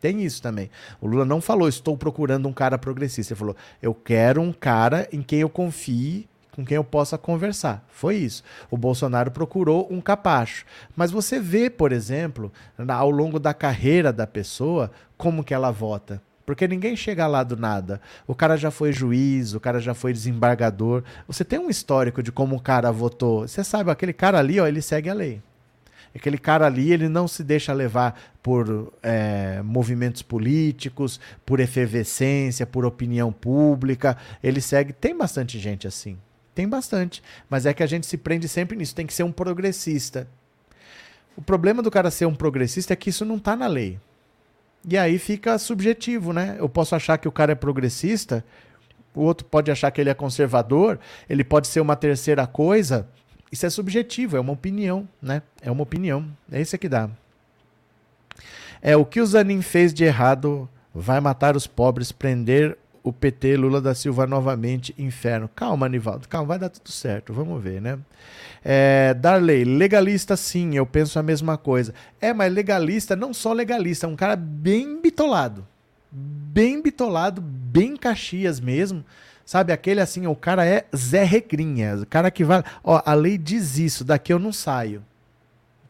Tem 0.00 0.22
isso 0.22 0.40
também. 0.40 0.70
O 1.00 1.08
Lula 1.08 1.24
não 1.24 1.40
falou 1.40 1.68
estou 1.68 1.96
procurando 1.96 2.48
um 2.48 2.52
cara 2.52 2.78
progressista. 2.78 3.32
Ele 3.32 3.38
falou 3.38 3.56
eu 3.82 3.92
quero 3.92 4.40
um 4.40 4.52
cara 4.52 5.08
em 5.12 5.22
quem 5.22 5.40
eu 5.40 5.48
confie 5.48 6.28
com 6.52 6.64
quem 6.64 6.76
eu 6.76 6.84
possa 6.84 7.18
conversar. 7.18 7.84
Foi 7.88 8.16
isso. 8.16 8.44
O 8.70 8.76
Bolsonaro 8.76 9.30
procurou 9.30 9.88
um 9.90 10.00
capacho. 10.00 10.66
Mas 10.94 11.10
você 11.10 11.40
vê, 11.40 11.70
por 11.70 11.92
exemplo, 11.92 12.52
ao 12.86 13.10
longo 13.10 13.40
da 13.40 13.54
carreira 13.54 14.12
da 14.12 14.26
pessoa, 14.26 14.90
como 15.16 15.42
que 15.42 15.54
ela 15.54 15.70
vota. 15.70 16.22
Porque 16.44 16.66
ninguém 16.66 16.96
chega 16.96 17.26
lá 17.26 17.42
do 17.42 17.56
nada. 17.56 18.00
O 18.26 18.34
cara 18.34 18.56
já 18.56 18.70
foi 18.70 18.92
juiz, 18.92 19.54
o 19.54 19.60
cara 19.60 19.80
já 19.80 19.94
foi 19.94 20.12
desembargador. 20.12 21.04
Você 21.26 21.44
tem 21.44 21.58
um 21.58 21.70
histórico 21.70 22.22
de 22.22 22.32
como 22.32 22.56
o 22.56 22.60
cara 22.60 22.90
votou. 22.90 23.46
Você 23.46 23.62
sabe, 23.62 23.90
aquele 23.90 24.12
cara 24.12 24.38
ali, 24.38 24.58
ó, 24.58 24.66
ele 24.66 24.82
segue 24.82 25.08
a 25.08 25.14
lei. 25.14 25.40
Aquele 26.14 26.36
cara 26.36 26.66
ali, 26.66 26.92
ele 26.92 27.08
não 27.08 27.26
se 27.26 27.42
deixa 27.42 27.72
levar 27.72 28.20
por 28.42 28.92
é, 29.02 29.62
movimentos 29.62 30.20
políticos, 30.20 31.18
por 31.46 31.58
efervescência, 31.58 32.66
por 32.66 32.84
opinião 32.84 33.32
pública. 33.32 34.16
Ele 34.42 34.60
segue. 34.60 34.92
Tem 34.92 35.16
bastante 35.16 35.58
gente 35.58 35.86
assim. 35.86 36.18
Tem 36.54 36.68
bastante. 36.68 37.22
Mas 37.48 37.64
é 37.64 37.72
que 37.72 37.82
a 37.82 37.86
gente 37.86 38.06
se 38.06 38.18
prende 38.18 38.46
sempre 38.46 38.76
nisso. 38.76 38.94
Tem 38.94 39.06
que 39.06 39.14
ser 39.14 39.22
um 39.22 39.32
progressista. 39.32 40.28
O 41.34 41.40
problema 41.40 41.82
do 41.82 41.90
cara 41.90 42.10
ser 42.10 42.26
um 42.26 42.34
progressista 42.34 42.92
é 42.92 42.96
que 42.96 43.08
isso 43.08 43.24
não 43.24 43.36
está 43.36 43.56
na 43.56 43.66
lei. 43.66 43.98
E 44.88 44.98
aí 44.98 45.18
fica 45.18 45.58
subjetivo, 45.58 46.32
né? 46.32 46.56
Eu 46.58 46.68
posso 46.68 46.94
achar 46.94 47.18
que 47.18 47.28
o 47.28 47.32
cara 47.32 47.52
é 47.52 47.54
progressista, 47.54 48.44
o 49.14 49.20
outro 49.20 49.46
pode 49.46 49.70
achar 49.70 49.90
que 49.90 50.00
ele 50.00 50.10
é 50.10 50.14
conservador, 50.14 50.98
ele 51.28 51.44
pode 51.44 51.68
ser 51.68 51.80
uma 51.80 51.96
terceira 51.96 52.46
coisa, 52.46 53.08
Isso 53.52 53.66
é 53.66 53.70
subjetivo, 53.70 54.34
é 54.34 54.40
uma 54.40 54.54
opinião, 54.54 55.06
né? 55.20 55.42
É 55.60 55.70
uma 55.70 55.82
opinião. 55.82 56.26
É 56.50 56.58
isso 56.58 56.78
que 56.78 56.88
dá. 56.88 57.10
É 58.80 58.96
o 58.96 59.04
que 59.04 59.20
o 59.20 59.26
Zanin 59.26 59.60
fez 59.60 59.92
de 59.92 60.04
errado 60.04 60.66
vai 60.94 61.20
matar 61.20 61.54
os 61.54 61.66
pobres, 61.66 62.10
prender 62.10 62.78
o 63.02 63.12
PT 63.12 63.56
Lula 63.56 63.80
da 63.80 63.94
Silva 63.94 64.26
novamente, 64.26 64.94
inferno. 64.98 65.48
Calma, 65.54 65.86
Anivaldo, 65.86 66.28
calma, 66.28 66.48
vai 66.48 66.58
dar 66.58 66.68
tudo 66.68 66.90
certo, 66.90 67.32
vamos 67.32 67.62
ver, 67.62 67.80
né? 67.80 67.98
É, 68.64 69.12
Darley, 69.14 69.64
legalista 69.64 70.36
sim, 70.36 70.76
eu 70.76 70.86
penso 70.86 71.18
a 71.18 71.22
mesma 71.22 71.56
coisa. 71.56 71.92
É, 72.20 72.32
mas 72.32 72.52
legalista, 72.52 73.16
não 73.16 73.34
só 73.34 73.52
legalista, 73.52 74.06
é 74.06 74.08
um 74.08 74.16
cara 74.16 74.36
bem 74.36 75.00
bitolado. 75.00 75.66
Bem 76.10 76.80
bitolado, 76.80 77.40
bem 77.40 77.96
Caxias 77.96 78.60
mesmo. 78.60 79.04
Sabe, 79.44 79.72
aquele 79.72 80.00
assim, 80.00 80.26
o 80.26 80.36
cara 80.36 80.64
é 80.64 80.86
Zé 80.94 81.24
Recrinha, 81.24 81.96
o 81.96 82.06
cara 82.06 82.30
que 82.30 82.44
vai. 82.44 82.62
Ó, 82.84 83.02
a 83.04 83.14
lei 83.14 83.36
diz 83.36 83.78
isso, 83.78 84.04
daqui 84.04 84.32
eu 84.32 84.38
não 84.38 84.52
saio. 84.52 85.02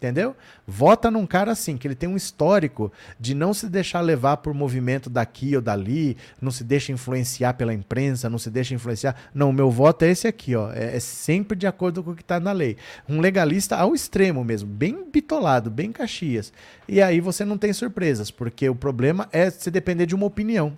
Entendeu? 0.03 0.35
Vota 0.67 1.13
num 1.13 1.25
cara 1.25 1.53
assim, 1.53 1.77
que 1.77 1.87
ele 1.87 1.95
tem 1.95 2.09
um 2.09 2.17
histórico 2.17 2.91
de 3.21 3.37
não 3.37 3.55
se 3.55 3.69
deixar 3.69 4.01
levar 4.01 4.39
por 4.39 4.53
movimento 4.53 5.09
daqui 5.09 5.55
ou 5.55 5.63
dali, 5.63 6.17
não 6.41 6.51
se 6.51 6.65
deixa 6.65 6.91
influenciar 6.91 7.55
pela 7.55 7.73
imprensa, 7.73 8.29
não 8.29 8.37
se 8.37 8.51
deixa 8.51 8.75
influenciar. 8.75 9.15
Não, 9.33 9.51
o 9.51 9.53
meu 9.53 9.71
voto 9.71 10.05
é 10.05 10.11
esse 10.11 10.27
aqui, 10.27 10.57
ó. 10.57 10.73
É, 10.73 10.97
é 10.97 10.99
sempre 10.99 11.57
de 11.57 11.69
acordo 11.69 12.03
com 12.03 12.11
o 12.11 12.17
que 12.17 12.23
está 12.23 12.41
na 12.41 12.51
lei. 12.51 12.77
Um 13.09 13.21
legalista 13.21 13.77
ao 13.77 13.95
extremo 13.95 14.43
mesmo, 14.43 14.69
bem 14.69 15.09
bitolado, 15.09 15.71
bem 15.71 15.93
caxias. 15.93 16.53
E 16.89 17.01
aí 17.01 17.21
você 17.21 17.45
não 17.45 17.57
tem 17.57 17.73
surpresas, 17.73 18.29
porque 18.29 18.69
o 18.69 18.75
problema 18.75 19.29
é 19.31 19.49
se 19.51 19.71
depender 19.71 20.07
de 20.07 20.17
uma 20.17 20.27
opinião. 20.27 20.77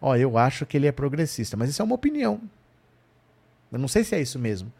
Ó, 0.00 0.14
eu 0.14 0.38
acho 0.38 0.64
que 0.64 0.76
ele 0.76 0.86
é 0.86 0.92
progressista, 0.92 1.56
mas 1.56 1.70
isso 1.70 1.82
é 1.82 1.84
uma 1.84 1.96
opinião. 1.96 2.40
Eu 3.72 3.80
não 3.80 3.88
sei 3.88 4.04
se 4.04 4.14
é 4.14 4.22
isso 4.22 4.38
mesmo. 4.38 4.72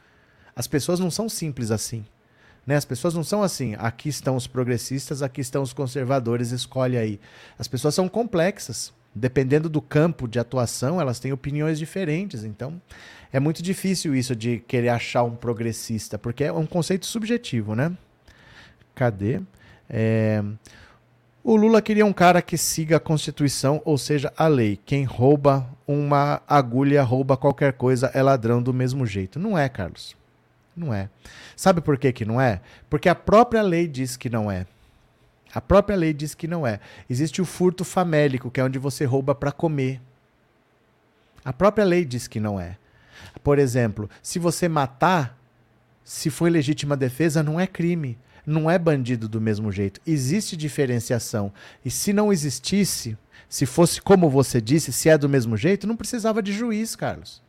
As 0.55 0.69
pessoas 0.69 1.01
não 1.01 1.11
são 1.11 1.29
simples 1.29 1.73
assim. 1.73 2.05
Né? 2.67 2.77
As 2.77 2.85
pessoas 2.85 3.15
não 3.15 3.23
são 3.23 3.43
assim, 3.43 3.75
aqui 3.79 4.09
estão 4.09 4.37
os 4.37 4.47
progressistas, 4.47 5.23
aqui 5.23 5.41
estão 5.41 5.63
os 5.63 5.73
conservadores, 5.73 6.51
escolhe 6.51 6.97
aí. 6.97 7.21
As 7.59 7.69
pessoas 7.69 7.95
são 7.95 8.09
complexas. 8.09 8.93
Dependendo 9.17 9.69
do 9.69 9.81
campo 9.81 10.27
de 10.27 10.41
atuação, 10.41 11.01
elas 11.01 11.21
têm 11.21 11.33
opiniões 11.33 11.79
diferentes. 11.79 12.43
Então, 12.43 12.81
é 13.33 13.39
muito 13.39 13.63
difícil 13.63 14.15
isso 14.15 14.35
de 14.35 14.59
querer 14.59 14.89
achar 14.89 15.23
um 15.23 15.37
progressista, 15.37 16.19
porque 16.19 16.43
é 16.43 16.53
um 16.53 16.67
conceito 16.67 17.07
subjetivo, 17.07 17.77
né? 17.77 17.97
Cadê? 18.95 19.41
É... 19.89 20.43
O 21.45 21.57
Lula 21.57 21.83
queria 21.83 22.07
um 22.07 22.13
cara 22.13 22.41
que 22.41 22.57
siga 22.57 22.97
a 22.97 23.01
Constituição, 23.01 23.83
ou 23.85 23.99
seja, 23.99 24.33
a 24.35 24.49
lei. 24.49 24.81
Quem 24.85 25.05
rouba 25.05 25.69
uma 25.87 26.41
agulha, 26.49 27.03
rouba 27.03 27.37
qualquer 27.37 27.75
coisa, 27.75 28.11
é 28.15 28.23
ladrão 28.23 28.63
do 28.63 28.73
mesmo 28.73 29.05
jeito. 29.05 29.39
Não 29.39 29.57
é, 29.57 29.69
Carlos. 29.69 30.17
Não 30.77 30.93
é. 30.93 31.09
Sabe 31.57 31.81
por 31.81 31.97
que, 31.97 32.13
que 32.13 32.25
não 32.25 32.41
é? 32.41 32.61
Porque 32.91 33.09
a 33.09 33.15
própria 33.15 33.63
lei 33.63 33.87
diz 33.87 34.17
que 34.17 34.29
não 34.29 34.51
é. 34.51 34.67
A 35.55 35.61
própria 35.61 35.97
lei 35.97 36.13
diz 36.13 36.35
que 36.35 36.49
não 36.49 36.67
é. 36.67 36.81
Existe 37.09 37.41
o 37.41 37.45
furto 37.45 37.85
famélico, 37.85 38.51
que 38.51 38.61
é 38.61 38.65
onde 38.65 38.79
você 38.79 39.05
rouba 39.05 39.35
para 39.35 39.53
comer. 39.53 40.01
A 41.45 41.53
própria 41.53 41.85
lei 41.85 42.05
diz 42.05 42.27
que 42.27 42.41
não 42.41 42.59
é. 42.59 42.77
Por 43.43 43.59
exemplo, 43.59 44.11
se 44.21 44.41
você 44.41 44.69
matar, 44.69 45.39
se 46.03 46.29
foi 46.29 46.51
legítima 46.51 46.97
defesa, 46.97 47.43
não 47.43 47.61
é 47.61 47.67
crime. 47.67 48.19
Não 48.47 48.71
é 48.71 48.79
bandido 48.79 49.29
do 49.29 49.41
mesmo 49.41 49.71
jeito. 49.71 50.01
Existe 50.07 50.57
diferenciação. 50.57 51.53
E 51.85 51.91
se 51.91 52.13
não 52.13 52.33
existisse, 52.33 53.17
se 53.49 53.65
fosse 53.65 54.03
como 54.03 54.29
você 54.29 54.61
disse, 54.61 54.93
se 54.93 55.09
é 55.09 55.17
do 55.17 55.29
mesmo 55.29 55.57
jeito, 55.57 55.87
não 55.87 55.97
precisava 55.97 56.43
de 56.43 56.53
juiz, 56.53 56.97
Carlos. 56.97 57.44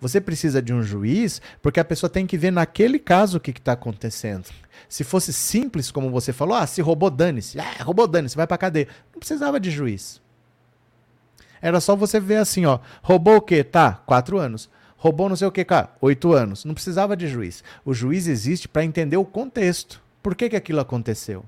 Você 0.00 0.20
precisa 0.20 0.60
de 0.60 0.72
um 0.72 0.82
juiz 0.82 1.40
porque 1.62 1.80
a 1.80 1.84
pessoa 1.84 2.10
tem 2.10 2.26
que 2.26 2.36
ver 2.36 2.50
naquele 2.50 2.98
caso 2.98 3.38
o 3.38 3.40
que 3.40 3.50
está 3.50 3.72
acontecendo. 3.72 4.46
Se 4.88 5.02
fosse 5.02 5.32
simples, 5.32 5.90
como 5.90 6.10
você 6.10 6.32
falou, 6.32 6.56
ah, 6.56 6.66
se 6.66 6.80
roubou, 6.80 7.10
dane-se. 7.10 7.58
Ah, 7.58 7.82
roubou, 7.82 8.06
dane-se, 8.06 8.36
vai 8.36 8.46
para 8.46 8.58
cadeia. 8.58 8.88
Não 9.12 9.18
precisava 9.18 9.58
de 9.58 9.70
juiz. 9.70 10.20
Era 11.60 11.80
só 11.80 11.96
você 11.96 12.20
ver 12.20 12.36
assim, 12.36 12.66
ó. 12.66 12.78
Roubou 13.02 13.36
o 13.36 13.40
quê? 13.40 13.64
Tá, 13.64 13.92
quatro 14.06 14.38
anos. 14.38 14.68
Roubou 14.96 15.28
não 15.28 15.36
sei 15.36 15.48
o 15.48 15.52
quê, 15.52 15.64
cara, 15.64 15.90
oito 16.00 16.32
anos. 16.32 16.64
Não 16.64 16.74
precisava 16.74 17.16
de 17.16 17.26
juiz. 17.26 17.64
O 17.84 17.94
juiz 17.94 18.26
existe 18.26 18.68
para 18.68 18.84
entender 18.84 19.16
o 19.16 19.24
contexto. 19.24 20.02
Por 20.22 20.34
que, 20.34 20.48
que 20.50 20.56
aquilo 20.56 20.80
aconteceu? 20.80 21.44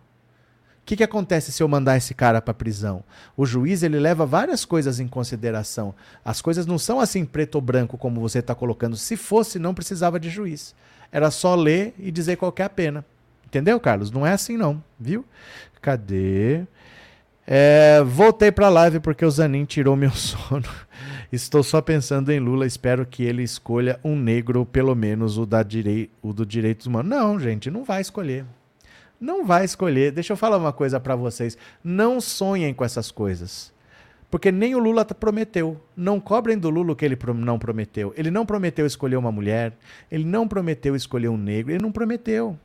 Que, 0.88 0.96
que 0.96 1.04
acontece 1.04 1.52
se 1.52 1.62
eu 1.62 1.68
mandar 1.68 1.98
esse 1.98 2.14
cara 2.14 2.40
para 2.40 2.54
prisão? 2.54 3.04
O 3.36 3.44
juiz 3.44 3.82
ele 3.82 4.00
leva 4.00 4.24
várias 4.24 4.64
coisas 4.64 4.98
em 4.98 5.06
consideração. 5.06 5.94
As 6.24 6.40
coisas 6.40 6.64
não 6.64 6.78
são 6.78 6.98
assim 6.98 7.26
preto 7.26 7.56
ou 7.56 7.60
branco 7.60 7.98
como 7.98 8.22
você 8.22 8.38
está 8.38 8.54
colocando. 8.54 8.96
Se 8.96 9.14
fosse, 9.14 9.58
não 9.58 9.74
precisava 9.74 10.18
de 10.18 10.30
juiz. 10.30 10.74
Era 11.12 11.30
só 11.30 11.54
ler 11.54 11.94
e 11.98 12.10
dizer 12.10 12.36
qual 12.36 12.54
é 12.56 12.62
a 12.62 12.70
pena. 12.70 13.04
Entendeu, 13.44 13.78
Carlos? 13.78 14.10
Não 14.10 14.26
é 14.26 14.32
assim 14.32 14.56
não, 14.56 14.82
viu? 14.98 15.26
Cadê? 15.82 16.62
É, 17.46 18.02
voltei 18.02 18.50
para 18.50 18.68
a 18.68 18.70
live 18.70 18.98
porque 18.98 19.26
o 19.26 19.30
Zanin 19.30 19.66
tirou 19.66 19.94
meu 19.94 20.12
sono. 20.16 20.64
Estou 21.30 21.62
só 21.62 21.82
pensando 21.82 22.32
em 22.32 22.40
Lula. 22.40 22.64
Espero 22.64 23.04
que 23.04 23.22
ele 23.22 23.42
escolha 23.42 24.00
um 24.02 24.16
negro, 24.16 24.64
pelo 24.64 24.94
menos 24.94 25.36
o, 25.36 25.44
da 25.44 25.62
direi 25.62 26.10
o 26.22 26.32
do 26.32 26.46
direitos 26.46 26.86
humanos. 26.86 27.10
Não, 27.10 27.38
gente, 27.38 27.70
não 27.70 27.84
vai 27.84 28.00
escolher 28.00 28.46
não 29.20 29.44
vai 29.44 29.64
escolher. 29.64 30.12
Deixa 30.12 30.32
eu 30.32 30.36
falar 30.36 30.56
uma 30.56 30.72
coisa 30.72 31.00
para 31.00 31.16
vocês. 31.16 31.56
Não 31.82 32.20
sonhem 32.20 32.72
com 32.72 32.84
essas 32.84 33.10
coisas. 33.10 33.72
Porque 34.30 34.52
nem 34.52 34.74
o 34.74 34.78
Lula 34.78 35.04
prometeu. 35.04 35.80
Não 35.96 36.20
cobrem 36.20 36.58
do 36.58 36.70
Lula 36.70 36.92
o 36.92 36.96
que 36.96 37.04
ele 37.04 37.18
não 37.34 37.58
prometeu. 37.58 38.12
Ele 38.16 38.30
não 38.30 38.44
prometeu 38.44 38.86
escolher 38.86 39.16
uma 39.16 39.32
mulher. 39.32 39.72
Ele 40.10 40.24
não 40.24 40.46
prometeu 40.46 40.94
escolher 40.94 41.28
um 41.28 41.36
negro. 41.36 41.72
Ele 41.72 41.82
não 41.82 41.90
prometeu. 41.90 42.58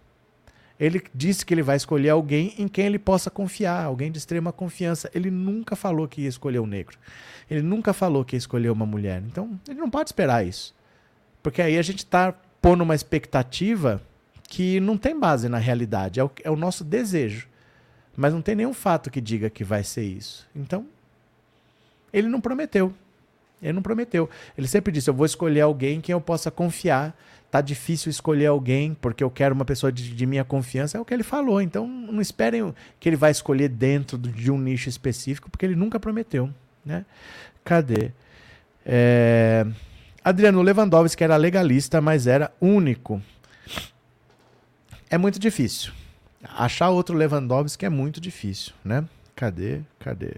Ele 0.79 1.01
disse 1.13 1.45
que 1.45 1.53
ele 1.53 1.61
vai 1.61 1.77
escolher 1.77 2.09
alguém 2.09 2.53
em 2.57 2.67
quem 2.67 2.87
ele 2.87 2.99
possa 2.99 3.29
confiar, 3.29 3.85
alguém 3.85 4.11
de 4.11 4.17
extrema 4.17 4.51
confiança. 4.51 5.09
Ele 5.13 5.31
nunca 5.31 5.75
falou 5.75 6.07
que 6.07 6.21
ia 6.21 6.29
escolher 6.29 6.59
um 6.59 6.65
negro. 6.65 6.97
Ele 7.49 7.61
nunca 7.61 7.93
falou 7.93 8.25
que 8.25 8.35
ia 8.35 8.39
escolher 8.39 8.69
uma 8.69 8.85
mulher. 8.85 9.23
Então, 9.25 9.59
ele 9.67 9.79
não 9.79 9.89
pode 9.89 10.09
esperar 10.09 10.45
isso. 10.45 10.75
Porque 11.41 11.61
aí 11.61 11.77
a 11.77 11.81
gente 11.81 11.99
está 11.99 12.33
pondo 12.61 12.83
uma 12.83 12.95
expectativa 12.95 14.01
que 14.53 14.79
não 14.79 14.99
tem 14.99 15.19
base 15.19 15.49
na 15.49 15.57
realidade, 15.57 16.19
é 16.19 16.23
o, 16.23 16.29
é 16.43 16.51
o 16.51 16.55
nosso 16.55 16.83
desejo. 16.83 17.47
Mas 18.15 18.31
não 18.31 18.39
tem 18.39 18.53
nenhum 18.53 18.71
fato 18.71 19.09
que 19.09 19.19
diga 19.19 19.49
que 19.49 19.63
vai 19.63 19.83
ser 19.83 20.03
isso. 20.03 20.47
Então, 20.55 20.85
ele 22.13 22.27
não 22.27 22.39
prometeu. 22.39 22.93
Ele 23.59 23.73
não 23.73 23.81
prometeu. 23.81 24.29
Ele 24.55 24.67
sempre 24.67 24.91
disse: 24.91 25.09
Eu 25.09 25.13
vou 25.15 25.25
escolher 25.25 25.61
alguém 25.61 25.99
que 25.99 26.13
eu 26.13 26.21
possa 26.21 26.51
confiar. 26.51 27.17
Tá 27.49 27.61
difícil 27.61 28.11
escolher 28.11 28.45
alguém 28.45 28.93
porque 28.93 29.23
eu 29.23 29.31
quero 29.31 29.55
uma 29.55 29.65
pessoa 29.65 29.91
de, 29.91 30.13
de, 30.13 30.25
minha 30.27 30.43
confiança. 30.43 30.99
É 30.99 31.01
o 31.01 31.05
que 31.05 31.15
ele 31.15 31.23
falou. 31.23 31.59
Então, 31.59 31.87
não 31.87 32.21
esperem 32.21 32.75
que 32.99 33.09
ele 33.09 33.15
vai 33.15 33.31
escolher 33.31 33.69
dentro 33.69 34.19
de 34.19 34.51
um 34.51 34.59
nicho 34.59 34.87
específico, 34.87 35.49
porque 35.49 35.65
ele 35.65 35.75
nunca 35.75 35.99
prometeu. 35.99 36.47
Né? 36.85 37.03
Cadê? 37.63 38.11
É... 38.85 39.65
Adriano 40.23 40.61
Lewandowski 40.61 41.23
era 41.23 41.37
legalista, 41.37 41.99
mas 41.99 42.27
era 42.27 42.51
único 42.61 43.19
é 45.13 45.17
muito 45.17 45.37
difícil. 45.37 45.93
Achar 46.57 46.89
outro 46.89 47.15
Lewandowski 47.15 47.85
é 47.85 47.89
muito 47.89 48.19
difícil, 48.19 48.73
né? 48.83 49.05
Cadê? 49.35 49.81
Cadê? 49.99 50.37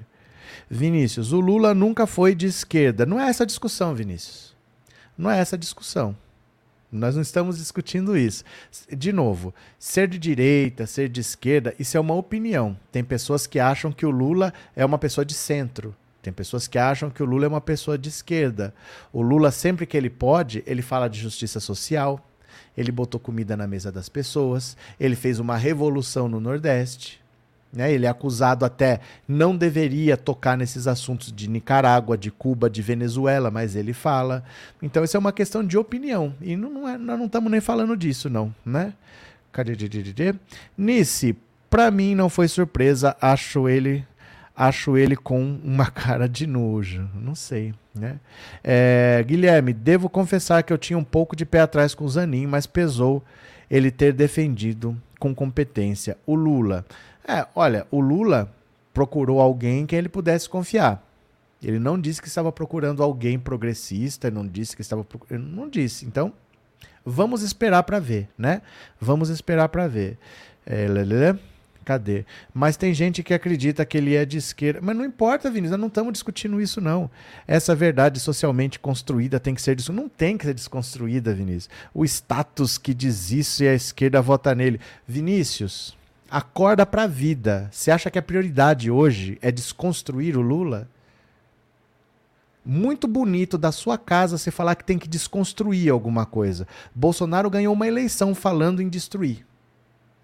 Vinícius, 0.69 1.32
o 1.32 1.39
Lula 1.39 1.73
nunca 1.73 2.05
foi 2.05 2.36
de 2.36 2.45
esquerda. 2.45 3.05
Não 3.05 3.17
é 3.17 3.30
essa 3.30 3.43
a 3.43 3.45
discussão, 3.45 3.95
Vinícius. 3.95 4.53
Não 5.17 5.32
é 5.32 5.39
essa 5.39 5.55
a 5.55 5.59
discussão. 5.59 6.13
Nós 6.91 7.15
não 7.15 7.21
estamos 7.21 7.57
discutindo 7.57 8.17
isso. 8.17 8.43
De 8.91 9.13
novo, 9.13 9.55
ser 9.80 10.09
de 10.09 10.19
direita, 10.19 10.86
ser 10.86 11.07
de 11.07 11.21
esquerda, 11.21 11.73
isso 11.80 11.95
é 11.95 11.99
uma 11.99 12.13
opinião. 12.13 12.78
Tem 12.91 13.01
pessoas 13.01 13.47
que 13.47 13.59
acham 13.59 13.93
que 13.93 14.05
o 14.05 14.11
Lula 14.11 14.53
é 14.76 14.86
uma 14.86 14.97
pessoa 14.97 15.23
de 15.23 15.34
centro. 15.34 15.95
Tem 16.21 16.34
pessoas 16.34 16.67
que 16.67 16.78
acham 16.78 17.09
que 17.09 17.23
o 17.23 17.26
Lula 17.26 17.45
é 17.45 17.47
uma 17.47 17.61
pessoa 17.61 17.97
de 17.97 18.09
esquerda. 18.09 18.73
O 19.13 19.21
Lula, 19.21 19.51
sempre 19.51 19.86
que 19.86 19.95
ele 19.95 20.09
pode, 20.09 20.61
ele 20.67 20.82
fala 20.82 21.07
de 21.07 21.17
justiça 21.17 21.61
social, 21.61 22.21
ele 22.78 22.91
botou 22.91 23.20
comida 23.20 23.56
na 23.56 23.68
mesa 23.68 23.91
das 23.91 24.10
pessoas, 24.10 24.76
ele 24.99 25.16
fez 25.16 25.39
uma 25.39 25.58
revolução 25.58 26.28
no 26.28 26.39
Nordeste. 26.39 27.24
Né? 27.72 27.91
Ele 27.91 28.06
é 28.06 28.10
acusado 28.10 28.64
até, 28.64 29.01
não 29.28 29.56
deveria 29.56 30.16
tocar 30.16 30.58
nesses 30.58 30.88
assuntos 30.88 31.32
de 31.32 31.49
Nicarágua, 31.49 32.18
de 32.18 32.32
Cuba, 32.32 32.70
de 32.70 32.82
Venezuela, 32.82 33.51
mas 33.51 33.76
ele 33.76 33.91
fala. 33.91 34.43
Então 34.82 35.03
isso 35.03 35.18
é 35.18 35.20
uma 35.20 35.34
questão 35.34 35.64
de 35.64 35.78
opinião. 35.78 36.34
E 36.41 36.56
não, 36.56 36.70
não 36.70 36.88
é, 36.88 36.97
nós 36.97 37.20
não 37.20 37.26
estamos 37.26 37.51
nem 37.51 37.60
falando 37.60 37.97
disso, 37.97 38.30
não. 38.30 38.56
Né? 38.66 38.93
Cadê? 39.51 39.76
Para 41.70 41.91
mim 41.91 42.16
não 42.16 42.30
foi 42.30 42.47
surpresa, 42.47 43.18
acho 43.20 43.68
ele 43.68 44.06
acho 44.56 44.97
ele 44.97 45.16
com 45.16 45.60
uma 45.64 45.89
cara 45.91 46.28
de 46.28 46.47
nojo. 46.47 47.10
Não 47.14 47.36
sei. 47.36 47.74
Né? 47.93 48.20
É, 48.64 49.24
Guilherme, 49.26 49.74
devo 49.74 50.10
confessar 50.10 50.64
que 50.64 50.72
eu 50.72 50.78
tinha 50.78 50.97
um 50.97 51.03
pouco 51.03 51.36
de 51.36 51.45
pé 51.45 51.62
atrás 51.62 51.93
com 51.93 52.06
o 52.06 52.10
Zanin, 52.10 52.45
mas 52.45 52.66
pesou 52.66 53.24
ele 53.70 53.89
ter 53.89 54.14
defendido 54.14 54.95
com 55.20 55.34
competência 55.34 56.18
o 56.26 56.36
Lula. 56.36 56.86
É, 57.28 57.47
olha, 57.56 57.88
o 57.89 57.99
Lula 57.99 58.51
procurou 58.93 59.41
alguém 59.41 59.86
que 59.86 59.95
ele 59.95 60.10
pudesse 60.10 60.47
confiar. 60.47 61.03
Ele 61.64 61.80
não 61.80 61.99
disse 61.99 62.22
que 62.22 62.28
estava 62.28 62.51
procurando 62.51 63.01
alguém 63.01 63.39
progressista, 63.39 64.30
não 64.30 64.45
disse 64.45 64.76
que 64.76 64.82
estava 64.82 65.03
procurando. 65.03 65.45
Não 65.47 65.68
disse. 65.68 66.06
Então, 66.06 66.32
Vamos 67.06 67.43
esperar 67.43 67.84
para 67.84 67.99
ver, 67.99 68.28
né? 68.36 68.64
Vamos 68.99 69.30
esperar 69.30 69.70
para 69.70 69.88
ver. 69.88 70.18
É, 70.66 70.88
lê, 70.88 71.03
lê. 71.03 71.36
Cadê? 71.86 72.25
Mas 72.51 72.75
tem 72.75 72.95
gente 72.95 73.21
que 73.21 73.31
acredita 73.31 73.86
que 73.86 73.95
ele 73.95 74.15
é 74.15 74.25
de 74.25 74.38
esquerda. 74.38 74.79
Mas 74.81 74.97
não 74.97 75.05
importa, 75.05 75.51
Vinícius, 75.51 75.71
nós 75.71 75.79
não 75.79 75.88
estamos 75.88 76.13
discutindo 76.13 76.59
isso, 76.59 76.81
não. 76.81 77.11
Essa 77.47 77.75
verdade 77.75 78.19
socialmente 78.19 78.79
construída 78.79 79.39
tem 79.39 79.53
que 79.53 79.61
ser 79.61 79.75
disso. 79.75 79.93
Não 79.93 80.09
tem 80.09 80.36
que 80.36 80.45
ser 80.45 80.55
desconstruída, 80.55 81.31
Vinícius. 81.31 81.69
O 81.93 82.03
status 82.03 82.79
que 82.79 82.91
diz 82.91 83.29
isso 83.29 83.63
e 83.63 83.67
a 83.67 83.75
esquerda 83.75 84.19
vota 84.19 84.55
nele. 84.55 84.81
Vinícius, 85.07 85.95
acorda 86.27 86.88
para 86.88 87.03
a 87.03 87.07
vida. 87.07 87.69
Você 87.71 87.91
acha 87.91 88.09
que 88.09 88.17
a 88.17 88.23
prioridade 88.23 88.89
hoje 88.89 89.38
é 89.39 89.51
desconstruir 89.51 90.36
o 90.36 90.41
Lula? 90.41 90.89
Muito 92.65 93.07
bonito 93.07 93.59
da 93.59 93.71
sua 93.71 93.95
casa 93.95 94.39
você 94.39 94.49
falar 94.49 94.73
que 94.73 94.83
tem 94.83 94.97
que 94.97 95.07
desconstruir 95.07 95.91
alguma 95.91 96.25
coisa. 96.25 96.67
Bolsonaro 96.95 97.47
ganhou 97.47 97.75
uma 97.75 97.88
eleição 97.88 98.33
falando 98.33 98.81
em 98.81 98.89
destruir. 98.89 99.45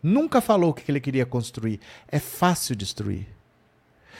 Nunca 0.02 0.41
falou 0.41 0.72
o 0.72 0.74
que 0.74 0.89
ele 0.89 0.99
queria 0.99 1.26
construir. 1.26 1.80
É 2.08 2.20
fácil 2.20 2.76
destruir. 2.76 3.28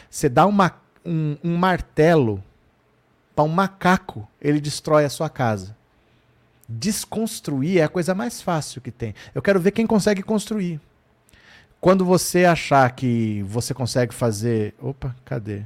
Você 0.10 0.30
dá 0.30 0.46
uma, 0.46 0.80
um, 1.06 1.38
um 1.44 1.58
martelo 1.58 2.44
para 3.36 3.46
um 3.46 3.48
macaco, 3.48 4.28
ele 4.42 4.60
destrói 4.60 5.06
a 5.06 5.10
sua 5.10 5.30
casa. 5.30 5.76
Desconstruir 6.68 7.80
é 7.80 7.84
a 7.84 7.90
coisa 7.90 8.14
mais 8.14 8.42
fácil 8.42 8.82
que 8.82 8.92
tem. 8.92 9.16
Eu 9.34 9.42
quero 9.42 9.60
ver 9.60 9.72
quem 9.72 9.88
consegue 9.88 10.22
construir. 10.22 10.80
Quando 11.80 12.06
você 12.06 12.46
achar 12.46 12.90
que 12.92 13.42
você 13.44 13.74
consegue 13.74 14.14
fazer. 14.14 14.76
Opa, 14.80 15.16
cadê? 15.26 15.64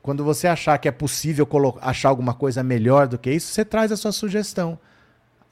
Quando 0.00 0.24
você 0.24 0.46
achar 0.46 0.78
que 0.78 0.88
é 0.88 0.92
possível 0.92 1.48
achar 1.80 2.08
alguma 2.08 2.34
coisa 2.34 2.62
melhor 2.62 3.08
do 3.08 3.18
que 3.18 3.32
isso, 3.32 3.52
você 3.52 3.64
traz 3.64 3.90
a 3.90 3.96
sua 3.96 4.12
sugestão. 4.12 4.78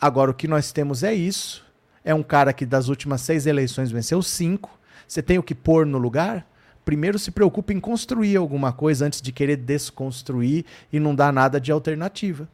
Agora, 0.00 0.30
o 0.30 0.34
que 0.34 0.48
nós 0.48 0.72
temos 0.72 1.02
é 1.02 1.12
isso 1.12 1.69
é 2.05 2.14
um 2.14 2.22
cara 2.22 2.53
que 2.53 2.64
das 2.64 2.88
últimas 2.88 3.20
seis 3.20 3.46
eleições 3.46 3.90
venceu 3.90 4.22
cinco. 4.22 4.78
Você 5.07 5.22
tem 5.22 5.38
o 5.38 5.42
que 5.42 5.55
pôr 5.55 5.84
no 5.84 5.98
lugar? 5.98 6.46
Primeiro 6.84 7.18
se 7.18 7.30
preocupe 7.30 7.74
em 7.74 7.80
construir 7.80 8.36
alguma 8.36 8.72
coisa 8.72 9.07
antes 9.07 9.20
de 9.20 9.32
querer 9.32 9.57
desconstruir 9.57 10.64
e 10.92 10.98
não 10.98 11.14
dar 11.14 11.32
nada 11.32 11.61
de 11.61 11.70
alternativa. 11.70 12.48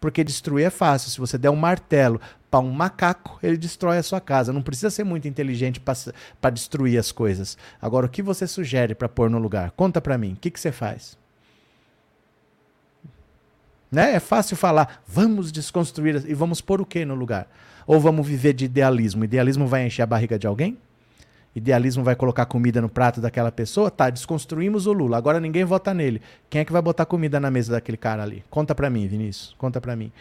Porque 0.00 0.24
destruir 0.24 0.64
é 0.66 0.70
fácil. 0.70 1.10
Se 1.10 1.18
você 1.18 1.36
der 1.36 1.50
um 1.50 1.56
martelo 1.56 2.20
para 2.50 2.60
um 2.60 2.70
macaco, 2.70 3.38
ele 3.42 3.56
destrói 3.56 3.98
a 3.98 4.02
sua 4.02 4.20
casa. 4.20 4.52
Não 4.52 4.62
precisa 4.62 4.90
ser 4.90 5.04
muito 5.04 5.28
inteligente 5.28 5.80
para 5.80 6.50
destruir 6.50 6.98
as 6.98 7.12
coisas. 7.12 7.56
Agora, 7.80 8.06
o 8.06 8.08
que 8.08 8.22
você 8.22 8.46
sugere 8.46 8.94
para 8.94 9.08
pôr 9.08 9.28
no 9.28 9.38
lugar? 9.38 9.70
Conta 9.72 10.00
para 10.00 10.18
mim. 10.18 10.34
O 10.34 10.36
que, 10.36 10.50
que 10.50 10.60
você 10.60 10.72
faz? 10.72 11.18
Né? 13.90 14.14
É 14.14 14.20
fácil 14.20 14.56
falar, 14.56 15.02
vamos 15.06 15.52
desconstruir 15.52 16.24
e 16.26 16.34
vamos 16.34 16.60
pôr 16.60 16.80
o 16.80 16.86
que 16.86 17.04
no 17.04 17.14
lugar? 17.14 17.48
Ou 17.86 18.00
vamos 18.00 18.26
viver 18.26 18.52
de 18.52 18.64
idealismo? 18.64 19.24
Idealismo 19.24 19.66
vai 19.66 19.86
encher 19.86 20.02
a 20.02 20.06
barriga 20.06 20.38
de 20.38 20.46
alguém? 20.46 20.76
Idealismo 21.54 22.04
vai 22.04 22.14
colocar 22.14 22.44
comida 22.44 22.82
no 22.82 22.88
prato 22.88 23.20
daquela 23.20 23.50
pessoa? 23.50 23.90
Tá, 23.90 24.10
desconstruímos 24.10 24.86
o 24.86 24.92
Lula. 24.92 25.16
Agora 25.16 25.40
ninguém 25.40 25.64
vota 25.64 25.94
nele. 25.94 26.20
Quem 26.50 26.60
é 26.60 26.64
que 26.64 26.72
vai 26.72 26.82
botar 26.82 27.06
comida 27.06 27.40
na 27.40 27.50
mesa 27.50 27.72
daquele 27.72 27.96
cara 27.96 28.22
ali? 28.22 28.44
Conta 28.50 28.74
para 28.74 28.90
mim, 28.90 29.06
Vinícius. 29.06 29.54
Conta 29.56 29.80
para 29.80 29.96
mim. 29.96 30.12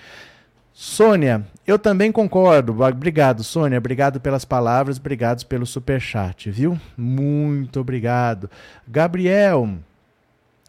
Sônia, 0.72 1.46
eu 1.66 1.80
também 1.80 2.12
concordo. 2.12 2.82
Obrigado, 2.82 3.44
Sônia. 3.44 3.78
Obrigado 3.78 4.20
pelas 4.20 4.46
palavras, 4.46 4.98
obrigado 4.98 5.46
pelo 5.46 5.66
super 5.66 6.00
chat, 6.00 6.52
viu? 6.52 6.80
Muito 6.98 7.80
obrigado. 7.80 8.50
Gabriel, 8.88 9.70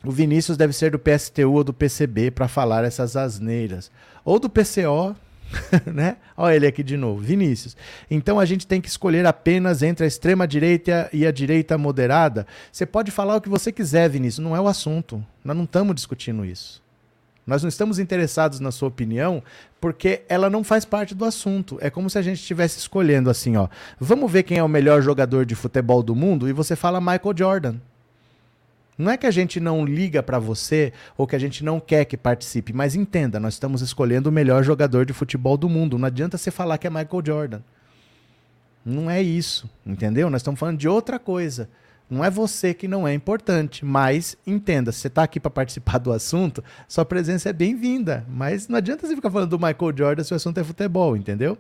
o 0.05 0.11
Vinícius 0.13 0.57
deve 0.57 0.73
ser 0.73 0.93
do 0.93 0.99
PSTU 0.99 1.53
ou 1.53 1.65
do 1.65 1.73
PCB 1.73 2.31
para 2.31 2.47
falar 2.47 2.85
essas 2.85 3.17
asneiras. 3.17 3.91
Ou 4.25 4.39
do 4.39 4.49
PCO, 4.49 5.17
né? 5.93 6.17
Olha 6.37 6.57
ele 6.57 6.67
aqui 6.67 6.83
de 6.83 6.97
novo, 6.97 7.21
Vinícius. 7.21 7.77
Então 8.11 8.39
a 8.39 8.45
gente 8.45 8.67
tem 8.67 8.81
que 8.81 8.89
escolher 8.89 9.27
apenas 9.27 9.83
entre 9.83 10.05
a 10.05 10.09
extrema 10.09 10.47
direita 10.47 11.09
e 11.13 11.27
a 11.27 11.31
direita 11.31 11.79
moderada. 11.79 12.47
Você 12.71 12.85
pode 12.85 13.11
falar 13.11 13.37
o 13.37 13.41
que 13.41 13.49
você 13.49 13.73
quiser, 13.73 14.09
Vinícius, 14.09 14.45
não 14.45 14.57
é 14.57 14.61
o 14.61 14.69
assunto. 14.69 15.25
Nós 15.45 15.57
não 15.57 15.65
estamos 15.65 15.95
discutindo 15.95 16.45
isso. 16.45 16.83
Nós 17.47 17.63
não 17.63 17.69
estamos 17.69 18.01
interessados 18.01 18.59
na 18.59 18.73
sua 18.73 18.89
opinião 18.89 19.41
porque 19.81 20.23
ela 20.29 20.51
não 20.51 20.65
faz 20.65 20.85
parte 20.85 21.15
do 21.15 21.25
assunto. 21.25 21.79
É 21.81 21.89
como 21.89 22.11
se 22.11 22.19
a 22.19 22.23
gente 22.23 22.41
estivesse 22.41 22.79
escolhendo 22.79 23.31
assim, 23.31 23.57
ó. 23.57 23.69
Vamos 24.01 24.31
ver 24.31 24.43
quem 24.43 24.59
é 24.59 24.63
o 24.63 24.69
melhor 24.69 25.01
jogador 25.01 25.47
de 25.47 25.55
futebol 25.55 26.03
do 26.03 26.17
mundo 26.17 26.49
e 26.49 26.53
você 26.53 26.75
fala 26.75 27.01
Michael 27.01 27.35
Jordan. 27.37 27.77
Não 28.99 29.11
é 29.11 29.17
que 29.17 29.27
a 29.27 29.31
gente 29.31 29.61
não 29.61 29.85
liga 29.85 30.23
para 30.23 30.39
você 30.39 30.93
ou 31.17 31.27
que 31.27 31.37
a 31.37 31.39
gente 31.39 31.63
não 31.63 31.79
quer 31.79 32.05
que 32.05 32.17
participe, 32.17 32.73
mas 32.73 32.95
entenda, 32.95 33.39
nós 33.39 33.55
estamos 33.55 33.83
escolhendo 33.83 34.31
o 34.31 34.33
melhor 34.33 34.65
jogador 34.65 35.05
de 35.05 35.13
futebol 35.13 35.57
do 35.57 35.69
mundo. 35.69 35.99
Não 35.99 36.07
adianta 36.07 36.39
você 36.39 36.51
falar 36.51 36.79
que 36.79 36.87
é 36.87 36.91
Michael 36.91 37.23
Jordan. 37.25 37.61
Não 38.85 39.11
é 39.11 39.21
isso, 39.21 39.69
entendeu? 39.85 40.31
Nós 40.31 40.41
estamos 40.41 40.59
falando 40.59 40.79
de 40.79 40.89
outra 40.89 41.19
coisa. 41.19 41.69
Não 42.09 42.25
é 42.25 42.31
você 42.31 42.73
que 42.73 42.87
não 42.87 43.07
é 43.07 43.13
importante, 43.13 43.85
mas 43.85 44.37
entenda, 44.47 44.93
se 44.93 45.01
você 45.01 45.09
está 45.09 45.25
aqui 45.25 45.41
para 45.41 45.51
participar 45.51 45.99
do 45.99 46.13
assunto, 46.13 46.63
sua 46.87 47.05
presença 47.05 47.51
é 47.51 47.53
bem-vinda. 47.53 48.25
Mas 48.29 48.69
não 48.69 48.77
adianta 48.79 49.07
você 49.07 49.17
ficar 49.17 49.31
falando 49.31 49.51
do 49.51 49.59
Michael 49.59 49.97
Jordan 49.97 50.23
se 50.23 50.33
o 50.33 50.37
assunto 50.37 50.59
é 50.59 50.65
futebol, 50.65 51.17
entendeu? 51.17 51.59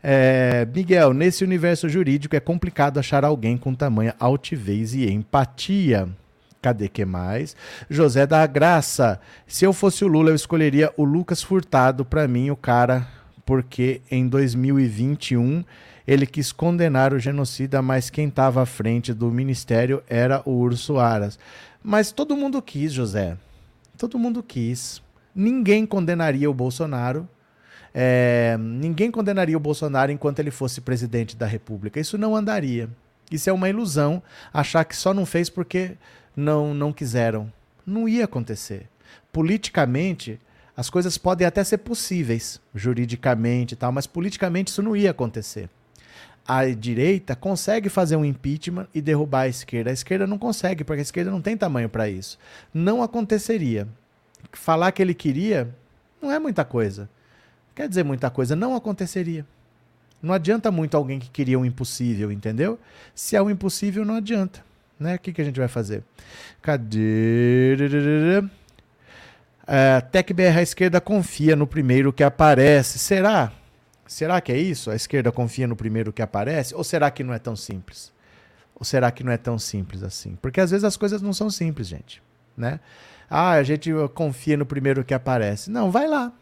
É, 0.00 0.66
Miguel, 0.72 1.12
nesse 1.12 1.44
universo 1.44 1.88
jurídico 1.88 2.34
é 2.34 2.40
complicado 2.40 2.98
achar 2.98 3.24
alguém 3.24 3.56
com 3.56 3.74
tamanha 3.74 4.14
altivez 4.18 4.94
e 4.94 5.10
empatia. 5.10 6.08
Cadê 6.62 6.88
que 6.88 7.04
mais? 7.04 7.56
José 7.90 8.24
da 8.24 8.46
Graça. 8.46 9.20
Se 9.48 9.64
eu 9.64 9.72
fosse 9.72 10.04
o 10.04 10.08
Lula, 10.08 10.30
eu 10.30 10.36
escolheria 10.36 10.92
o 10.96 11.02
Lucas 11.02 11.42
Furtado 11.42 12.04
para 12.04 12.28
mim, 12.28 12.50
o 12.50 12.56
cara, 12.56 13.04
porque 13.44 14.00
em 14.08 14.28
2021 14.28 15.64
ele 16.06 16.24
quis 16.24 16.52
condenar 16.52 17.12
o 17.12 17.18
genocida, 17.18 17.82
mas 17.82 18.10
quem 18.10 18.28
estava 18.28 18.62
à 18.62 18.66
frente 18.66 19.12
do 19.12 19.28
ministério 19.28 20.04
era 20.08 20.40
o 20.44 20.52
Urso 20.52 20.98
Aras. 20.98 21.36
Mas 21.82 22.12
todo 22.12 22.36
mundo 22.36 22.62
quis, 22.62 22.92
José. 22.92 23.36
Todo 23.98 24.16
mundo 24.16 24.40
quis. 24.40 25.02
Ninguém 25.34 25.84
condenaria 25.84 26.48
o 26.48 26.54
Bolsonaro. 26.54 27.28
É, 27.92 28.56
ninguém 28.58 29.10
condenaria 29.10 29.56
o 29.56 29.60
Bolsonaro 29.60 30.12
enquanto 30.12 30.38
ele 30.38 30.52
fosse 30.52 30.80
presidente 30.80 31.36
da 31.36 31.46
República. 31.46 31.98
Isso 31.98 32.16
não 32.16 32.36
andaria. 32.36 32.88
Isso 33.32 33.48
é 33.48 33.52
uma 33.52 33.68
ilusão 33.68 34.22
achar 34.52 34.84
que 34.84 34.94
só 34.94 35.12
não 35.12 35.24
fez 35.26 35.48
porque 35.48 35.96
não, 36.36 36.74
não 36.74 36.92
quiseram. 36.92 37.52
Não 37.86 38.08
ia 38.08 38.24
acontecer. 38.24 38.88
Politicamente, 39.32 40.40
as 40.76 40.88
coisas 40.88 41.18
podem 41.18 41.46
até 41.46 41.62
ser 41.62 41.78
possíveis, 41.78 42.60
juridicamente 42.74 43.74
e 43.74 43.76
tal, 43.76 43.92
mas 43.92 44.06
politicamente 44.06 44.70
isso 44.70 44.82
não 44.82 44.96
ia 44.96 45.10
acontecer. 45.10 45.68
A 46.46 46.66
direita 46.66 47.36
consegue 47.36 47.88
fazer 47.88 48.16
um 48.16 48.24
impeachment 48.24 48.88
e 48.92 49.00
derrubar 49.00 49.42
a 49.42 49.48
esquerda. 49.48 49.90
A 49.90 49.92
esquerda 49.92 50.26
não 50.26 50.38
consegue, 50.38 50.82
porque 50.82 51.00
a 51.00 51.02
esquerda 51.02 51.30
não 51.30 51.40
tem 51.40 51.56
tamanho 51.56 51.88
para 51.88 52.08
isso. 52.08 52.38
Não 52.74 53.02
aconteceria. 53.02 53.86
Falar 54.52 54.90
que 54.92 55.00
ele 55.00 55.14
queria 55.14 55.72
não 56.20 56.32
é 56.32 56.38
muita 56.38 56.64
coisa. 56.64 57.08
Quer 57.74 57.88
dizer 57.88 58.04
muita 58.04 58.30
coisa, 58.30 58.56
não 58.56 58.74
aconteceria. 58.74 59.46
Não 60.22 60.34
adianta 60.34 60.70
muito 60.70 60.96
alguém 60.96 61.18
que 61.18 61.30
queria 61.30 61.58
um 61.58 61.64
impossível, 61.64 62.30
entendeu? 62.30 62.78
Se 63.14 63.34
é 63.34 63.42
um 63.42 63.50
impossível, 63.50 64.04
não 64.04 64.16
adianta. 64.16 64.64
Né? 65.02 65.16
O 65.16 65.18
que, 65.18 65.32
que 65.32 65.42
a 65.42 65.44
gente 65.44 65.58
vai 65.58 65.68
fazer? 65.68 66.02
Cadê? 66.62 67.76
É, 69.66 70.00
TecBR 70.00 70.58
à 70.58 70.62
esquerda 70.62 71.00
confia 71.00 71.54
no 71.54 71.66
primeiro 71.66 72.12
que 72.12 72.22
aparece. 72.22 72.98
Será? 72.98 73.52
Será 74.06 74.40
que 74.40 74.52
é 74.52 74.58
isso? 74.58 74.90
A 74.90 74.94
esquerda 74.94 75.32
confia 75.32 75.66
no 75.66 75.76
primeiro 75.76 76.12
que 76.12 76.22
aparece? 76.22 76.74
Ou 76.74 76.84
será 76.84 77.10
que 77.10 77.24
não 77.24 77.32
é 77.32 77.38
tão 77.38 77.56
simples? 77.56 78.12
Ou 78.74 78.84
será 78.84 79.10
que 79.10 79.24
não 79.24 79.32
é 79.32 79.36
tão 79.36 79.58
simples 79.58 80.02
assim? 80.02 80.36
Porque 80.42 80.60
às 80.60 80.70
vezes 80.70 80.84
as 80.84 80.96
coisas 80.96 81.22
não 81.22 81.32
são 81.32 81.48
simples, 81.48 81.88
gente. 81.88 82.22
Né? 82.56 82.80
Ah, 83.30 83.52
a 83.52 83.62
gente 83.62 83.90
confia 84.14 84.56
no 84.56 84.66
primeiro 84.66 85.04
que 85.04 85.14
aparece. 85.14 85.70
Não, 85.70 85.90
vai 85.90 86.06
lá. 86.06 86.32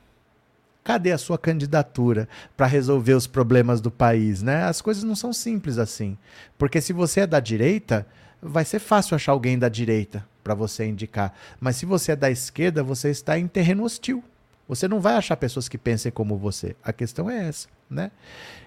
Cadê 0.82 1.12
a 1.12 1.18
sua 1.18 1.38
candidatura 1.38 2.28
para 2.56 2.66
resolver 2.66 3.12
os 3.12 3.26
problemas 3.26 3.80
do 3.80 3.90
país? 3.90 4.42
Né? 4.42 4.64
As 4.64 4.80
coisas 4.80 5.04
não 5.04 5.14
são 5.14 5.32
simples 5.32 5.78
assim. 5.78 6.16
Porque 6.58 6.80
se 6.80 6.92
você 6.92 7.20
é 7.20 7.26
da 7.26 7.38
direita, 7.38 8.06
vai 8.42 8.64
ser 8.64 8.78
fácil 8.78 9.14
achar 9.14 9.32
alguém 9.32 9.58
da 9.58 9.68
direita 9.68 10.26
para 10.42 10.54
você 10.54 10.86
indicar. 10.86 11.34
Mas 11.60 11.76
se 11.76 11.86
você 11.86 12.12
é 12.12 12.16
da 12.16 12.30
esquerda, 12.30 12.82
você 12.82 13.10
está 13.10 13.38
em 13.38 13.46
terreno 13.46 13.84
hostil. 13.84 14.22
Você 14.68 14.86
não 14.86 15.00
vai 15.00 15.14
achar 15.14 15.36
pessoas 15.36 15.68
que 15.68 15.76
pensem 15.76 16.12
como 16.12 16.36
você. 16.36 16.76
A 16.82 16.92
questão 16.92 17.28
é 17.28 17.48
essa, 17.48 17.68
né? 17.88 18.10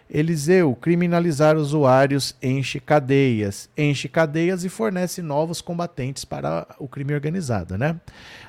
Eliseu, 0.09 0.75
criminalizar 0.75 1.55
usuários 1.55 2.35
enche 2.41 2.79
cadeias, 2.79 3.69
enche 3.77 4.09
cadeias 4.09 4.63
e 4.63 4.69
fornece 4.69 5.21
novos 5.21 5.61
combatentes 5.61 6.25
para 6.25 6.67
o 6.77 6.87
crime 6.87 7.13
organizado, 7.13 7.77
né? 7.77 7.99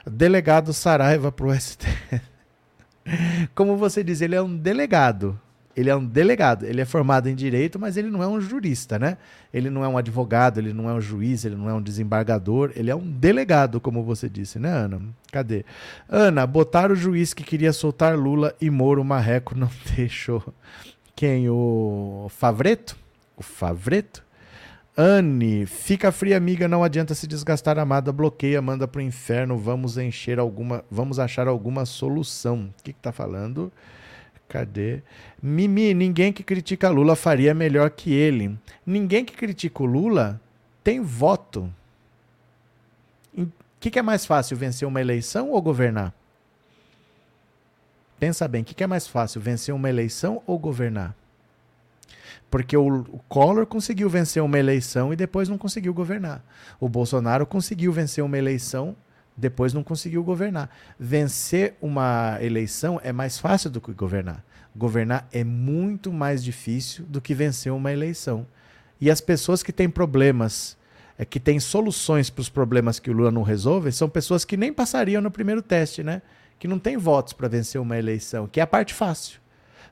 Delegado 0.04 0.72
Saraiva 0.72 1.30
para 1.30 1.46
o 1.46 1.54
STF. 1.54 2.20
Como 3.54 3.76
você 3.76 4.02
diz, 4.02 4.20
ele 4.20 4.34
é 4.34 4.42
um 4.42 4.56
delegado. 4.56 5.40
Ele 5.76 5.90
é 5.90 5.96
um 5.96 6.04
delegado. 6.04 6.64
Ele 6.64 6.80
é 6.80 6.84
formado 6.84 7.28
em 7.28 7.34
direito, 7.34 7.78
mas 7.78 7.96
ele 7.96 8.10
não 8.10 8.22
é 8.22 8.28
um 8.28 8.40
jurista, 8.40 8.98
né? 8.98 9.16
Ele 9.52 9.70
não 9.70 9.84
é 9.84 9.88
um 9.88 9.98
advogado, 9.98 10.58
ele 10.58 10.72
não 10.72 10.88
é 10.88 10.92
um 10.92 11.00
juiz, 11.00 11.44
ele 11.44 11.56
não 11.56 11.68
é 11.68 11.74
um 11.74 11.82
desembargador. 11.82 12.72
Ele 12.76 12.90
é 12.90 12.94
um 12.94 13.10
delegado, 13.10 13.80
como 13.80 14.02
você 14.02 14.28
disse, 14.28 14.58
né, 14.58 14.68
Ana? 14.68 15.00
Cadê? 15.32 15.64
Ana, 16.08 16.46
botar 16.46 16.90
o 16.90 16.94
juiz 16.94 17.34
que 17.34 17.42
queria 17.42 17.72
soltar 17.72 18.16
Lula 18.16 18.54
e 18.60 18.70
Moro 18.70 19.04
Marreco 19.04 19.56
não 19.56 19.70
deixou. 19.96 20.42
Quem? 21.16 21.48
O 21.48 22.28
Favreto? 22.30 22.96
O 23.36 23.42
Favreto? 23.42 24.24
Anne, 24.96 25.66
fica 25.66 26.12
fria, 26.12 26.36
amiga, 26.36 26.68
não 26.68 26.84
adianta 26.84 27.16
se 27.16 27.26
desgastar, 27.26 27.80
amada, 27.80 28.12
bloqueia, 28.12 28.62
manda 28.62 28.86
pro 28.86 29.00
inferno, 29.00 29.58
vamos 29.58 29.98
encher 29.98 30.38
alguma, 30.38 30.84
vamos 30.88 31.18
achar 31.18 31.48
alguma 31.48 31.84
solução. 31.84 32.72
O 32.78 32.82
que 32.82 32.92
que 32.92 33.00
tá 33.00 33.10
falando? 33.10 33.72
Cadê? 34.54 35.02
Mimi, 35.42 35.92
ninguém 35.92 36.32
que 36.32 36.44
critica 36.44 36.88
Lula 36.88 37.16
faria 37.16 37.52
melhor 37.52 37.90
que 37.90 38.12
ele. 38.12 38.56
Ninguém 38.86 39.24
que 39.24 39.32
critica 39.32 39.82
o 39.82 39.86
Lula 39.86 40.40
tem 40.84 41.00
voto. 41.00 41.68
O 43.36 43.48
que, 43.80 43.90
que 43.90 43.98
é 43.98 44.02
mais 44.02 44.24
fácil, 44.24 44.56
vencer 44.56 44.86
uma 44.86 45.00
eleição 45.00 45.50
ou 45.50 45.60
governar? 45.60 46.14
Pensa 48.20 48.46
bem, 48.46 48.62
o 48.62 48.64
que, 48.64 48.74
que 48.74 48.84
é 48.84 48.86
mais 48.86 49.08
fácil, 49.08 49.40
vencer 49.40 49.74
uma 49.74 49.88
eleição 49.88 50.40
ou 50.46 50.56
governar? 50.56 51.16
Porque 52.48 52.76
o, 52.76 53.00
o 53.00 53.18
Collor 53.28 53.66
conseguiu 53.66 54.08
vencer 54.08 54.40
uma 54.40 54.56
eleição 54.56 55.12
e 55.12 55.16
depois 55.16 55.48
não 55.48 55.58
conseguiu 55.58 55.92
governar. 55.92 56.44
O 56.78 56.88
Bolsonaro 56.88 57.44
conseguiu 57.44 57.92
vencer 57.92 58.22
uma 58.22 58.38
eleição, 58.38 58.94
depois 59.36 59.72
não 59.72 59.82
conseguiu 59.82 60.22
governar. 60.22 60.70
Vencer 60.98 61.74
uma 61.80 62.38
eleição 62.40 63.00
é 63.02 63.12
mais 63.12 63.38
fácil 63.38 63.70
do 63.70 63.80
que 63.80 63.92
governar. 63.92 64.44
Governar 64.76 65.28
é 65.32 65.44
muito 65.44 66.12
mais 66.12 66.42
difícil 66.42 67.04
do 67.06 67.20
que 67.20 67.34
vencer 67.34 67.72
uma 67.72 67.92
eleição. 67.92 68.46
E 69.00 69.10
as 69.10 69.20
pessoas 69.20 69.62
que 69.62 69.72
têm 69.72 69.88
problemas, 69.88 70.76
é, 71.18 71.24
que 71.24 71.38
têm 71.38 71.60
soluções 71.60 72.30
para 72.30 72.42
os 72.42 72.48
problemas 72.48 72.98
que 72.98 73.10
o 73.10 73.12
Lula 73.12 73.30
não 73.30 73.42
resolve, 73.42 73.92
são 73.92 74.08
pessoas 74.08 74.44
que 74.44 74.56
nem 74.56 74.72
passariam 74.72 75.22
no 75.22 75.30
primeiro 75.30 75.62
teste, 75.62 76.02
né? 76.02 76.22
Que 76.58 76.68
não 76.68 76.78
têm 76.78 76.96
votos 76.96 77.32
para 77.32 77.48
vencer 77.48 77.80
uma 77.80 77.98
eleição, 77.98 78.46
que 78.46 78.60
é 78.60 78.62
a 78.62 78.66
parte 78.66 78.94
fácil 78.94 79.43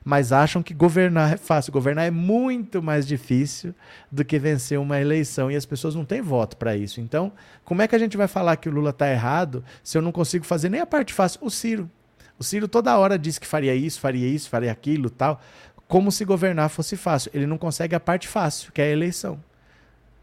mas 0.03 0.31
acham 0.31 0.61
que 0.61 0.73
governar 0.73 1.33
é 1.33 1.37
fácil. 1.37 1.71
Governar 1.71 2.05
é 2.05 2.11
muito 2.11 2.81
mais 2.81 3.07
difícil 3.07 3.73
do 4.11 4.25
que 4.25 4.37
vencer 4.37 4.79
uma 4.79 4.99
eleição 4.99 5.49
e 5.49 5.55
as 5.55 5.65
pessoas 5.65 5.95
não 5.95 6.03
têm 6.03 6.21
voto 6.21 6.57
para 6.57 6.75
isso. 6.75 6.99
Então, 6.99 7.31
como 7.63 7.81
é 7.81 7.87
que 7.87 7.95
a 7.95 7.99
gente 7.99 8.17
vai 8.17 8.27
falar 8.27 8.57
que 8.57 8.67
o 8.67 8.71
Lula 8.71 8.89
está 8.89 9.09
errado 9.09 9.63
se 9.83 9.97
eu 9.97 10.01
não 10.01 10.11
consigo 10.11 10.45
fazer 10.45 10.69
nem 10.69 10.81
a 10.81 10.85
parte 10.85 11.13
fácil? 11.13 11.39
O 11.41 11.49
Ciro. 11.49 11.89
O 12.37 12.43
Ciro 12.43 12.67
toda 12.67 12.97
hora 12.97 13.17
diz 13.17 13.39
que 13.39 13.47
faria 13.47 13.73
isso, 13.73 13.99
faria 13.99 14.27
isso, 14.27 14.49
faria 14.49 14.71
aquilo, 14.71 15.09
tal, 15.09 15.39
como 15.87 16.11
se 16.11 16.25
governar 16.25 16.69
fosse 16.69 16.97
fácil. 16.97 17.31
Ele 17.33 17.47
não 17.47 17.57
consegue 17.57 17.95
a 17.95 17.99
parte 17.99 18.27
fácil, 18.27 18.71
que 18.71 18.81
é 18.81 18.85
a 18.85 18.91
eleição. 18.91 19.39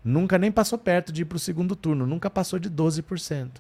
Nunca 0.02 0.38
nem 0.38 0.50
passou 0.50 0.78
perto 0.78 1.12
de 1.12 1.22
ir 1.22 1.24
para 1.24 1.36
o 1.36 1.38
segundo 1.38 1.76
turno, 1.76 2.06
nunca 2.06 2.28
passou 2.28 2.58
de 2.58 2.70
12%. 2.70 3.50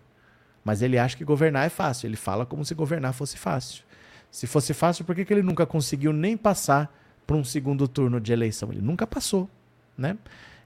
Mas 0.64 0.82
ele 0.82 0.98
acha 0.98 1.16
que 1.16 1.24
governar 1.24 1.66
é 1.66 1.70
fácil. 1.70 2.06
Ele 2.06 2.16
fala 2.16 2.44
como 2.44 2.64
se 2.64 2.74
governar 2.74 3.14
fosse 3.14 3.36
fácil. 3.38 3.82
Se 4.30 4.46
fosse 4.46 4.72
fácil, 4.72 5.04
por 5.04 5.14
que, 5.14 5.24
que 5.24 5.32
ele 5.32 5.42
nunca 5.42 5.66
conseguiu 5.66 6.12
nem 6.12 6.36
passar 6.36 6.94
para 7.26 7.36
um 7.36 7.44
segundo 7.44 7.88
turno 7.88 8.20
de 8.20 8.32
eleição? 8.32 8.70
Ele 8.70 8.80
nunca 8.80 9.06
passou, 9.06 9.48
né? 9.96 10.16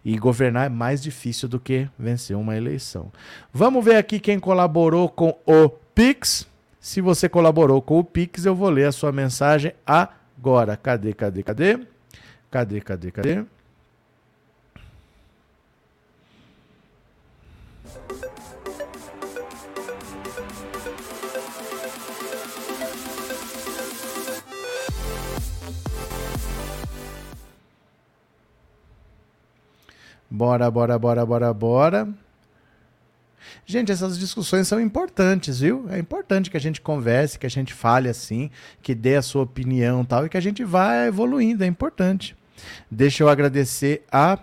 E 0.04 0.18
governar 0.18 0.66
é 0.66 0.68
mais 0.68 1.02
difícil 1.02 1.48
do 1.48 1.58
que 1.58 1.88
vencer 1.98 2.36
uma 2.36 2.56
eleição. 2.56 3.10
Vamos 3.52 3.82
ver 3.82 3.96
aqui 3.96 4.20
quem 4.20 4.38
colaborou 4.38 5.08
com 5.08 5.38
o 5.46 5.68
Pix. 5.94 6.46
Se 6.78 7.00
você 7.00 7.26
colaborou 7.28 7.80
com 7.80 7.98
o 7.98 8.04
Pix, 8.04 8.44
eu 8.44 8.54
vou 8.54 8.68
ler 8.68 8.86
a 8.86 8.92
sua 8.92 9.10
mensagem 9.10 9.72
agora. 9.86 10.76
Cadê, 10.76 11.14
cadê, 11.14 11.42
cadê? 11.42 11.80
Cadê, 12.50 12.80
cadê, 12.82 13.10
cadê? 13.10 13.44
Bora, 30.34 30.68
bora, 30.68 30.98
bora, 30.98 31.24
bora, 31.24 31.54
bora. 31.54 32.08
Gente, 33.64 33.92
essas 33.92 34.18
discussões 34.18 34.66
são 34.66 34.80
importantes, 34.80 35.60
viu? 35.60 35.86
É 35.88 35.96
importante 35.96 36.50
que 36.50 36.56
a 36.56 36.60
gente 36.60 36.80
converse, 36.80 37.38
que 37.38 37.46
a 37.46 37.50
gente 37.50 37.72
fale 37.72 38.08
assim, 38.08 38.50
que 38.82 38.96
dê 38.96 39.14
a 39.14 39.22
sua 39.22 39.44
opinião 39.44 40.04
tal, 40.04 40.26
e 40.26 40.28
que 40.28 40.36
a 40.36 40.40
gente 40.40 40.64
vá 40.64 41.06
evoluindo, 41.06 41.62
é 41.62 41.68
importante. 41.68 42.36
Deixa 42.90 43.22
eu 43.22 43.28
agradecer 43.28 44.02
a 44.10 44.36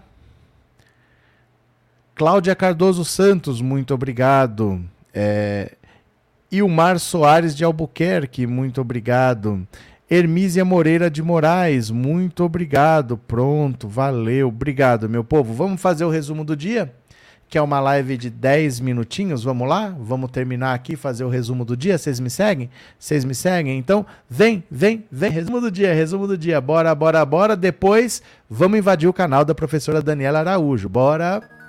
Cláudia 2.16 2.56
Cardoso 2.56 3.04
Santos, 3.04 3.60
muito 3.60 3.94
obrigado. 3.94 4.82
É... 5.14 5.76
Ilmar 6.50 7.00
Soares 7.00 7.54
de 7.54 7.66
Albuquerque, 7.66 8.48
muito 8.48 8.80
obrigado. 8.80 9.68
Hermísia 10.14 10.66
Moreira 10.66 11.10
de 11.10 11.24
Moraes, 11.24 11.90
muito 11.90 12.44
obrigado. 12.44 13.16
Pronto, 13.16 13.88
valeu. 13.88 14.50
Obrigado, 14.50 15.08
meu 15.08 15.24
povo. 15.24 15.54
Vamos 15.54 15.80
fazer 15.80 16.04
o 16.04 16.10
resumo 16.10 16.44
do 16.44 16.54
dia? 16.54 16.94
Que 17.48 17.58
é 17.58 17.62
uma 17.62 17.80
live 17.80 18.18
de 18.18 18.30
10 18.30 18.82
minutinhos. 18.82 19.42
Vamos 19.42 19.70
lá? 19.70 19.96
Vamos 19.98 20.30
terminar 20.30 20.74
aqui 20.74 20.98
fazer 20.98 21.24
o 21.24 21.30
resumo 21.30 21.64
do 21.64 21.78
dia. 21.78 21.98
Vocês 21.98 22.20
me 22.20 22.30
seguem? 22.30 22.70
Vocês 23.00 23.24
me 23.24 23.34
seguem? 23.34 23.78
Então, 23.78 24.06
vem, 24.30 24.62
vem, 24.70 25.06
vem. 25.10 25.32
Resumo 25.32 25.62
do 25.62 25.72
dia, 25.72 25.94
resumo 25.94 26.28
do 26.28 26.38
dia. 26.38 26.60
Bora, 26.60 26.94
bora, 26.94 27.26
bora. 27.26 27.56
Depois, 27.56 28.22
vamos 28.50 28.80
invadir 28.80 29.08
o 29.08 29.14
canal 29.14 29.46
da 29.46 29.56
professora 29.56 30.02
Daniela 30.02 30.40
Araújo. 30.40 30.90
Bora. 30.90 31.61